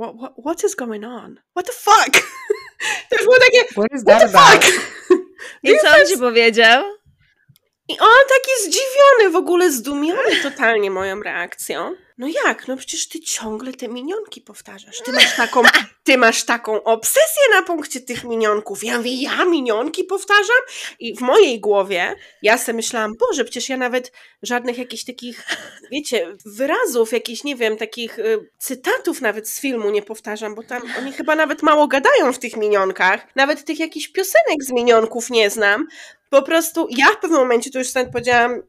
What, 0.00 0.14
what, 0.16 0.32
what 0.44 0.64
is 0.64 0.74
going 0.74 1.04
on? 1.04 1.40
What 1.56 1.66
the 1.66 1.72
fuck? 1.72 2.22
To 3.10 3.16
już 3.16 3.24
było 3.24 3.36
takie, 3.38 3.64
What 3.64 3.92
is 3.94 4.04
what 4.04 4.20
the 4.20 4.28
fuck? 4.28 4.82
I 5.62 5.78
co 5.82 5.88
on 5.88 6.06
ci 6.06 6.18
powiedział? 6.18 6.84
I 7.92 7.98
on 8.00 8.22
taki 8.28 8.50
zdziwiony, 8.62 9.30
w 9.32 9.36
ogóle 9.36 9.72
zdumiony 9.72 10.36
totalnie 10.42 10.90
moją 10.90 11.22
reakcją. 11.22 11.94
No 12.18 12.28
jak? 12.44 12.68
No 12.68 12.76
przecież 12.76 13.08
ty 13.08 13.20
ciągle 13.20 13.72
te 13.72 13.88
minionki 13.88 14.40
powtarzasz. 14.40 14.98
Ty 15.04 15.12
masz 15.12 15.36
taką, 15.36 15.62
ty 16.04 16.18
masz 16.18 16.44
taką 16.44 16.82
obsesję 16.82 17.42
na 17.54 17.62
punkcie 17.62 18.00
tych 18.00 18.24
minionków. 18.24 18.84
Ja 18.84 18.96
mówię, 18.96 19.22
ja 19.22 19.44
minionki 19.44 20.04
powtarzam? 20.04 20.62
I 20.98 21.16
w 21.16 21.20
mojej 21.20 21.60
głowie 21.60 22.14
ja 22.42 22.58
sobie 22.58 22.76
myślałam, 22.76 23.14
Boże, 23.16 23.44
przecież 23.44 23.68
ja 23.68 23.76
nawet 23.76 24.12
żadnych 24.42 24.78
jakichś 24.78 25.04
takich, 25.04 25.46
wiecie, 25.90 26.36
wyrazów, 26.46 27.12
jakichś, 27.12 27.44
nie 27.44 27.56
wiem, 27.56 27.76
takich 27.76 28.18
y, 28.18 28.50
cytatów 28.58 29.20
nawet 29.20 29.48
z 29.48 29.60
filmu 29.60 29.90
nie 29.90 30.02
powtarzam, 30.02 30.54
bo 30.54 30.62
tam 30.62 30.82
oni 30.98 31.12
chyba 31.12 31.36
nawet 31.36 31.62
mało 31.62 31.86
gadają 31.86 32.32
w 32.32 32.38
tych 32.38 32.56
minionkach. 32.56 33.26
Nawet 33.36 33.64
tych 33.64 33.78
jakichś 33.78 34.08
piosenek 34.08 34.64
z 34.64 34.72
minionków 34.72 35.30
nie 35.30 35.50
znam. 35.50 35.86
Po 36.30 36.42
prostu 36.42 36.88
ja 36.90 37.06
w 37.06 37.20
pewnym 37.20 37.40
momencie, 37.40 37.70
to 37.70 37.78
już 37.78 37.88
sobie 37.88 38.10
powiedziałam, 38.12 38.62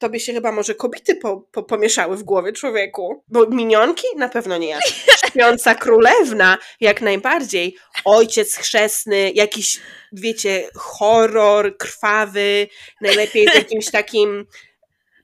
tobie 0.00 0.20
się 0.20 0.32
chyba 0.32 0.52
może 0.52 0.74
kobiety 0.74 1.14
po, 1.14 1.36
po, 1.52 1.62
pomieszały 1.62 2.16
w 2.16 2.22
głowie 2.22 2.52
człowieku. 2.52 3.24
Bo 3.28 3.46
minionki? 3.46 4.06
Na 4.16 4.28
pewno 4.28 4.58
nie 4.58 4.68
ja. 4.68 4.78
Śpiąca 5.26 5.74
królewna, 5.74 6.58
jak 6.80 7.00
najbardziej. 7.00 7.76
Ojciec 8.04 8.56
chrzestny, 8.56 9.32
jakiś, 9.34 9.80
wiecie, 10.12 10.68
horror 10.74 11.76
krwawy, 11.76 12.68
najlepiej 13.00 13.48
z 13.48 13.54
jakimś 13.54 13.90
takim 13.90 14.46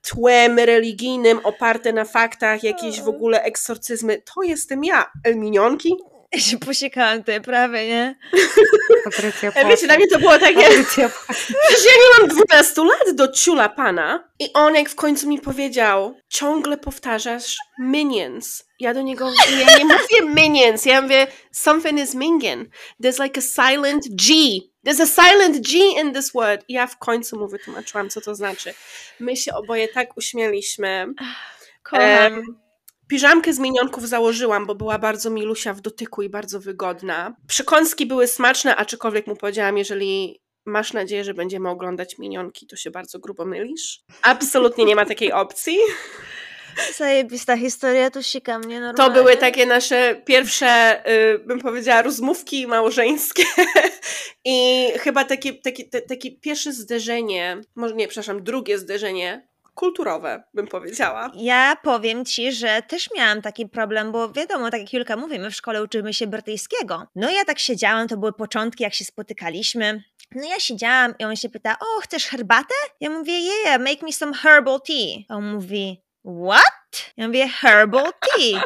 tłem 0.02 0.58
religijnym, 0.58 1.40
oparte 1.44 1.92
na 1.92 2.04
faktach, 2.04 2.64
jakieś 2.64 3.00
w 3.00 3.08
ogóle 3.08 3.42
eksorcyzmy. 3.42 4.22
To 4.34 4.42
jestem 4.42 4.84
ja. 4.84 5.10
Minionki? 5.34 5.96
Ja 6.37 6.43
się 6.43 6.59
posiekałam 6.59 7.18
tutaj 7.18 7.41
prawie, 7.41 7.87
nie? 7.87 8.16
Patrycja 9.05 9.53
E, 9.55 9.68
Wiecie, 9.68 9.87
dla 9.87 9.97
mnie 9.97 10.07
to 10.07 10.18
było 10.18 10.39
takie... 10.39 10.62
Patrycja 10.62 11.11
Przecież 11.28 11.84
ja 11.84 11.93
nie 11.93 12.26
mam 12.26 12.47
12 12.47 12.84
lat 12.84 13.16
do 13.16 13.32
ciula 13.32 13.68
pana. 13.68 14.28
I 14.39 14.53
on 14.53 14.74
jak 14.74 14.89
w 14.89 14.95
końcu 14.95 15.28
mi 15.28 15.41
powiedział, 15.41 16.20
ciągle 16.28 16.76
powtarzasz 16.76 17.57
minions. 17.78 18.64
Ja 18.80 18.95
do 18.95 19.03
niego 19.03 19.30
ja 19.59 19.78
nie 19.78 19.84
mówię 19.84 20.34
minions, 20.34 20.87
ja 20.87 21.03
mówię 21.03 21.26
something 21.53 22.01
is 22.01 22.14
minion. 22.14 22.66
There's 23.03 23.22
like 23.22 23.41
a 23.41 23.70
silent 23.70 24.05
G. 24.09 24.34
There's 24.87 25.03
a 25.03 25.07
silent 25.07 25.68
G 25.68 25.78
in 26.01 26.14
this 26.14 26.32
word. 26.32 26.64
I 26.68 26.72
ja 26.72 26.87
w 26.87 26.99
końcu 26.99 27.39
mu 27.39 27.49
wytłumaczyłam, 27.49 28.11
co 28.11 28.20
to 28.20 28.34
znaczy. 28.34 28.74
My 29.20 29.37
się 29.37 29.55
oboje 29.55 29.89
tak 29.89 30.16
uśmieliśmy. 30.16 31.07
Kocham. 31.82 32.03
Em, 32.03 32.65
Piżamkę 33.09 33.52
z 33.52 33.59
minionków 33.59 34.09
założyłam, 34.09 34.66
bo 34.66 34.74
była 34.74 34.98
bardzo 34.98 35.30
milusia 35.30 35.74
w 35.74 35.80
dotyku 35.80 36.22
i 36.22 36.28
bardzo 36.28 36.61
wygodna. 36.61 37.36
Przekąski 37.48 38.07
były 38.07 38.26
smaczne, 38.26 38.76
aczkolwiek 38.76 39.26
mu 39.26 39.36
powiedziałam, 39.36 39.78
jeżeli 39.78 40.40
masz 40.66 40.92
nadzieję, 40.92 41.24
że 41.24 41.34
będziemy 41.34 41.68
oglądać 41.68 42.18
minionki, 42.18 42.66
to 42.66 42.76
się 42.76 42.90
bardzo 42.90 43.18
grubo 43.18 43.44
mylisz. 43.44 44.00
Absolutnie 44.22 44.84
nie 44.84 44.96
ma 44.96 45.07
takiej 45.07 45.32
opcji. 45.32 45.78
Zajebista 46.96 47.57
historia, 47.57 48.11
tu 48.11 48.22
sika 48.22 48.59
mnie 48.59 48.80
normalnie. 48.80 49.14
To 49.14 49.22
były 49.22 49.36
takie 49.36 49.66
nasze 49.66 50.22
pierwsze, 50.24 51.02
y, 51.34 51.38
bym 51.38 51.61
powiedziała, 51.61 52.02
rozmówki 52.02 52.66
małżeńskie 52.66 53.42
i 54.44 54.88
chyba 54.98 55.24
takie, 55.24 55.54
takie, 55.54 55.84
te, 55.84 56.02
takie 56.02 56.32
pierwsze 56.32 56.72
zderzenie, 56.72 57.61
może 57.74 57.94
nie, 57.94 58.09
przepraszam, 58.09 58.42
drugie 58.42 58.78
zderzenie 58.78 59.48
kulturowe, 59.76 60.42
bym 60.54 60.66
powiedziała. 60.66 61.30
Ja 61.34 61.76
powiem 61.82 62.24
ci, 62.24 62.52
że 62.52 62.82
też 62.88 63.08
miałam 63.16 63.42
taki 63.42 63.68
problem, 63.68 64.12
bo 64.12 64.32
wiadomo, 64.32 64.70
tak 64.70 64.80
jak 64.80 64.92
Julka 64.92 65.16
mówi, 65.16 65.38
my 65.38 65.50
w 65.50 65.54
szkole 65.54 65.82
uczymy 65.82 66.14
się 66.14 66.26
brytyjskiego. 66.26 67.06
No 67.14 67.30
ja 67.30 67.44
tak 67.44 67.58
siedziałam, 67.58 68.08
to 68.08 68.16
były 68.16 68.32
początki, 68.32 68.84
jak 68.84 68.94
się 68.94 69.04
spotykaliśmy. 69.04 70.02
No 70.34 70.48
ja 70.48 70.60
siedziałam 70.60 71.14
i 71.18 71.24
on 71.24 71.36
się 71.36 71.48
pyta, 71.48 71.76
o, 71.80 72.00
chcesz 72.00 72.26
herbatę? 72.26 72.74
Ja 73.00 73.10
mówię, 73.10 73.38
yeah, 73.38 73.80
make 73.80 74.02
me 74.02 74.12
some 74.12 74.34
herbal 74.34 74.80
tea. 74.80 75.24
A 75.28 75.34
on 75.36 75.54
mówi, 75.54 76.02
what? 76.44 77.12
Ja 77.16 77.26
mówię, 77.26 77.48
herbal 77.48 78.12
tea. 78.20 78.62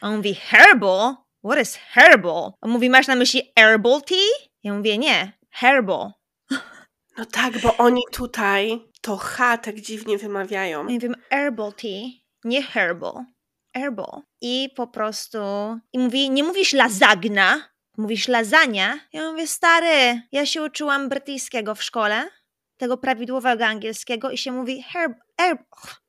A 0.00 0.08
on 0.08 0.16
mówi, 0.16 0.34
herbal? 0.34 1.14
What 1.44 1.60
is 1.62 1.74
herbal? 1.76 2.52
On 2.60 2.70
mówi, 2.70 2.90
masz 2.90 3.06
na 3.06 3.14
myśli 3.14 3.52
herbal 3.58 4.02
tea? 4.02 4.48
Ja 4.62 4.74
mówię, 4.74 4.98
nie, 4.98 5.32
herbal. 5.50 6.12
No 7.18 7.26
tak, 7.26 7.58
bo 7.58 7.76
oni 7.76 8.02
tutaj 8.12 8.91
to 9.02 9.16
H 9.16 9.58
tak 9.58 9.80
dziwnie 9.80 10.18
wymawiają. 10.18 10.88
Ja 10.88 10.98
wiem 10.98 11.14
herbal 11.30 11.72
tea, 11.72 12.02
nie 12.44 12.62
herbal. 12.62 13.24
Herbal. 13.74 14.22
I 14.40 14.70
po 14.76 14.86
prostu... 14.86 15.38
I 15.92 15.98
mówi, 15.98 16.30
nie 16.30 16.44
mówisz 16.44 16.72
lasagna, 16.72 17.68
mówisz 17.96 18.28
lasagna. 18.28 19.00
Ja 19.12 19.30
mówię, 19.30 19.46
stary, 19.46 20.22
ja 20.32 20.46
się 20.46 20.62
uczyłam 20.62 21.08
brytyjskiego 21.08 21.74
w 21.74 21.82
szkole, 21.82 22.28
tego 22.76 22.96
prawidłowego 22.96 23.66
angielskiego 23.66 24.30
i 24.30 24.38
się 24.38 24.52
mówi 24.52 24.82
herb, 24.82 25.12
herb, 25.40 25.60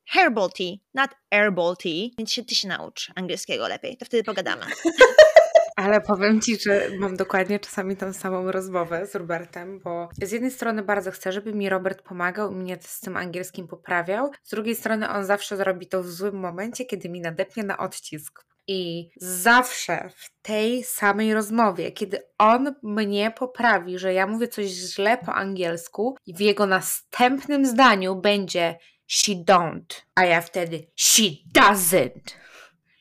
herbal 0.06 0.50
tea, 0.50 0.76
not 0.94 1.10
herbal 1.32 1.76
tea. 1.78 2.10
Więc 2.18 2.32
się, 2.32 2.46
ty 2.46 2.56
się 2.56 2.68
naucz 2.68 3.12
angielskiego 3.16 3.68
lepiej, 3.68 3.98
to 3.98 4.06
wtedy 4.06 4.24
pogadamy. 4.24 4.66
Ale 5.76 6.02
powiem 6.02 6.42
Ci, 6.42 6.60
że 6.60 6.90
mam 7.00 7.18
dokładnie 7.18 7.60
czasami 7.60 7.98
tą 7.98 8.14
samą 8.14 8.52
rozmowę 8.52 9.08
z 9.08 9.16
Robertem, 9.16 9.80
bo 9.80 10.10
z 10.22 10.32
jednej 10.32 10.52
strony 10.52 10.84
bardzo 10.84 11.12
chcę, 11.12 11.32
żeby 11.32 11.54
mi 11.54 11.70
Robert 11.70 12.02
pomagał 12.02 12.52
i 12.52 12.56
mnie 12.56 12.78
z 12.82 13.00
tym 13.00 13.18
angielskim 13.18 13.68
poprawiał, 13.68 14.32
z 14.44 14.50
drugiej 14.50 14.76
strony 14.76 15.10
on 15.10 15.26
zawsze 15.26 15.58
zrobi 15.58 15.88
to 15.88 16.04
w 16.04 16.08
złym 16.12 16.36
momencie, 16.36 16.86
kiedy 16.86 17.10
mi 17.10 17.22
nadepnie 17.22 17.64
na 17.64 17.78
odcisk. 17.78 18.46
I 18.68 19.10
zawsze 19.18 20.10
w 20.16 20.42
tej 20.42 20.84
samej 20.84 21.34
rozmowie, 21.34 21.92
kiedy 21.92 22.20
on 22.38 22.76
mnie 22.84 23.32
poprawi, 23.32 24.00
że 24.00 24.14
ja 24.14 24.28
mówię 24.28 24.48
coś 24.48 24.66
źle 24.66 25.18
po 25.18 25.34
angielsku, 25.34 26.18
w 26.28 26.40
jego 26.40 26.66
następnym 26.66 27.66
zdaniu 27.66 28.16
będzie 28.16 28.78
she 29.08 29.32
don't, 29.32 30.02
a 30.16 30.26
ja 30.26 30.42
wtedy 30.42 30.88
she 30.96 31.24
doesn't. 31.56 32.34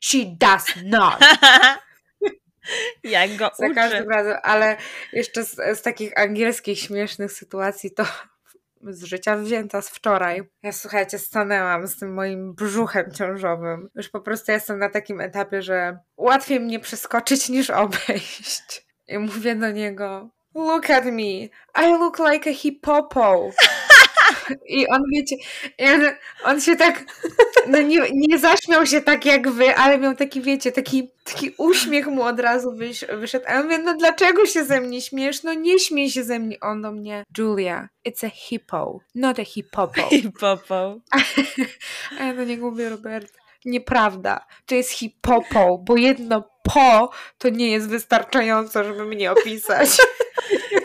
She 0.01 0.19
does 0.39 0.67
not. 0.85 1.19
Jak 3.05 3.37
go 3.37 3.51
Za 3.55 3.71
każdym 3.71 4.11
razem, 4.11 4.37
ale 4.43 4.77
jeszcze 5.13 5.45
z, 5.45 5.57
z 5.79 5.83
takich 5.83 6.19
angielskich 6.19 6.79
śmiesznych 6.79 7.33
sytuacji 7.33 7.91
to 7.91 8.05
z 8.83 9.05
życia 9.05 9.37
wzięta 9.37 9.83
z 9.83 9.89
wczoraj. 9.89 10.43
Ja 10.63 10.73
słuchajcie, 10.73 11.19
stanęłam 11.19 11.87
z 11.87 11.99
tym 11.99 12.15
moim 12.15 12.55
brzuchem 12.55 13.13
ciążowym. 13.13 13.89
Już 13.95 14.09
po 14.09 14.21
prostu 14.21 14.53
jestem 14.53 14.79
na 14.79 14.89
takim 14.89 15.21
etapie, 15.21 15.63
że 15.63 15.99
łatwiej 16.17 16.61
mnie 16.61 16.81
przeskoczyć 16.81 17.49
niż 17.49 17.71
obejść. 17.71 18.87
I 19.09 19.19
mówię 19.19 19.55
do 19.55 19.71
niego, 19.71 20.31
look 20.55 20.91
at 20.91 21.05
me, 21.05 21.49
I 21.83 21.99
look 21.99 22.19
like 22.19 22.51
a 22.51 22.55
hippopo. 22.55 23.51
I 24.67 24.89
on, 24.89 25.03
wiecie, 25.13 25.37
on 26.45 26.61
się 26.61 26.77
tak, 26.77 27.05
no 27.69 27.81
nie, 27.81 28.01
nie 28.13 28.39
zaśmiał 28.39 28.87
się 28.87 29.01
tak 29.01 29.25
jak 29.25 29.51
wy, 29.51 29.75
ale 29.75 29.99
miał 29.99 30.15
taki, 30.15 30.41
wiecie, 30.41 30.73
taki, 30.73 31.11
taki 31.25 31.55
uśmiech 31.59 32.07
mu 32.07 32.23
od 32.23 32.41
razu 32.41 32.73
wyś, 32.73 33.05
wyszedł. 33.19 33.45
A 33.49 33.53
ja 33.53 33.63
mówię, 33.63 33.79
no 33.79 33.95
dlaczego 33.95 34.47
się 34.47 34.65
ze 34.65 34.81
mnie 34.81 35.03
śmiesz? 35.03 35.43
No 35.43 35.55
nie 35.55 35.79
śmiej 35.79 36.11
się 36.11 36.25
ze 36.25 36.39
mnie. 36.39 36.61
On 36.61 36.83
do 36.83 36.93
mnie, 36.93 37.25
Julia, 37.39 37.89
it's 38.09 38.27
a 38.27 38.31
hippo, 38.31 39.01
not 39.15 39.39
a 39.39 39.45
hippopo. 39.45 40.09
Hippopo. 40.23 40.97
A 42.21 42.25
ja 42.25 42.35
do 42.35 42.45
niego 42.45 42.71
mówię, 42.71 42.89
Robert, 42.89 43.33
nieprawda, 43.65 44.47
to 44.67 44.75
jest 44.75 44.91
hippopo, 44.91 45.79
bo 45.79 45.97
jedno 45.97 46.49
po 46.63 47.11
to 47.39 47.49
nie 47.49 47.71
jest 47.71 47.89
wystarczająco, 47.89 48.85
żeby 48.85 49.05
mnie 49.05 49.33
opisać. 49.33 49.89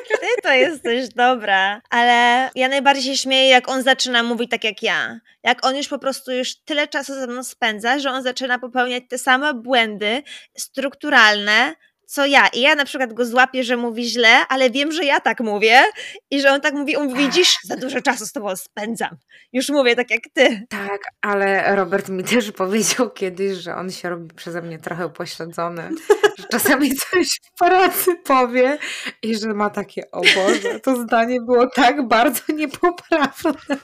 To 0.47 0.53
jesteś 0.53 1.09
dobra, 1.09 1.81
ale 1.89 2.49
ja 2.55 2.67
najbardziej 2.67 3.03
się 3.03 3.17
śmieję, 3.17 3.49
jak 3.49 3.69
on 3.69 3.83
zaczyna 3.83 4.23
mówić 4.23 4.51
tak 4.51 4.63
jak 4.63 4.83
ja. 4.83 5.19
Jak 5.43 5.65
on 5.65 5.75
już 5.75 5.87
po 5.87 5.99
prostu 5.99 6.31
już 6.31 6.55
tyle 6.55 6.87
czasu 6.87 7.13
ze 7.13 7.27
mną 7.27 7.43
spędza, 7.43 7.99
że 7.99 8.11
on 8.11 8.23
zaczyna 8.23 8.59
popełniać 8.59 9.03
te 9.09 9.17
same 9.17 9.53
błędy 9.53 10.23
strukturalne, 10.57 11.75
co 12.07 12.25
ja. 12.25 12.47
I 12.47 12.61
ja 12.61 12.75
na 12.75 12.85
przykład 12.85 13.13
go 13.13 13.25
złapię, 13.25 13.63
że 13.63 13.77
mówi 13.77 14.09
źle, 14.09 14.47
ale 14.49 14.69
wiem, 14.69 14.91
że 14.91 15.05
ja 15.05 15.19
tak 15.19 15.39
mówię 15.39 15.83
i 16.31 16.41
że 16.41 16.51
on 16.51 16.61
tak 16.61 16.73
mówi, 16.73 16.95
on 16.95 17.07
mówi, 17.07 17.23
widzisz, 17.23 17.57
za 17.63 17.75
dużo 17.75 18.01
czasu 18.01 18.25
z 18.25 18.31
tobą 18.31 18.55
spędzam. 18.55 19.17
Już 19.53 19.69
mówię 19.69 19.95
tak 19.95 20.11
jak 20.11 20.21
ty. 20.33 20.65
Tak, 20.69 21.01
ale 21.21 21.75
Robert 21.75 22.09
mi 22.09 22.23
też 22.23 22.51
powiedział 22.51 23.09
kiedyś, 23.09 23.57
że 23.57 23.75
on 23.75 23.91
się 23.91 24.09
robi 24.09 24.35
przeze 24.35 24.61
mnie 24.61 24.79
trochę 24.79 25.07
upośledzony, 25.07 25.89
że 26.37 26.43
czasami 26.51 26.95
coś 27.11 27.27
w 27.27 27.57
pracy 27.59 28.15
powie 28.15 28.77
i 29.21 29.35
że 29.35 29.53
ma 29.53 29.69
takie, 29.69 30.11
o 30.11 30.21
Boże, 30.21 30.79
to 30.79 30.95
zdanie 30.95 31.41
było 31.41 31.67
tak 31.67 32.07
bardzo 32.07 32.41
niepoprawne. 32.53 33.77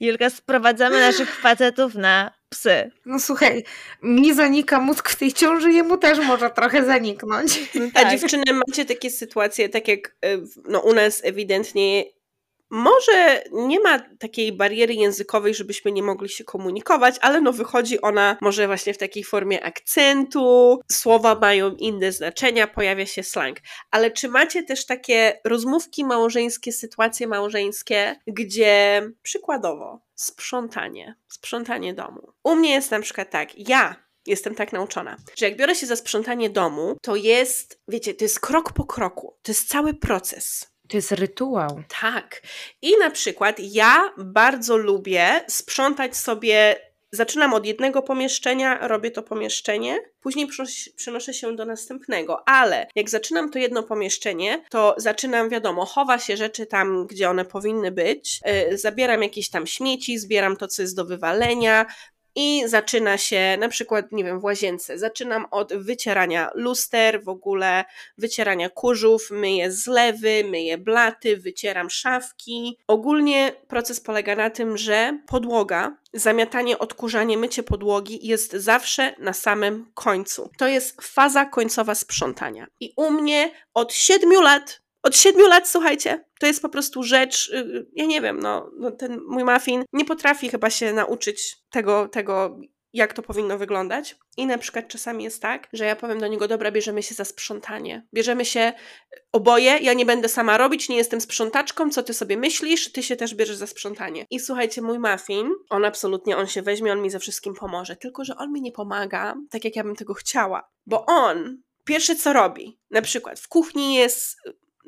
Julka, 0.00 0.30
sprowadzamy 0.30 1.00
naszych 1.00 1.34
facetów 1.34 1.94
na 1.94 2.37
psy. 2.48 2.90
No 3.06 3.20
słuchaj, 3.20 3.64
mi 4.02 4.34
zanika 4.34 4.80
mózg 4.80 5.08
w 5.08 5.16
tej 5.16 5.32
ciąży, 5.32 5.72
jemu 5.72 5.96
też 5.96 6.18
może 6.18 6.50
trochę 6.50 6.84
zaniknąć. 6.84 7.52
A 7.94 8.10
dziewczyny, 8.10 8.44
macie 8.68 8.84
takie 8.84 9.10
sytuacje, 9.10 9.68
tak 9.68 9.88
jak 9.88 10.16
w- 10.22 10.68
no, 10.68 10.80
u 10.80 10.92
nas 10.94 11.20
ewidentnie 11.24 12.04
może 12.70 13.42
nie 13.52 13.80
ma 13.80 13.98
takiej 14.18 14.52
bariery 14.52 14.94
językowej, 14.94 15.54
żebyśmy 15.54 15.92
nie 15.92 16.02
mogli 16.02 16.28
się 16.28 16.44
komunikować, 16.44 17.16
ale 17.20 17.40
no 17.40 17.52
wychodzi 17.52 18.00
ona 18.00 18.36
może 18.40 18.66
właśnie 18.66 18.94
w 18.94 18.98
takiej 18.98 19.24
formie 19.24 19.64
akcentu, 19.64 20.80
słowa 20.92 21.34
mają 21.34 21.74
inne 21.74 22.12
znaczenia, 22.12 22.66
pojawia 22.66 23.06
się 23.06 23.22
slang. 23.22 23.58
Ale 23.90 24.10
czy 24.10 24.28
macie 24.28 24.62
też 24.62 24.86
takie 24.86 25.40
rozmówki 25.44 26.04
małżeńskie, 26.04 26.72
sytuacje 26.72 27.26
małżeńskie, 27.26 28.16
gdzie 28.26 29.02
przykładowo 29.22 30.07
sprzątanie, 30.20 31.14
sprzątanie 31.28 31.94
domu. 31.94 32.32
U 32.44 32.54
mnie 32.54 32.70
jest 32.70 32.90
na 32.90 33.00
przykład 33.00 33.30
tak, 33.30 33.68
ja 33.68 34.08
jestem 34.26 34.54
tak 34.54 34.72
nauczona, 34.72 35.16
że 35.36 35.48
jak 35.48 35.58
biorę 35.58 35.74
się 35.74 35.86
za 35.86 35.96
sprzątanie 35.96 36.50
domu, 36.50 36.96
to 37.02 37.16
jest, 37.16 37.80
wiecie, 37.88 38.14
to 38.14 38.24
jest 38.24 38.40
krok 38.40 38.72
po 38.72 38.84
kroku, 38.84 39.38
to 39.42 39.52
jest 39.52 39.68
cały 39.68 39.94
proces. 39.94 40.66
To 40.88 40.96
jest 40.96 41.12
rytuał. 41.12 41.82
Tak. 42.00 42.42
I 42.82 42.98
na 42.98 43.10
przykład 43.10 43.56
ja 43.60 44.12
bardzo 44.18 44.76
lubię 44.76 45.44
sprzątać 45.48 46.16
sobie. 46.16 46.87
Zaczynam 47.12 47.54
od 47.54 47.66
jednego 47.66 48.02
pomieszczenia, 48.02 48.88
robię 48.88 49.10
to 49.10 49.22
pomieszczenie, 49.22 49.98
później 50.20 50.48
przenoszę 50.96 51.34
się 51.34 51.56
do 51.56 51.64
następnego, 51.64 52.48
ale 52.48 52.86
jak 52.94 53.10
zaczynam 53.10 53.50
to 53.50 53.58
jedno 53.58 53.82
pomieszczenie, 53.82 54.64
to 54.70 54.94
zaczynam, 54.98 55.48
wiadomo, 55.48 55.84
chowa 55.84 56.18
się 56.18 56.36
rzeczy 56.36 56.66
tam, 56.66 57.06
gdzie 57.06 57.30
one 57.30 57.44
powinny 57.44 57.92
być, 57.92 58.40
yy, 58.70 58.78
zabieram 58.78 59.22
jakieś 59.22 59.50
tam 59.50 59.66
śmieci, 59.66 60.18
zbieram 60.18 60.56
to, 60.56 60.68
co 60.68 60.82
jest 60.82 60.96
do 60.96 61.04
wywalenia, 61.04 61.86
i 62.40 62.62
zaczyna 62.66 63.18
się 63.18 63.56
na 63.60 63.68
przykład, 63.68 64.12
nie 64.12 64.24
wiem, 64.24 64.40
w 64.40 64.44
łazience. 64.44 64.98
Zaczynam 64.98 65.46
od 65.50 65.74
wycierania 65.74 66.50
luster, 66.54 67.24
w 67.24 67.28
ogóle 67.28 67.84
wycierania 68.18 68.70
kurzów, 68.70 69.30
myję 69.30 69.72
zlewy, 69.72 70.44
myję 70.44 70.78
blaty, 70.78 71.36
wycieram 71.36 71.90
szafki. 71.90 72.78
Ogólnie 72.86 73.52
proces 73.68 74.00
polega 74.00 74.36
na 74.36 74.50
tym, 74.50 74.76
że 74.76 75.18
podłoga, 75.26 75.96
zamiatanie, 76.12 76.78
odkurzanie, 76.78 77.38
mycie 77.38 77.62
podłogi 77.62 78.26
jest 78.26 78.52
zawsze 78.52 79.14
na 79.18 79.32
samym 79.32 79.90
końcu. 79.94 80.50
To 80.58 80.68
jest 80.68 81.02
faza 81.02 81.44
końcowa 81.44 81.94
sprzątania. 81.94 82.66
I 82.80 82.92
u 82.96 83.10
mnie 83.10 83.50
od 83.74 83.92
siedmiu 83.92 84.40
lat 84.40 84.80
od 85.08 85.16
siedmiu 85.16 85.46
lat, 85.46 85.68
słuchajcie, 85.68 86.24
to 86.40 86.46
jest 86.46 86.62
po 86.62 86.68
prostu 86.68 87.02
rzecz, 87.02 87.50
yy, 87.52 87.86
ja 87.92 88.06
nie 88.06 88.20
wiem, 88.20 88.40
no, 88.40 88.70
no 88.78 88.90
ten 88.90 89.20
mój 89.28 89.44
muffin 89.44 89.84
nie 89.92 90.04
potrafi 90.04 90.48
chyba 90.48 90.70
się 90.70 90.92
nauczyć 90.92 91.56
tego, 91.70 92.08
tego, 92.08 92.58
jak 92.92 93.12
to 93.12 93.22
powinno 93.22 93.58
wyglądać. 93.58 94.16
I 94.36 94.46
na 94.46 94.58
przykład 94.58 94.88
czasami 94.88 95.24
jest 95.24 95.42
tak, 95.42 95.68
że 95.72 95.84
ja 95.84 95.96
powiem 95.96 96.20
do 96.20 96.26
niego, 96.26 96.48
dobra, 96.48 96.70
bierzemy 96.70 97.02
się 97.02 97.14
za 97.14 97.24
sprzątanie. 97.24 98.06
Bierzemy 98.14 98.44
się 98.44 98.72
oboje, 99.32 99.78
ja 99.78 99.92
nie 99.92 100.06
będę 100.06 100.28
sama 100.28 100.58
robić, 100.58 100.88
nie 100.88 100.96
jestem 100.96 101.20
sprzątaczką, 101.20 101.90
co 101.90 102.02
ty 102.02 102.14
sobie 102.14 102.36
myślisz, 102.36 102.92
ty 102.92 103.02
się 103.02 103.16
też 103.16 103.34
bierzesz 103.34 103.56
za 103.56 103.66
sprzątanie. 103.66 104.26
I 104.30 104.40
słuchajcie, 104.40 104.82
mój 104.82 104.98
muffin, 104.98 105.50
on 105.70 105.84
absolutnie, 105.84 106.36
on 106.36 106.46
się 106.46 106.62
weźmie, 106.62 106.92
on 106.92 107.02
mi 107.02 107.10
ze 107.10 107.18
wszystkim 107.18 107.54
pomoże, 107.54 107.96
tylko 107.96 108.24
że 108.24 108.36
on 108.36 108.52
mi 108.52 108.62
nie 108.62 108.72
pomaga 108.72 109.34
tak, 109.50 109.64
jak 109.64 109.76
ja 109.76 109.84
bym 109.84 109.96
tego 109.96 110.14
chciała. 110.14 110.68
Bo 110.86 111.04
on, 111.06 111.62
pierwsze 111.84 112.16
co 112.16 112.32
robi, 112.32 112.78
na 112.90 113.02
przykład 113.02 113.40
w 113.40 113.48
kuchni 113.48 113.94
jest 113.94 114.36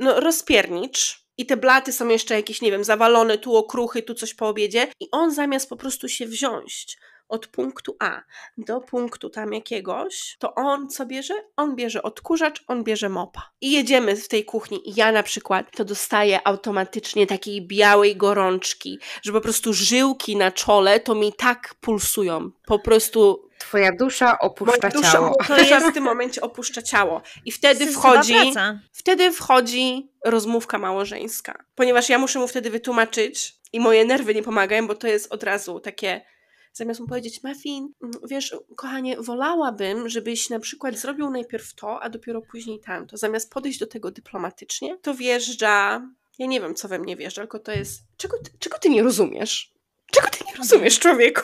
no, 0.00 0.20
rozpiernicz 0.20 1.24
i 1.38 1.46
te 1.46 1.56
blaty 1.56 1.92
są 1.92 2.08
jeszcze 2.08 2.34
jakieś, 2.34 2.62
nie 2.62 2.70
wiem, 2.70 2.84
zawalone, 2.84 3.38
tu 3.38 3.56
okruchy, 3.56 4.02
tu 4.02 4.14
coś 4.14 4.34
po 4.34 4.48
obiedzie 4.48 4.88
i 5.00 5.08
on 5.12 5.34
zamiast 5.34 5.68
po 5.68 5.76
prostu 5.76 6.08
się 6.08 6.26
wziąć 6.26 6.98
od 7.30 7.46
punktu 7.46 7.96
A 7.98 8.22
do 8.58 8.80
punktu 8.80 9.30
tam 9.30 9.52
jakiegoś, 9.52 10.36
to 10.38 10.54
on 10.54 10.88
co 10.88 11.06
bierze? 11.06 11.34
On 11.56 11.76
bierze 11.76 12.02
odkurzacz, 12.02 12.64
on 12.66 12.84
bierze 12.84 13.08
mopa. 13.08 13.50
I 13.60 13.72
jedziemy 13.72 14.16
w 14.16 14.28
tej 14.28 14.44
kuchni 14.44 14.90
i 14.90 14.94
ja 14.94 15.12
na 15.12 15.22
przykład 15.22 15.66
to 15.76 15.84
dostaję 15.84 16.46
automatycznie 16.46 17.26
takiej 17.26 17.66
białej 17.66 18.16
gorączki, 18.16 18.98
że 19.22 19.32
po 19.32 19.40
prostu 19.40 19.72
żyłki 19.72 20.36
na 20.36 20.50
czole 20.50 21.00
to 21.00 21.14
mi 21.14 21.32
tak 21.32 21.74
pulsują. 21.80 22.50
Po 22.66 22.78
prostu 22.78 23.50
Twoja 23.58 23.92
dusza 23.92 24.38
opuszcza 24.38 24.76
Moja 24.76 24.90
dusza, 24.90 25.12
ciało. 25.12 25.36
jest 25.58 25.86
w 25.86 25.94
tym 25.94 26.04
momencie 26.12 26.40
opuszcza 26.40 26.82
ciało. 26.82 27.22
I 27.44 27.52
wtedy 27.52 27.86
wchodzi, 27.86 28.34
wtedy 28.92 29.32
wchodzi 29.32 30.12
rozmówka 30.24 30.78
małżeńska. 30.78 31.64
Ponieważ 31.74 32.08
ja 32.08 32.18
muszę 32.18 32.38
mu 32.38 32.48
wtedy 32.48 32.70
wytłumaczyć 32.70 33.54
i 33.72 33.80
moje 33.80 34.04
nerwy 34.04 34.34
nie 34.34 34.42
pomagają, 34.42 34.86
bo 34.86 34.94
to 34.94 35.06
jest 35.06 35.32
od 35.32 35.42
razu 35.42 35.80
takie 35.80 36.20
zamiast 36.72 37.00
mu 37.00 37.06
powiedzieć, 37.06 37.42
Muffin, 37.42 37.92
mm, 38.02 38.14
wiesz, 38.28 38.56
kochanie, 38.76 39.16
wolałabym, 39.20 40.08
żebyś 40.08 40.50
na 40.50 40.60
przykład 40.60 40.96
zrobił 40.96 41.30
najpierw 41.30 41.74
to, 41.74 42.02
a 42.02 42.08
dopiero 42.08 42.42
później 42.42 42.80
tamto. 42.80 43.16
Zamiast 43.16 43.52
podejść 43.52 43.78
do 43.78 43.86
tego 43.86 44.10
dyplomatycznie, 44.10 44.98
to 44.98 45.14
wjeżdża, 45.14 46.08
ja 46.38 46.46
nie 46.46 46.60
wiem, 46.60 46.74
co 46.74 46.88
we 46.88 46.98
mnie 46.98 47.16
wjeżdża, 47.16 47.42
tylko 47.42 47.58
to 47.58 47.72
jest, 47.72 48.02
czego 48.16 48.38
ty, 48.38 48.50
czego 48.58 48.78
ty 48.78 48.90
nie 48.90 49.02
rozumiesz? 49.02 49.72
Czego 50.10 50.28
ty 50.28 50.44
nie 50.44 50.56
rozumiesz, 50.56 50.98
człowieku? 50.98 51.42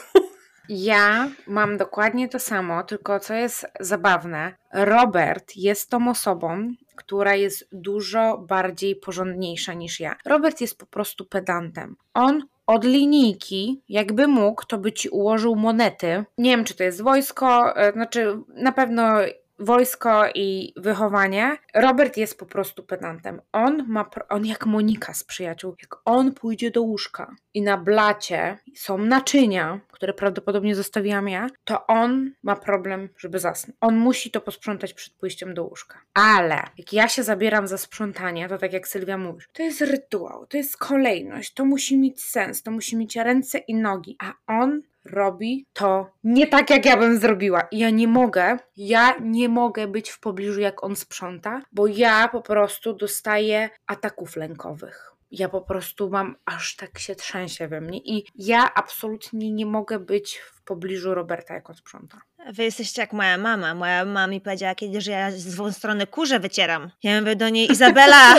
Ja 0.68 1.30
mam 1.46 1.76
dokładnie 1.76 2.28
to 2.28 2.38
samo, 2.38 2.82
tylko 2.82 3.20
co 3.20 3.34
jest 3.34 3.66
zabawne, 3.80 4.54
Robert 4.72 5.56
jest 5.56 5.90
tą 5.90 6.10
osobą, 6.10 6.72
która 6.96 7.34
jest 7.34 7.68
dużo 7.72 8.38
bardziej 8.38 8.96
porządniejsza 8.96 9.72
niż 9.72 10.00
ja. 10.00 10.16
Robert 10.24 10.60
jest 10.60 10.78
po 10.78 10.86
prostu 10.86 11.24
pedantem. 11.24 11.96
On 12.14 12.42
od 12.66 12.84
linijki, 12.84 13.82
jakby 13.88 14.28
mógł, 14.28 14.66
to 14.66 14.78
by 14.78 14.92
ci 14.92 15.08
ułożył 15.08 15.56
monety. 15.56 16.24
Nie 16.38 16.50
wiem, 16.50 16.64
czy 16.64 16.74
to 16.74 16.84
jest 16.84 17.02
wojsko, 17.02 17.76
e, 17.76 17.92
znaczy 17.92 18.38
na 18.48 18.72
pewno 18.72 19.12
wojsko 19.58 20.24
i 20.34 20.72
wychowanie. 20.76 21.56
Robert 21.74 22.16
jest 22.16 22.38
po 22.38 22.46
prostu 22.46 22.82
pedantem. 22.82 23.40
On 23.52 23.84
ma, 23.88 24.10
on 24.28 24.46
jak 24.46 24.66
Monika 24.66 25.14
z 25.14 25.24
przyjaciół, 25.24 25.74
jak 25.82 25.96
on 26.04 26.34
pójdzie 26.34 26.70
do 26.70 26.82
łóżka 26.82 27.36
i 27.54 27.62
na 27.62 27.76
blacie 27.78 28.58
są 28.74 28.98
naczynia, 28.98 29.80
które 29.88 30.14
prawdopodobnie 30.14 30.74
zostawiłam 30.74 31.28
ja, 31.28 31.46
to 31.64 31.86
on 31.86 32.32
ma 32.42 32.56
problem, 32.56 33.08
żeby 33.18 33.38
zasnąć. 33.38 33.76
On 33.80 33.96
musi 33.96 34.30
to 34.30 34.40
posprzątać 34.40 34.94
przed 34.94 35.14
pójściem 35.14 35.54
do 35.54 35.64
łóżka. 35.64 36.00
Ale 36.14 36.62
jak 36.78 36.92
ja 36.92 37.08
się 37.08 37.22
zabieram 37.22 37.66
za 37.66 37.78
sprzątanie, 37.78 38.48
to 38.48 38.58
tak 38.58 38.72
jak 38.72 38.88
Sylwia 38.88 39.18
mówi, 39.18 39.44
to 39.52 39.62
jest 39.62 39.80
rytuał, 39.80 40.46
to 40.46 40.56
jest 40.56 40.76
kolejność, 40.76 41.54
to 41.54 41.64
musi 41.64 41.98
mieć 41.98 42.24
sens, 42.24 42.62
to 42.62 42.70
musi 42.70 42.96
mieć 42.96 43.16
ręce 43.16 43.58
i 43.58 43.74
nogi, 43.74 44.16
a 44.20 44.32
on 44.46 44.82
robi 45.10 45.66
to 45.72 46.10
nie 46.24 46.46
tak, 46.46 46.70
jak 46.70 46.86
ja 46.86 46.96
bym 46.96 47.20
zrobiła. 47.20 47.68
Ja 47.72 47.90
nie 47.90 48.08
mogę, 48.08 48.58
ja 48.76 49.14
nie 49.20 49.48
mogę 49.48 49.88
być 49.88 50.10
w 50.10 50.20
pobliżu, 50.20 50.60
jak 50.60 50.84
on 50.84 50.96
sprząta, 50.96 51.62
bo 51.72 51.86
ja 51.86 52.28
po 52.28 52.42
prostu 52.42 52.92
dostaję 52.92 53.70
ataków 53.86 54.36
lękowych. 54.36 55.12
Ja 55.30 55.48
po 55.48 55.60
prostu 55.60 56.10
mam, 56.10 56.36
aż 56.44 56.76
tak 56.76 56.98
się 56.98 57.14
trzęsie 57.14 57.68
we 57.68 57.80
mnie 57.80 57.98
i 57.98 58.26
ja 58.34 58.74
absolutnie 58.74 59.52
nie 59.52 59.66
mogę 59.66 59.98
być 59.98 60.38
w 60.38 60.62
pobliżu 60.62 61.14
Roberta, 61.14 61.54
jak 61.54 61.70
on 61.70 61.76
sprząta. 61.76 62.20
Wy 62.52 62.64
jesteście 62.64 63.00
jak 63.00 63.12
moja 63.12 63.38
mama. 63.38 63.74
Moja 63.74 64.04
mama 64.04 64.26
mi 64.26 64.40
powiedziała 64.40 64.74
kiedyś, 64.74 65.04
że 65.04 65.10
ja 65.10 65.30
z 65.30 65.48
złą 65.48 65.72
stronę 65.72 66.06
kurze 66.06 66.40
wycieram. 66.40 66.90
Ja 67.02 67.20
mówię 67.20 67.36
do 67.36 67.48
niej, 67.48 67.72
Izabela, 67.72 68.34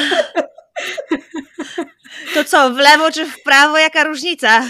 to 2.34 2.44
co, 2.44 2.74
w 2.74 2.78
lewo 2.78 3.12
czy 3.12 3.26
w 3.26 3.44
prawo, 3.44 3.78
jaka 3.78 4.04
różnica? 4.04 4.64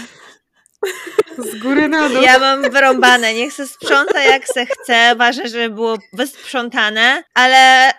Z 1.38 1.58
góry 1.62 1.88
na 1.88 2.08
dół. 2.08 2.22
Ja 2.22 2.38
mam 2.38 2.62
wyrąbane, 2.62 3.34
niech 3.34 3.52
se 3.52 3.66
sprząta 3.66 4.22
jak 4.22 4.46
se 4.46 4.66
chce, 4.66 5.16
ważne, 5.16 5.48
żeby 5.48 5.74
było 5.74 5.98
wysprzątane, 6.12 7.22
ale 7.34 7.92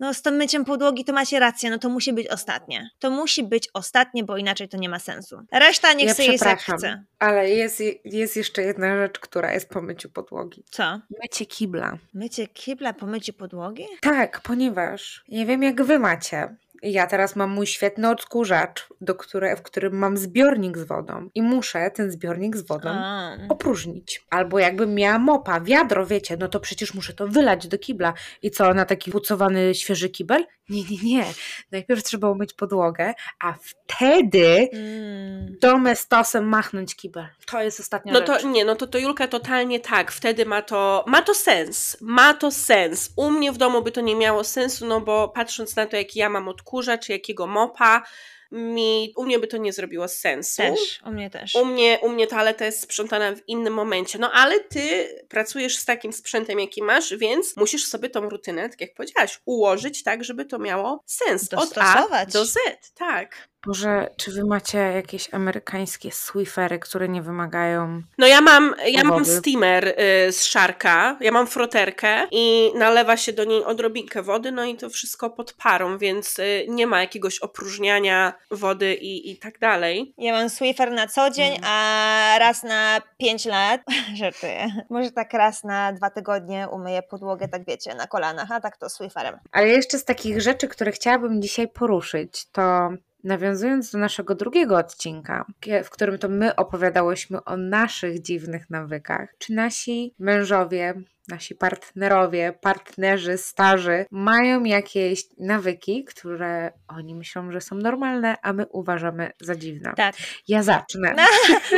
no 0.00 0.14
z 0.14 0.22
tym 0.22 0.34
myciem 0.34 0.64
podłogi 0.64 1.04
to 1.04 1.12
macie 1.12 1.38
rację, 1.38 1.70
no 1.70 1.78
to 1.78 1.88
musi 1.88 2.12
być 2.12 2.28
ostatnie. 2.28 2.90
To 2.98 3.10
musi 3.10 3.42
być 3.42 3.68
ostatnie, 3.74 4.24
bo 4.24 4.36
inaczej 4.36 4.68
to 4.68 4.76
nie 4.76 4.88
ma 4.88 4.98
sensu. 4.98 5.36
Reszta 5.52 5.92
niech 5.92 6.08
Ja 6.08 6.14
sobie 6.14 6.32
jest 6.32 6.44
jak 6.44 6.60
chce. 6.60 7.04
Ale 7.18 7.50
jest, 7.50 7.82
jest 8.04 8.36
jeszcze 8.36 8.62
jedna 8.62 8.96
rzecz, 8.96 9.18
która 9.18 9.52
jest 9.52 9.68
po 9.68 9.82
myciu 9.82 10.10
podłogi. 10.10 10.64
Co? 10.70 11.00
Mycie 11.22 11.46
kibla. 11.46 11.98
Mycie 12.14 12.46
kibla 12.46 12.92
po 12.92 13.06
myciu 13.06 13.32
podłogi? 13.32 13.86
Tak, 14.00 14.40
ponieważ 14.40 15.24
nie 15.28 15.46
wiem 15.46 15.62
jak 15.62 15.82
wy 15.82 15.98
macie. 15.98 16.56
Ja 16.82 17.06
teraz 17.06 17.36
mam 17.36 17.50
mój 17.50 17.66
świetny 17.66 18.10
odkurzacz, 18.10 18.88
do 19.00 19.14
które, 19.14 19.56
w 19.56 19.62
którym 19.62 19.98
mam 19.98 20.16
zbiornik 20.16 20.78
z 20.78 20.84
wodą 20.84 21.28
i 21.34 21.42
muszę 21.42 21.90
ten 21.90 22.10
zbiornik 22.10 22.56
z 22.56 22.66
wodą 22.66 22.90
A. 22.90 23.36
opróżnić. 23.48 24.26
Albo 24.30 24.58
jakbym 24.58 24.94
miała 24.94 25.18
mopa, 25.18 25.60
wiadro, 25.60 26.06
wiecie, 26.06 26.36
no 26.40 26.48
to 26.48 26.60
przecież 26.60 26.94
muszę 26.94 27.12
to 27.12 27.28
wylać 27.28 27.68
do 27.68 27.78
kibla. 27.78 28.14
I 28.42 28.50
co, 28.50 28.74
na 28.74 28.84
taki 28.84 29.10
pucowany 29.10 29.74
świeży 29.74 30.08
kibel? 30.08 30.44
Nie, 30.70 30.82
nie, 30.90 30.96
nie. 31.02 31.24
Najpierw 31.72 32.02
trzeba 32.02 32.30
umyć 32.30 32.52
podłogę, 32.52 33.14
a 33.40 33.54
wtedy 33.62 34.68
Mm. 34.72 35.58
domestosem 35.60 36.48
machnąć 36.48 36.96
kibel. 36.96 37.26
To 37.46 37.62
jest 37.62 37.80
ostatnia 37.80 38.12
No 38.12 38.18
rzecz. 38.18 38.42
to 38.42 38.48
nie, 38.48 38.64
no 38.64 38.76
to 38.76 38.86
to 38.86 38.98
Julka 38.98 39.28
totalnie 39.28 39.80
tak, 39.80 40.12
wtedy 40.12 40.46
ma 40.46 40.62
to, 40.62 41.04
ma 41.08 41.22
to 41.22 41.34
sens, 41.34 41.96
ma 42.00 42.34
to 42.34 42.50
sens. 42.50 43.10
U 43.16 43.30
mnie 43.30 43.52
w 43.52 43.56
domu 43.58 43.82
by 43.82 43.92
to 43.92 44.00
nie 44.00 44.16
miało 44.16 44.44
sensu, 44.44 44.86
no 44.86 45.00
bo 45.00 45.28
patrząc 45.28 45.76
na 45.76 45.86
to, 45.86 45.96
jak 45.96 46.16
ja 46.16 46.28
mam 46.28 46.48
odkurzacz, 46.48 47.08
jakiego 47.08 47.46
mopa, 47.46 48.02
mi, 48.50 49.12
u 49.16 49.24
mnie 49.24 49.38
by 49.38 49.46
to 49.46 49.56
nie 49.56 49.72
zrobiło 49.72 50.08
sensu. 50.08 50.62
Też, 50.62 51.00
u 51.06 51.10
mnie 51.10 51.30
też. 51.30 51.54
U 51.54 51.64
mnie, 51.64 51.98
u 52.02 52.08
mnie 52.08 52.26
toaleta 52.26 52.64
jest 52.64 52.80
sprzątana 52.80 53.36
w 53.36 53.40
innym 53.46 53.74
momencie. 53.74 54.18
No 54.18 54.32
ale 54.32 54.60
ty 54.60 55.08
pracujesz 55.28 55.76
z 55.76 55.84
takim 55.84 56.12
sprzętem, 56.12 56.60
jaki 56.60 56.82
masz, 56.82 57.14
więc 57.16 57.56
musisz 57.56 57.86
sobie 57.86 58.10
tą 58.10 58.28
rutynę, 58.28 58.68
tak 58.68 58.80
jak 58.80 58.94
powiedziałaś, 58.94 59.40
ułożyć 59.44 60.02
tak, 60.02 60.24
żeby 60.24 60.44
to 60.44 60.58
miało 60.58 61.02
sens. 61.06 61.54
Od 61.54 61.78
A 61.78 62.26
do 62.26 62.44
Z, 62.44 62.58
tak. 62.94 63.49
Boże, 63.66 64.10
czy 64.16 64.32
wy 64.32 64.44
macie 64.44 64.78
jakieś 64.78 65.34
amerykańskie 65.34 66.12
Swiffery, 66.12 66.78
które 66.78 67.08
nie 67.08 67.22
wymagają... 67.22 68.02
No 68.18 68.26
ja 68.26 68.40
mam, 68.40 68.74
ja 68.86 69.04
mam 69.04 69.24
steamer 69.24 69.88
y, 69.88 70.32
z 70.32 70.44
szarka, 70.44 71.16
ja 71.20 71.32
mam 71.32 71.46
froterkę 71.46 72.26
i 72.30 72.72
nalewa 72.74 73.16
się 73.16 73.32
do 73.32 73.44
niej 73.44 73.64
odrobinkę 73.64 74.22
wody, 74.22 74.52
no 74.52 74.64
i 74.64 74.76
to 74.76 74.90
wszystko 74.90 75.30
pod 75.30 75.52
parą, 75.52 75.98
więc 75.98 76.38
y, 76.38 76.66
nie 76.68 76.86
ma 76.86 77.00
jakiegoś 77.00 77.38
opróżniania 77.38 78.32
wody 78.50 78.94
i, 78.94 79.30
i 79.30 79.36
tak 79.38 79.58
dalej. 79.58 80.14
Ja 80.18 80.32
mam 80.32 80.50
Swiffer 80.50 80.92
na 80.92 81.06
co 81.06 81.30
dzień, 81.30 81.50
Mm. 81.50 81.62
a 81.64 82.36
raz 82.38 82.62
na 82.62 83.00
5 83.18 83.46
lat, 83.46 83.80
żartuję, 84.20 84.66
może 84.90 85.10
tak 85.10 85.32
raz 85.32 85.64
na 85.64 85.92
dwa 85.92 86.10
tygodnie 86.10 86.68
umyję 86.72 87.02
podłogę, 87.02 87.48
tak 87.48 87.64
wiecie, 87.66 87.94
na 87.94 88.06
kolanach, 88.06 88.52
a 88.52 88.60
tak 88.60 88.76
to 88.76 88.88
Swifferem. 88.88 89.38
Ale 89.52 89.68
jeszcze 89.68 89.98
z 89.98 90.04
takich 90.04 90.40
rzeczy, 90.40 90.68
które 90.68 90.92
chciałabym 90.92 91.42
dzisiaj 91.42 91.68
poruszyć, 91.68 92.46
to 92.52 92.90
nawiązując 93.24 93.90
do 93.90 93.98
naszego 93.98 94.34
drugiego 94.34 94.76
odcinka, 94.76 95.44
w 95.84 95.90
którym 95.90 96.18
to 96.18 96.28
my 96.28 96.56
opowiadałyśmy 96.56 97.44
o 97.44 97.56
naszych 97.56 98.22
dziwnych 98.22 98.70
nawykach, 98.70 99.34
czy 99.38 99.52
nasi 99.52 100.14
mężowie, 100.18 100.94
nasi 101.28 101.54
partnerowie, 101.54 102.52
partnerzy, 102.60 103.38
starzy 103.38 104.06
mają 104.10 104.64
jakieś 104.64 105.24
nawyki, 105.38 106.04
które 106.04 106.72
oni 106.88 107.14
myślą, 107.14 107.52
że 107.52 107.60
są 107.60 107.76
normalne, 107.76 108.36
a 108.42 108.52
my 108.52 108.66
uważamy 108.66 109.30
za 109.40 109.56
dziwne. 109.56 109.92
Tak. 109.96 110.14
Ja 110.48 110.62
zacznę. 110.62 111.14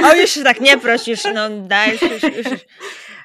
O, 0.04 0.14
już 0.14 0.30
się 0.30 0.42
tak 0.42 0.60
nie 0.60 0.78
już, 1.06 1.24
no 1.34 1.48
daj, 1.50 1.92
już, 1.92 2.22
już. 2.22 2.60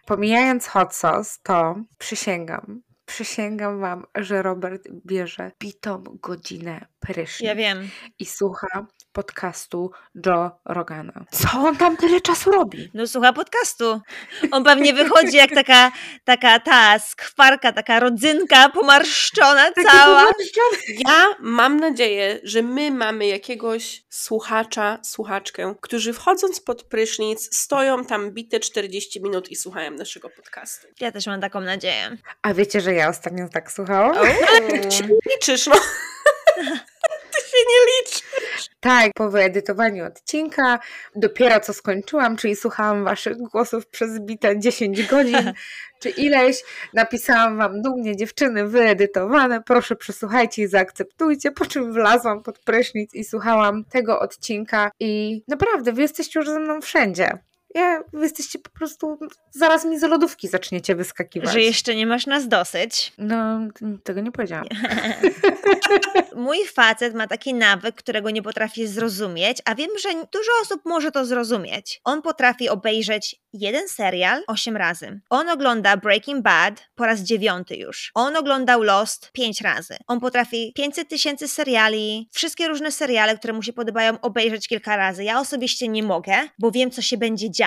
Pomijając 0.05 0.68
hot 0.68 0.95
sauce, 0.95 1.39
to 1.43 1.76
przysięgam, 1.97 2.82
przysięgam 3.08 3.80
wam, 3.80 4.05
że 4.16 4.41
Robert 4.41 4.88
bierze 5.05 5.51
bitą 5.60 6.03
godzinę 6.22 6.86
prysznic 6.99 7.47
Ja 7.47 7.55
wiem. 7.55 7.89
i 8.20 8.26
słucha 8.26 8.88
podcastu 9.18 9.91
Joe 10.26 10.51
Rogana. 10.65 11.26
Co 11.32 11.47
on 11.59 11.78
tam 11.78 11.97
tyle 11.97 12.22
czasu 12.22 12.51
robi? 12.51 12.91
No 12.93 13.07
słucha 13.07 13.34
podcastu. 13.34 14.01
On 14.51 14.63
pewnie 14.63 14.93
wychodzi 14.93 15.38
jak 15.38 15.51
taka, 15.51 15.91
taka 16.24 16.59
ta 16.59 16.99
skwarka, 16.99 17.74
taka 17.74 17.99
rodzynka 17.99 18.70
pomarszczona 18.70 19.72
cała. 19.91 20.32
Ja 21.07 21.36
mam 21.39 21.80
nadzieję, 21.80 22.39
że 22.43 22.61
my 22.61 22.91
mamy 22.91 23.28
jakiegoś 23.28 24.03
słuchacza, 24.09 24.99
słuchaczkę, 25.03 25.76
którzy 25.82 26.13
wchodząc 26.13 26.59
pod 26.59 26.84
prysznic 26.84 27.55
stoją 27.55 28.05
tam 28.05 28.32
bite 28.32 28.59
40 28.59 29.22
minut 29.22 29.51
i 29.51 29.55
słuchają 29.55 29.91
naszego 29.91 30.30
podcastu. 30.30 30.88
Ja 30.99 31.11
też 31.11 31.28
mam 31.28 31.41
taką 31.41 31.61
nadzieję. 31.61 32.18
A 32.41 32.53
wiecie, 32.53 32.82
że 32.82 32.93
ja 32.93 33.09
ostatnio 33.09 33.49
tak 33.53 33.72
słuchałam? 33.72 34.15
Ty 34.82 34.91
się 34.91 35.03
nie 35.03 35.34
liczysz, 35.34 35.68
no. 35.68 35.76
Ty 37.32 37.41
się 37.41 37.57
nie 37.70 38.01
liczysz. 38.01 38.24
Tak, 38.80 39.12
po 39.16 39.30
wyedytowaniu 39.30 40.06
odcinka, 40.06 40.80
dopiero 41.16 41.60
co 41.60 41.74
skończyłam, 41.74 42.38
czyli 42.38 42.56
słuchałam 42.56 43.04
waszych 43.04 43.38
głosów 43.38 43.88
przez 43.88 44.20
bite 44.20 44.60
10 44.60 45.08
godzin, 45.08 45.54
czy 46.02 46.10
ileś, 46.10 46.64
napisałam 46.94 47.58
wam 47.58 47.82
dumnie 47.82 48.16
dziewczyny 48.16 48.68
wyedytowane, 48.68 49.62
proszę 49.62 49.96
przesłuchajcie 49.96 50.62
i 50.62 50.68
zaakceptujcie, 50.68 51.52
po 51.52 51.66
czym 51.66 51.94
wlazłam 51.94 52.44
pod 52.44 52.60
prysznic 52.60 53.14
i 53.14 53.24
słuchałam 53.24 53.86
tego 53.86 54.20
odcinka. 54.20 54.92
I 55.00 55.44
naprawdę, 55.48 55.94
wy 55.94 56.02
jesteście 56.02 56.40
już 56.40 56.50
ze 56.50 56.60
mną 56.60 56.82
wszędzie. 56.82 57.47
Ja, 57.78 58.04
wy 58.14 58.24
jesteście 58.24 58.60
po 58.60 58.70
prostu, 58.70 59.20
zaraz 59.52 59.86
mi 59.86 60.00
z 60.00 60.02
lodówki 60.02 60.48
zaczniecie 60.48 60.96
wyskakiwać. 60.96 61.52
Że 61.52 61.62
jeszcze 61.62 61.96
nie 61.96 62.06
masz 62.08 62.26
nas 62.26 62.48
dosyć. 62.48 63.14
No, 63.18 63.60
tego 64.04 64.22
nie 64.22 64.32
powiedziałam. 64.32 64.68
Mój 66.36 66.66
facet 66.66 67.16
ma 67.16 67.28
taki 67.28 67.54
nawyk, 67.54 67.96
którego 67.96 68.30
nie 68.30 68.42
potrafi 68.42 68.88
zrozumieć, 68.88 69.58
a 69.66 69.76
wiem, 69.76 69.90
że 70.02 70.10
dużo 70.10 70.52
osób 70.62 70.82
może 70.86 71.12
to 71.12 71.26
zrozumieć. 71.26 72.02
On 72.04 72.22
potrafi 72.22 72.70
obejrzeć 72.70 73.36
jeden 73.54 73.88
serial 73.88 74.44
osiem 74.48 74.78
razy. 74.78 75.20
On 75.30 75.50
ogląda 75.50 75.98
Breaking 75.98 76.42
Bad 76.42 76.88
po 76.96 77.06
raz 77.06 77.20
dziewiąty 77.20 77.76
już. 77.76 78.12
On 78.14 78.36
oglądał 78.36 78.84
Lost 78.84 79.32
pięć 79.32 79.62
razy. 79.62 79.98
On 80.08 80.20
potrafi 80.20 80.72
500 80.76 81.10
tysięcy 81.10 81.48
seriali, 81.48 82.30
wszystkie 82.34 82.68
różne 82.68 82.92
seriale, 82.92 83.38
które 83.38 83.54
mu 83.54 83.64
się 83.64 83.74
podobają, 83.74 84.22
obejrzeć 84.22 84.68
kilka 84.68 84.98
razy. 84.98 85.24
Ja 85.24 85.40
osobiście 85.40 85.88
nie 85.88 86.04
mogę, 86.04 86.34
bo 86.60 86.72
wiem, 86.72 86.92
co 86.92 87.02
się 87.02 87.18
będzie 87.18 87.52
działo 87.52 87.66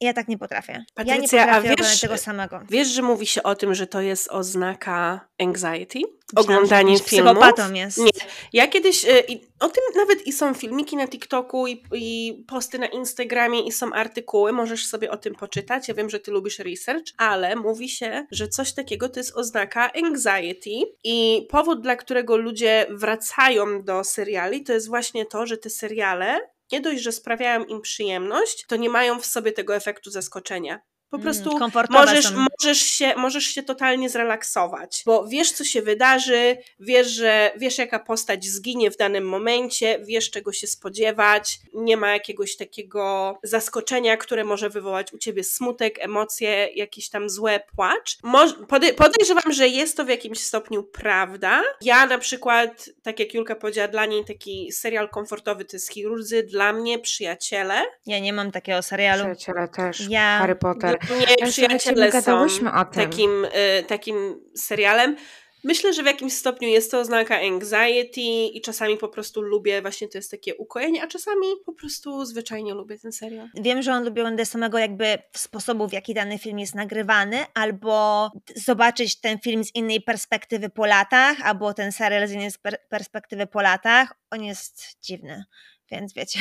ja 0.00 0.12
tak 0.12 0.28
nie 0.28 0.38
potrafię. 0.38 0.72
ja 0.72 1.04
nie 1.04 1.12
Patrycja, 1.12 1.42
a 1.42 1.46
potrafię 1.46 1.76
wiesz- 1.78 2.00
tego 2.00 2.18
samego. 2.18 2.60
Wiesz, 2.70 2.88
że 2.88 3.02
mówi 3.02 3.26
się 3.26 3.42
o 3.42 3.54
tym, 3.54 3.74
że 3.74 3.86
to 3.86 4.00
jest 4.00 4.28
oznaka 4.28 5.28
anxiety? 5.40 6.00
Oglądanie 6.36 6.98
filmów? 6.98 7.06
psychopatą 7.06 7.72
jest. 7.72 7.98
Nie. 7.98 8.10
Ja 8.52 8.68
kiedyś, 8.68 9.04
e, 9.04 9.20
i 9.20 9.50
o 9.60 9.68
tym 9.68 9.84
nawet 9.96 10.26
i 10.26 10.32
są 10.32 10.54
filmiki 10.54 10.96
na 10.96 11.08
TikToku 11.08 11.66
i, 11.66 11.82
i 11.94 12.44
posty 12.48 12.78
na 12.78 12.86
Instagramie 12.86 13.66
i 13.66 13.72
są 13.72 13.92
artykuły, 13.92 14.52
możesz 14.52 14.86
sobie 14.86 15.10
o 15.10 15.16
tym 15.16 15.34
poczytać. 15.34 15.88
Ja 15.88 15.94
wiem, 15.94 16.10
że 16.10 16.20
ty 16.20 16.30
lubisz 16.30 16.58
research, 16.58 17.04
ale 17.16 17.56
mówi 17.56 17.88
się, 17.88 18.26
że 18.30 18.48
coś 18.48 18.72
takiego 18.72 19.08
to 19.08 19.20
jest 19.20 19.36
oznaka 19.36 19.90
anxiety 19.92 20.70
i 21.04 21.46
powód, 21.50 21.80
dla 21.80 21.96
którego 21.96 22.36
ludzie 22.36 22.86
wracają 22.90 23.82
do 23.82 24.04
seriali, 24.04 24.64
to 24.64 24.72
jest 24.72 24.88
właśnie 24.88 25.26
to, 25.26 25.46
że 25.46 25.56
te 25.56 25.70
seriale 25.70 26.40
nie 26.72 26.80
dość, 26.80 27.02
że 27.02 27.12
sprawiają 27.12 27.64
im 27.64 27.80
przyjemność, 27.80 28.64
to 28.66 28.76
nie 28.76 28.88
mają 28.88 29.20
w 29.20 29.26
sobie 29.26 29.52
tego 29.52 29.76
efektu 29.76 30.10
zaskoczenia. 30.10 30.80
Po 31.10 31.16
Mm, 31.16 31.24
prostu 31.24 31.58
komfortowe 31.58 32.00
możesz, 32.00 32.24
są. 32.24 32.46
możesz, 32.60 32.78
się, 32.78 33.14
możesz 33.16 33.44
się 33.44 33.62
totalnie 33.62 34.08
zrelaksować, 34.10 35.02
bo 35.06 35.26
wiesz, 35.28 35.52
co 35.52 35.64
się 35.64 35.82
wydarzy, 35.82 36.56
wiesz, 36.80 37.06
że 37.08 37.52
wiesz, 37.56 37.78
jaka 37.78 37.98
postać 37.98 38.44
zginie 38.44 38.90
w 38.90 38.96
danym 38.96 39.28
momencie, 39.28 40.00
wiesz, 40.06 40.30
czego 40.30 40.52
się 40.52 40.66
spodziewać, 40.66 41.58
nie 41.74 41.96
ma 41.96 42.12
jakiegoś 42.12 42.56
takiego 42.56 43.38
zaskoczenia, 43.42 44.16
które 44.16 44.44
może 44.44 44.70
wywołać 44.70 45.12
u 45.12 45.18
ciebie 45.18 45.44
smutek, 45.44 45.98
emocje, 45.98 46.68
jakieś 46.74 47.08
tam 47.10 47.30
złe 47.30 47.60
płacz. 47.76 48.16
Moż, 48.22 48.50
pode, 48.68 48.92
podejrzewam, 48.92 49.52
że 49.52 49.68
jest 49.68 49.96
to 49.96 50.04
w 50.04 50.08
jakimś 50.08 50.38
stopniu 50.40 50.82
prawda. 50.82 51.62
Ja 51.82 52.06
na 52.06 52.18
przykład, 52.18 52.90
tak 53.02 53.20
jak 53.20 53.34
Julka 53.34 53.54
powiedziała, 53.54 53.88
dla 53.88 54.06
niej 54.06 54.24
taki 54.24 54.72
serial 54.72 55.08
komfortowy 55.08 55.64
to 55.64 55.76
jest 55.76 55.92
Chirurdzy, 55.92 56.42
dla 56.42 56.72
mnie 56.72 56.98
Przyjaciele. 56.98 57.82
Ja 58.06 58.18
nie 58.18 58.32
mam 58.32 58.52
takiego 58.52 58.82
serialu. 58.82 59.22
Przyjaciele 59.22 59.68
też, 59.68 60.00
Ja- 60.08 60.38
Harry 60.38 60.56
Potter. 60.56 60.99
My 61.08 61.46
Przyjaciele 61.46 62.22
są 62.22 62.46
takim, 62.94 63.44
y, 63.44 63.82
takim 63.82 64.40
serialem. 64.54 65.16
Myślę, 65.64 65.92
że 65.92 66.02
w 66.02 66.06
jakimś 66.06 66.32
stopniu 66.32 66.68
jest 66.68 66.90
to 66.90 67.00
oznaka 67.00 67.40
anxiety 67.40 68.20
i 68.54 68.60
czasami 68.60 68.96
po 68.96 69.08
prostu 69.08 69.42
lubię, 69.42 69.82
właśnie 69.82 70.08
to 70.08 70.18
jest 70.18 70.30
takie 70.30 70.54
ukojenie, 70.54 71.02
a 71.02 71.06
czasami 71.06 71.46
po 71.66 71.72
prostu 71.72 72.24
zwyczajnie 72.24 72.74
lubię 72.74 72.98
ten 72.98 73.12
serial. 73.12 73.48
Wiem, 73.54 73.82
że 73.82 73.92
on 73.92 74.04
lubi 74.04 74.20
oglądać 74.20 74.48
samego 74.48 74.78
jakby 74.78 75.18
sposobu, 75.36 75.88
w 75.88 75.92
jaki 75.92 76.14
dany 76.14 76.38
film 76.38 76.58
jest 76.58 76.74
nagrywany, 76.74 77.44
albo 77.54 78.30
zobaczyć 78.56 79.20
ten 79.20 79.38
film 79.38 79.64
z 79.64 79.74
innej 79.74 80.00
perspektywy 80.00 80.68
po 80.68 80.86
latach, 80.86 81.36
albo 81.44 81.74
ten 81.74 81.92
serial 81.92 82.28
z 82.28 82.32
innej 82.32 82.50
perspektywy 82.88 83.46
po 83.46 83.62
latach. 83.62 84.14
On 84.30 84.44
jest 84.44 84.82
dziwny. 85.02 85.44
Więc 85.90 86.14
wiecie. 86.14 86.40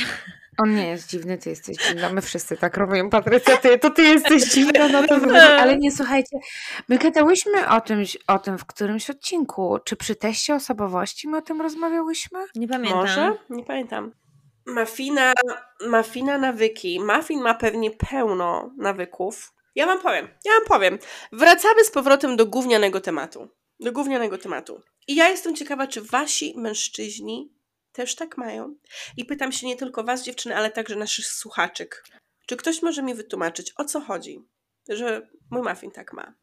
On 0.60 0.76
nie 0.76 0.88
jest 0.88 1.10
dziwny, 1.10 1.38
ty 1.38 1.50
jesteś 1.50 1.78
dziwna. 1.78 2.10
My 2.10 2.22
wszyscy 2.22 2.58
tak 2.58 2.78
robimy, 2.78 3.10
Patrycja, 3.10 3.58
ty, 3.58 3.80
to 3.80 3.90
ty 3.90 4.04
jesteś 4.04 4.44
dziwna 4.44 4.88
na 4.88 5.08
to 5.08 5.16
Ale 5.60 5.78
nie, 5.78 5.92
słuchajcie, 5.92 6.38
my 6.90 6.98
gadałyśmy 6.98 7.70
o 7.70 7.82
tym, 7.82 8.04
o 8.28 8.40
tym 8.40 8.58
w 8.58 8.66
którymś 8.66 9.10
odcinku. 9.10 9.80
Czy 9.84 9.96
przy 9.96 10.16
teście 10.16 10.56
osobowości 10.56 11.28
my 11.28 11.38
o 11.38 11.42
tym 11.42 11.62
rozmawiałyśmy? 11.62 12.40
Nie 12.56 12.68
pamiętam. 12.68 13.00
Może? 13.00 13.34
Nie 13.50 13.64
pamiętam. 13.64 14.12
Mafina, 14.66 15.34
mafina 15.88 16.38
nawyki. 16.38 17.00
Muffin 17.00 17.42
ma 17.42 17.54
pewnie 17.54 17.92
pełno 17.92 18.72
nawyków. 18.78 19.54
Ja 19.76 19.86
wam 19.86 20.02
powiem, 20.02 20.28
ja 20.46 20.52
wam 20.52 20.68
powiem. 20.68 21.00
Wracamy 21.32 21.84
z 21.84 21.92
powrotem 21.92 22.38
do 22.38 22.46
gównianego 22.46 23.02
tematu. 23.02 23.48
Do 23.80 23.92
gównianego 23.92 24.38
tematu. 24.38 24.82
I 25.08 25.16
ja 25.16 25.30
jestem 25.30 25.56
ciekawa, 25.56 25.88
czy 25.88 26.02
wasi 26.02 26.54
mężczyźni 26.58 27.59
też 28.00 28.16
tak 28.16 28.38
mają. 28.38 28.76
I 29.18 29.26
pytam 29.26 29.52
się 29.52 29.68
nie 29.68 29.76
tylko 29.76 30.04
Was, 30.04 30.24
dziewczyny, 30.24 30.56
ale 30.56 30.72
także 30.72 30.96
naszych 30.96 31.26
słuchaczek. 31.26 32.04
Czy 32.46 32.58
ktoś 32.58 32.82
może 32.82 33.04
mi 33.04 33.16
wytłumaczyć, 33.16 33.74
o 33.78 33.86
co 33.86 34.02
chodzi, 34.02 34.46
że 34.90 35.30
mój 35.52 35.62
muffin 35.62 35.92
tak 35.92 36.14
ma? 36.14 36.34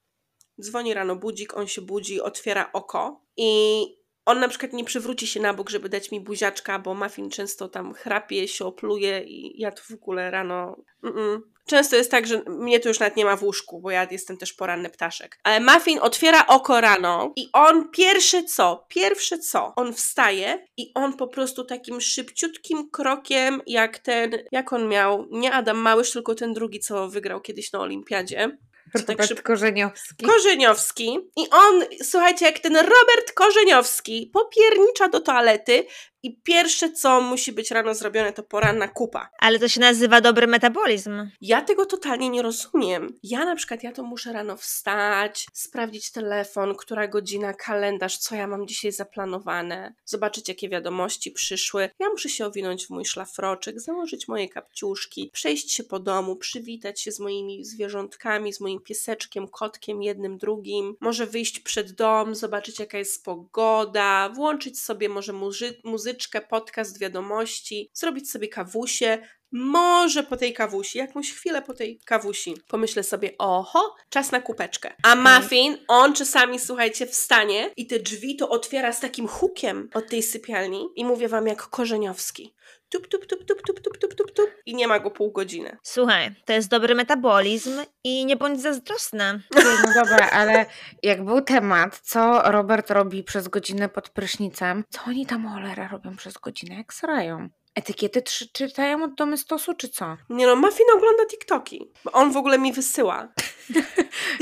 Dzwoni 0.61 0.95
rano 0.95 1.17
budzik, 1.17 1.57
on 1.57 1.67
się 1.67 1.83
budzi, 1.83 2.21
otwiera 2.21 2.73
oko 2.73 3.21
i 3.37 3.83
on 4.27 4.41
na 4.41 4.49
przykład 4.49 4.73
nie 4.73 4.85
przywróci 4.85 5.27
się 5.27 5.41
na 5.41 5.55
bok, 5.55 5.71
żeby 5.71 5.89
dać 5.89 6.11
mi 6.11 6.21
buziaczka, 6.21 6.79
bo 6.79 6.95
muffin 6.95 7.31
często 7.31 7.69
tam 7.69 7.95
chrapie, 7.95 8.49
się 8.49 8.65
opluje 8.65 9.23
i 9.23 9.61
ja 9.61 9.73
tu 9.73 9.83
w 9.83 9.95
ogóle 9.95 10.31
rano... 10.31 10.77
Mm-mm. 11.05 11.41
Często 11.67 11.97
jest 11.97 12.11
tak, 12.11 12.27
że 12.27 12.43
mnie 12.47 12.81
to 12.81 12.89
już 12.89 13.01
nawet 13.01 13.17
nie 13.17 13.25
ma 13.25 13.37
w 13.37 13.43
łóżku, 13.43 13.81
bo 13.81 13.91
ja 13.91 14.07
jestem 14.11 14.37
też 14.37 14.53
poranny 14.53 14.91
ptaszek. 14.91 15.39
Ale 15.43 15.61
Muffin 15.61 15.99
otwiera 16.03 16.47
oko 16.47 16.81
rano 16.81 17.33
i 17.37 17.49
on 17.53 17.91
pierwsze 17.91 18.45
co, 18.45 18.87
pierwsze 18.89 19.39
co, 19.39 19.73
on 19.77 19.93
wstaje 19.93 20.67
i 20.77 20.93
on 20.95 21.17
po 21.17 21.29
prostu 21.29 21.65
takim 21.65 22.01
szybciutkim 22.01 22.91
krokiem, 22.91 23.63
jak 23.67 23.99
ten, 23.99 24.33
jak 24.53 24.73
on 24.73 24.89
miał, 24.89 25.27
nie 25.31 25.53
Adam 25.53 25.77
Małysz, 25.77 26.11
tylko 26.13 26.35
ten 26.35 26.55
drugi, 26.55 26.81
co 26.81 27.09
wygrał 27.09 27.41
kiedyś 27.41 27.73
na 27.73 27.81
Olimpiadzie. 27.81 28.59
Robert 28.95 29.29
tak. 29.29 29.43
Korzeniowski. 29.43 30.27
Korzeniowski. 30.27 31.19
I 31.37 31.51
on, 31.51 31.85
słuchajcie, 32.03 32.47
jak 32.47 32.59
ten 32.59 32.77
Robert 32.77 33.33
Korzeniowski 33.35 34.31
popiernicza 34.33 35.09
do 35.09 35.21
toalety, 35.21 35.87
i 36.27 36.37
pierwsze, 36.43 36.93
co 36.93 37.21
musi 37.21 37.53
być 37.53 37.71
rano 37.71 37.95
zrobione, 37.95 38.33
to 38.33 38.43
poranna 38.43 38.89
kupa. 38.89 39.29
Ale 39.39 39.59
to 39.59 39.69
się 39.69 39.81
nazywa 39.81 40.21
dobry 40.21 40.47
metabolizm. 40.47 41.31
Ja 41.41 41.63
tego 41.63 41.87
totalnie 41.87 42.29
nie 42.29 42.43
rozumiem. 42.43 43.19
Ja 43.23 43.45
na 43.45 43.57
przykład, 43.57 43.83
ja 43.83 43.93
to 43.93 44.03
muszę 44.03 44.33
rano 44.33 44.57
wstać, 44.57 45.47
sprawdzić 45.53 46.11
telefon, 46.11 46.75
która 46.75 47.09
godzina, 47.09 47.55
kalendarz, 47.55 48.19
co 48.19 48.35
ja 48.35 48.47
mam 48.47 48.67
dzisiaj 48.67 48.93
zaplanowane, 48.93 49.95
zobaczyć, 50.05 50.49
jakie 50.49 50.69
wiadomości 50.69 51.31
przyszły. 51.31 51.91
Ja 51.99 52.09
muszę 52.09 52.29
się 52.29 52.47
owinąć 52.47 52.87
w 52.87 52.91
mój 52.91 53.05
szlafroczek, 53.05 53.81
założyć 53.81 54.29
moje 54.29 54.49
kapciuszki, 54.49 55.31
przejść 55.33 55.73
się 55.73 55.85
po 55.85 55.99
domu, 55.99 56.37
przywitać 56.37 57.01
się 57.01 57.13
z 57.13 57.21
moimi 57.21 57.65
zwierzątkami, 57.65 58.53
z 58.53 58.61
moim 58.61 58.81
pieseczkiem, 58.81 59.49
kotkiem, 59.49 60.03
jednym, 60.03 60.39
drugim. 60.39 60.97
Może 61.01 61.27
wyjść 61.27 61.61
przed 61.61 61.93
dom, 61.93 62.35
zobaczyć, 62.35 62.79
jaka 62.79 62.99
jest 62.99 63.25
pogoda, 63.25 64.29
włączyć 64.29 64.81
sobie 64.81 65.09
może 65.09 65.33
muzy- 65.33 65.75
muzyczkę, 65.85 66.16
muzyczkę, 66.17 66.41
podcast, 66.41 67.01
wiadomości, 67.01 67.91
zrobić 67.95 68.31
sobie 68.31 68.49
kawusie, 68.49 69.19
może 69.53 70.23
po 70.23 70.37
tej 70.37 70.53
kawusi, 70.53 70.99
jakąś 70.99 71.33
chwilę 71.33 71.63
po 71.63 71.75
tej 71.75 72.01
kawusi, 72.05 72.55
pomyślę 72.69 73.03
sobie, 73.03 73.39
oho, 73.39 73.95
czas 74.11 74.33
na 74.33 74.41
kupeczkę. 74.41 74.93
A 75.03 75.13
mhm. 75.13 75.43
Muffin, 75.43 75.79
on 75.89 76.15
czasami, 76.15 76.59
słuchajcie, 76.59 77.07
wstanie 77.07 77.71
i 77.77 77.87
te 77.87 77.99
drzwi 77.99 78.37
to 78.37 78.49
otwiera 78.49 78.93
z 78.93 79.01
takim 79.01 79.29
hukiem 79.29 79.89
od 79.95 80.09
tej 80.09 80.23
sypialni 80.23 80.89
i 80.97 81.05
mówię 81.05 81.29
wam 81.29 81.47
jak 81.47 81.63
Korzeniowski. 81.63 82.55
Tup, 82.89 83.09
tup, 83.09 83.27
tup, 83.27 83.45
tup, 83.45 83.63
tup, 83.63 83.81
tup, 83.81 83.99
tup, 83.99 84.15
tup, 84.15 84.26
tup 84.37 84.51
i 84.67 84.75
nie 84.75 84.89
ma 84.89 84.99
go 84.99 85.11
pół 85.11 85.33
godziny. 85.33 85.77
Słuchaj, 85.83 86.35
to 86.45 86.53
jest 86.53 86.69
dobry 86.69 86.95
metabolizm 86.95 87.81
i 88.05 88.27
nie 88.27 88.37
bądź 88.37 88.61
zazdrosna. 88.61 89.39
No 89.55 89.95
dobra, 89.95 90.31
ale 90.31 90.67
jak 91.03 91.25
był 91.25 91.41
temat, 91.41 92.01
co 92.01 92.43
Robert 92.45 92.91
robi 92.91 93.23
przez 93.25 93.49
godzinę 93.49 93.89
pod 93.89 94.09
prysznicem, 94.09 94.85
co 94.91 95.01
oni 95.07 95.27
tam 95.27 95.49
cholera 95.49 95.89
robią 95.89 96.17
przez 96.17 96.35
godzinę, 96.35 96.75
jak 96.75 96.95
srają? 96.95 97.49
Etykiety 97.75 98.23
czytają 98.53 99.05
od 99.05 99.15
domystosu, 99.15 99.75
czy 99.75 99.89
co? 99.89 100.17
Nie 100.31 100.47
no, 100.47 100.57
Muffin 100.57 100.87
ogląda 100.97 101.27
TikToki. 101.27 101.93
Bo 102.05 102.13
on 102.13 102.33
w 102.33 102.37
ogóle 102.37 102.59
mi 102.59 102.73
wysyła. 102.73 103.29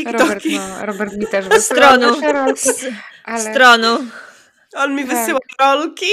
Robert, 0.18 0.44
no, 0.44 0.86
Robert 0.86 1.16
mi 1.16 1.26
też 1.26 1.48
wysyła. 1.48 1.94
Stronu. 1.94 2.16
ale... 3.24 3.52
Stronu. 3.52 3.98
On 4.74 4.94
mi 4.94 5.04
tak. 5.04 5.16
wysyła 5.16 5.40
rolki. 5.60 6.06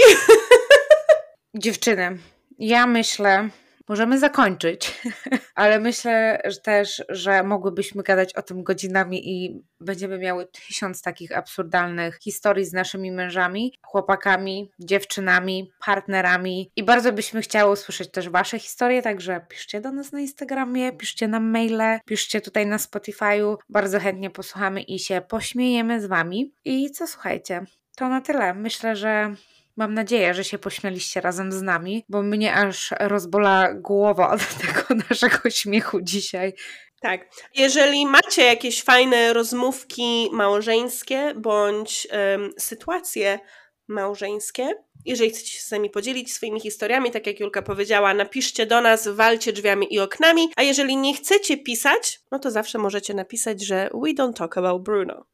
Dziewczyny, 1.56 2.18
ja 2.60 2.88
myślę, 2.88 3.50
możemy 3.92 4.20
zakończyć, 4.20 5.02
ale 5.56 5.80
myślę 5.80 6.42
że 6.46 6.58
też, 6.58 7.04
że 7.10 7.44
mogłybyśmy 7.44 8.04
gadać 8.04 8.34
o 8.34 8.42
tym 8.42 8.64
godzinami 8.64 9.30
i 9.30 9.62
będziemy 9.80 10.18
miały 10.18 10.46
tysiąc 10.46 11.02
takich 11.02 11.38
absurdalnych 11.38 12.18
historii 12.22 12.66
z 12.66 12.74
naszymi 12.74 13.12
mężami, 13.12 13.74
chłopakami, 13.86 14.72
dziewczynami, 14.80 15.72
partnerami 15.86 16.72
i 16.76 16.84
bardzo 16.84 17.14
byśmy 17.14 17.42
chciały 17.42 17.72
usłyszeć 17.72 18.12
też 18.12 18.30
Wasze 18.30 18.60
historie, 18.60 19.02
także 19.02 19.46
piszcie 19.50 19.82
do 19.82 19.92
nas 19.92 20.12
na 20.12 20.20
Instagramie, 20.20 20.92
piszcie 20.92 21.28
nam 21.28 21.50
maile, 21.50 22.00
piszcie 22.06 22.42
tutaj 22.42 22.68
na 22.68 22.78
Spotify'u, 22.78 23.58
bardzo 23.70 24.00
chętnie 24.00 24.30
posłuchamy 24.30 24.82
i 24.82 25.00
się 25.00 25.22
pośmiejemy 25.22 26.02
z 26.02 26.06
Wami. 26.06 26.54
I 26.66 26.92
co 26.92 27.08
słuchajcie, 27.08 27.66
to 27.96 28.10
na 28.10 28.22
tyle. 28.22 28.54
Myślę, 28.54 28.96
że 28.96 29.36
Mam 29.82 29.94
nadzieję, 29.94 30.34
że 30.34 30.44
się 30.44 30.58
pośmialiście 30.58 31.22
razem 31.22 31.52
z 31.52 31.62
nami, 31.62 32.06
bo 32.10 32.22
mnie 32.22 32.54
aż 32.54 32.94
rozbola 33.00 33.74
głowa 33.74 34.32
od 34.32 34.42
tego 34.62 35.04
naszego 35.10 35.50
śmiechu 35.50 36.02
dzisiaj. 36.02 36.54
Tak. 37.02 37.22
Jeżeli 37.56 38.06
macie 38.06 38.44
jakieś 38.44 38.84
fajne 38.84 39.34
rozmówki 39.34 40.30
małżeńskie 40.32 41.34
bądź 41.36 42.08
um, 42.12 42.52
sytuacje 42.58 43.40
małżeńskie, 43.88 44.70
jeżeli 45.06 45.30
chcecie 45.30 45.52
się 45.52 45.62
z 45.62 45.72
nami 45.72 45.90
podzielić 45.90 46.34
swoimi 46.34 46.60
historiami, 46.60 47.12
tak 47.12 47.28
jak 47.28 47.40
Julka 47.40 47.62
powiedziała, 47.62 48.14
napiszcie 48.14 48.66
do 48.66 48.82
nas, 48.82 49.08
walcie 49.08 49.54
drzwiami 49.54 49.94
i 49.94 50.00
oknami, 50.00 50.50
a 50.56 50.62
jeżeli 50.62 50.98
nie 50.98 51.14
chcecie 51.14 51.58
pisać, 51.58 52.20
no 52.32 52.40
to 52.40 52.52
zawsze 52.52 52.78
możecie 52.78 53.14
napisać, 53.14 53.66
że 53.66 53.90
we 53.94 54.10
don't 54.10 54.34
talk 54.34 54.58
about 54.58 54.84
Bruno. 54.84 55.26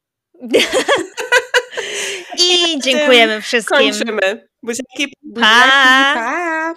I 2.39 2.79
dziękujemy 2.79 3.41
wszystkim. 3.41 3.77
Kończymy. 3.77 4.47
Buziaki, 4.63 5.13
buziaki, 5.23 5.41
pa. 5.41 6.13
pa. 6.13 6.73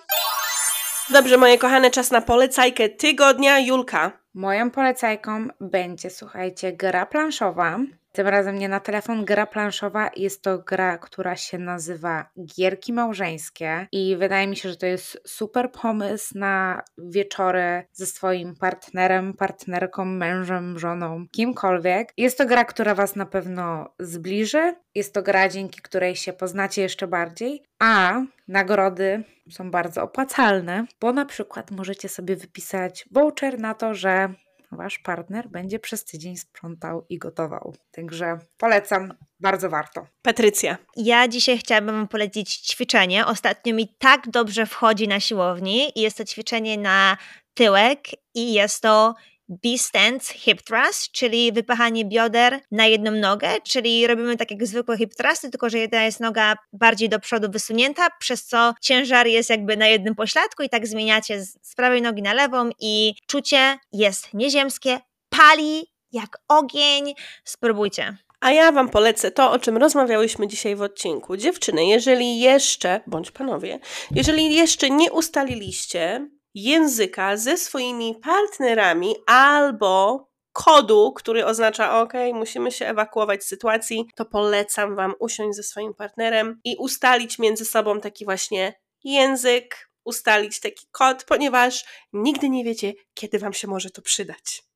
Dobrze, 1.10 1.36
moje 1.36 1.58
kochane, 1.58 1.90
czas 1.90 2.10
na 2.10 2.20
polecajkę 2.20 2.88
tygodnia. 2.88 3.58
Julka. 3.60 4.12
Moją 4.34 4.70
polecajką 4.70 5.48
będzie, 5.60 6.10
słuchajcie, 6.10 6.72
gra 6.72 7.06
planszowa. 7.06 7.78
Tym 8.12 8.28
razem 8.28 8.58
nie 8.58 8.68
na 8.68 8.80
telefon, 8.80 9.24
gra 9.24 9.46
planszowa. 9.46 10.10
Jest 10.16 10.42
to 10.42 10.58
gra, 10.58 10.98
która 10.98 11.36
się 11.36 11.58
nazywa 11.58 12.30
Gierki 12.56 12.92
Małżeńskie 12.92 13.88
i 13.92 14.16
wydaje 14.16 14.46
mi 14.46 14.56
się, 14.56 14.68
że 14.68 14.76
to 14.76 14.86
jest 14.86 15.20
super 15.26 15.72
pomysł 15.72 16.38
na 16.38 16.82
wieczory 16.98 17.84
ze 17.92 18.06
swoim 18.06 18.56
partnerem, 18.56 19.34
partnerką, 19.34 20.04
mężem, 20.04 20.78
żoną, 20.78 21.26
kimkolwiek. 21.32 22.12
Jest 22.16 22.38
to 22.38 22.46
gra, 22.46 22.64
która 22.64 22.94
Was 22.94 23.16
na 23.16 23.26
pewno 23.26 23.94
zbliży. 23.98 24.74
Jest 24.94 25.14
to 25.14 25.22
gra, 25.22 25.48
dzięki 25.48 25.80
której 25.82 26.16
się 26.16 26.32
poznacie 26.32 26.82
jeszcze 26.82 27.06
bardziej, 27.06 27.62
a 27.78 28.22
nagrody 28.48 29.24
są 29.50 29.70
bardzo 29.70 30.02
opłacalne, 30.02 30.86
bo 31.00 31.12
na 31.12 31.24
przykład 31.24 31.70
możecie 31.70 32.08
sobie 32.08 32.36
wypisać 32.36 33.04
voucher 33.10 33.58
na 33.58 33.74
to, 33.74 33.94
że 33.94 34.34
wasz 34.72 34.98
partner 34.98 35.48
będzie 35.48 35.78
przez 35.78 36.04
tydzień 36.04 36.36
sprzątał 36.36 37.06
i 37.08 37.18
gotował. 37.18 37.74
Także 37.90 38.38
polecam, 38.56 39.14
bardzo 39.40 39.70
warto. 39.70 40.06
Patrycja. 40.22 40.78
Ja 40.96 41.28
dzisiaj 41.28 41.58
chciałabym 41.58 41.94
Wam 41.94 42.08
polecić 42.08 42.56
ćwiczenie. 42.56 43.26
Ostatnio 43.26 43.74
mi 43.74 43.88
tak 43.98 44.30
dobrze 44.30 44.66
wchodzi 44.66 45.08
na 45.08 45.20
siłowni 45.20 45.98
i 45.98 46.00
jest 46.00 46.16
to 46.16 46.24
ćwiczenie 46.24 46.78
na 46.78 47.16
tyłek 47.54 47.98
i 48.34 48.52
jest 48.52 48.82
to 48.82 49.14
B-stance 49.50 50.34
hip 50.34 50.62
thrust, 50.62 51.12
czyli 51.12 51.52
wypachanie 51.52 52.04
bioder 52.04 52.60
na 52.70 52.86
jedną 52.86 53.10
nogę, 53.10 53.48
czyli 53.64 54.06
robimy 54.06 54.36
tak 54.36 54.50
jak 54.50 54.66
zwykłe 54.66 54.98
hip 54.98 55.14
thrusty, 55.14 55.50
tylko 55.50 55.70
że 55.70 55.78
jedna 55.78 56.04
jest 56.04 56.20
noga 56.20 56.54
bardziej 56.72 57.08
do 57.08 57.20
przodu 57.20 57.50
wysunięta, 57.50 58.08
przez 58.20 58.44
co 58.44 58.74
ciężar 58.80 59.26
jest 59.26 59.50
jakby 59.50 59.76
na 59.76 59.86
jednym 59.86 60.14
pośladku 60.14 60.62
i 60.62 60.68
tak 60.68 60.86
zmieniacie 60.86 61.44
z 61.62 61.74
prawej 61.76 62.02
nogi 62.02 62.22
na 62.22 62.32
lewą 62.32 62.70
i 62.78 63.14
czucie 63.26 63.78
jest 63.92 64.34
nieziemskie, 64.34 65.00
pali 65.28 65.86
jak 66.12 66.38
ogień. 66.48 67.14
Spróbujcie. 67.44 68.16
A 68.40 68.52
ja 68.52 68.72
Wam 68.72 68.88
polecę 68.88 69.30
to, 69.30 69.52
o 69.52 69.58
czym 69.58 69.76
rozmawiałyśmy 69.76 70.48
dzisiaj 70.48 70.76
w 70.76 70.82
odcinku. 70.82 71.36
Dziewczyny, 71.36 71.86
jeżeli 71.86 72.40
jeszcze, 72.40 73.00
bądź 73.06 73.30
panowie, 73.30 73.78
jeżeli 74.10 74.54
jeszcze 74.54 74.90
nie 74.90 75.12
ustaliliście 75.12 76.28
języka 76.54 77.36
ze 77.36 77.56
swoimi 77.56 78.14
partnerami 78.22 79.14
albo 79.26 80.26
kodu, 80.52 81.12
który 81.12 81.46
oznacza 81.46 82.00
OK, 82.00 82.12
musimy 82.32 82.72
się 82.72 82.86
ewakuować 82.86 83.44
z 83.44 83.48
sytuacji, 83.48 84.06
to 84.16 84.24
polecam 84.24 84.96
Wam 84.96 85.14
usiąść 85.18 85.56
ze 85.56 85.62
swoim 85.62 85.94
partnerem 85.94 86.60
i 86.64 86.76
ustalić 86.76 87.38
między 87.38 87.64
sobą 87.64 88.00
taki 88.00 88.24
właśnie 88.24 88.74
język, 89.04 89.90
ustalić 90.04 90.60
taki 90.60 90.86
kod, 90.90 91.24
ponieważ 91.24 91.84
nigdy 92.12 92.50
nie 92.50 92.64
wiecie, 92.64 92.92
kiedy 93.14 93.38
Wam 93.38 93.52
się 93.52 93.68
może 93.68 93.90
to 93.90 94.02
przydać. 94.02 94.69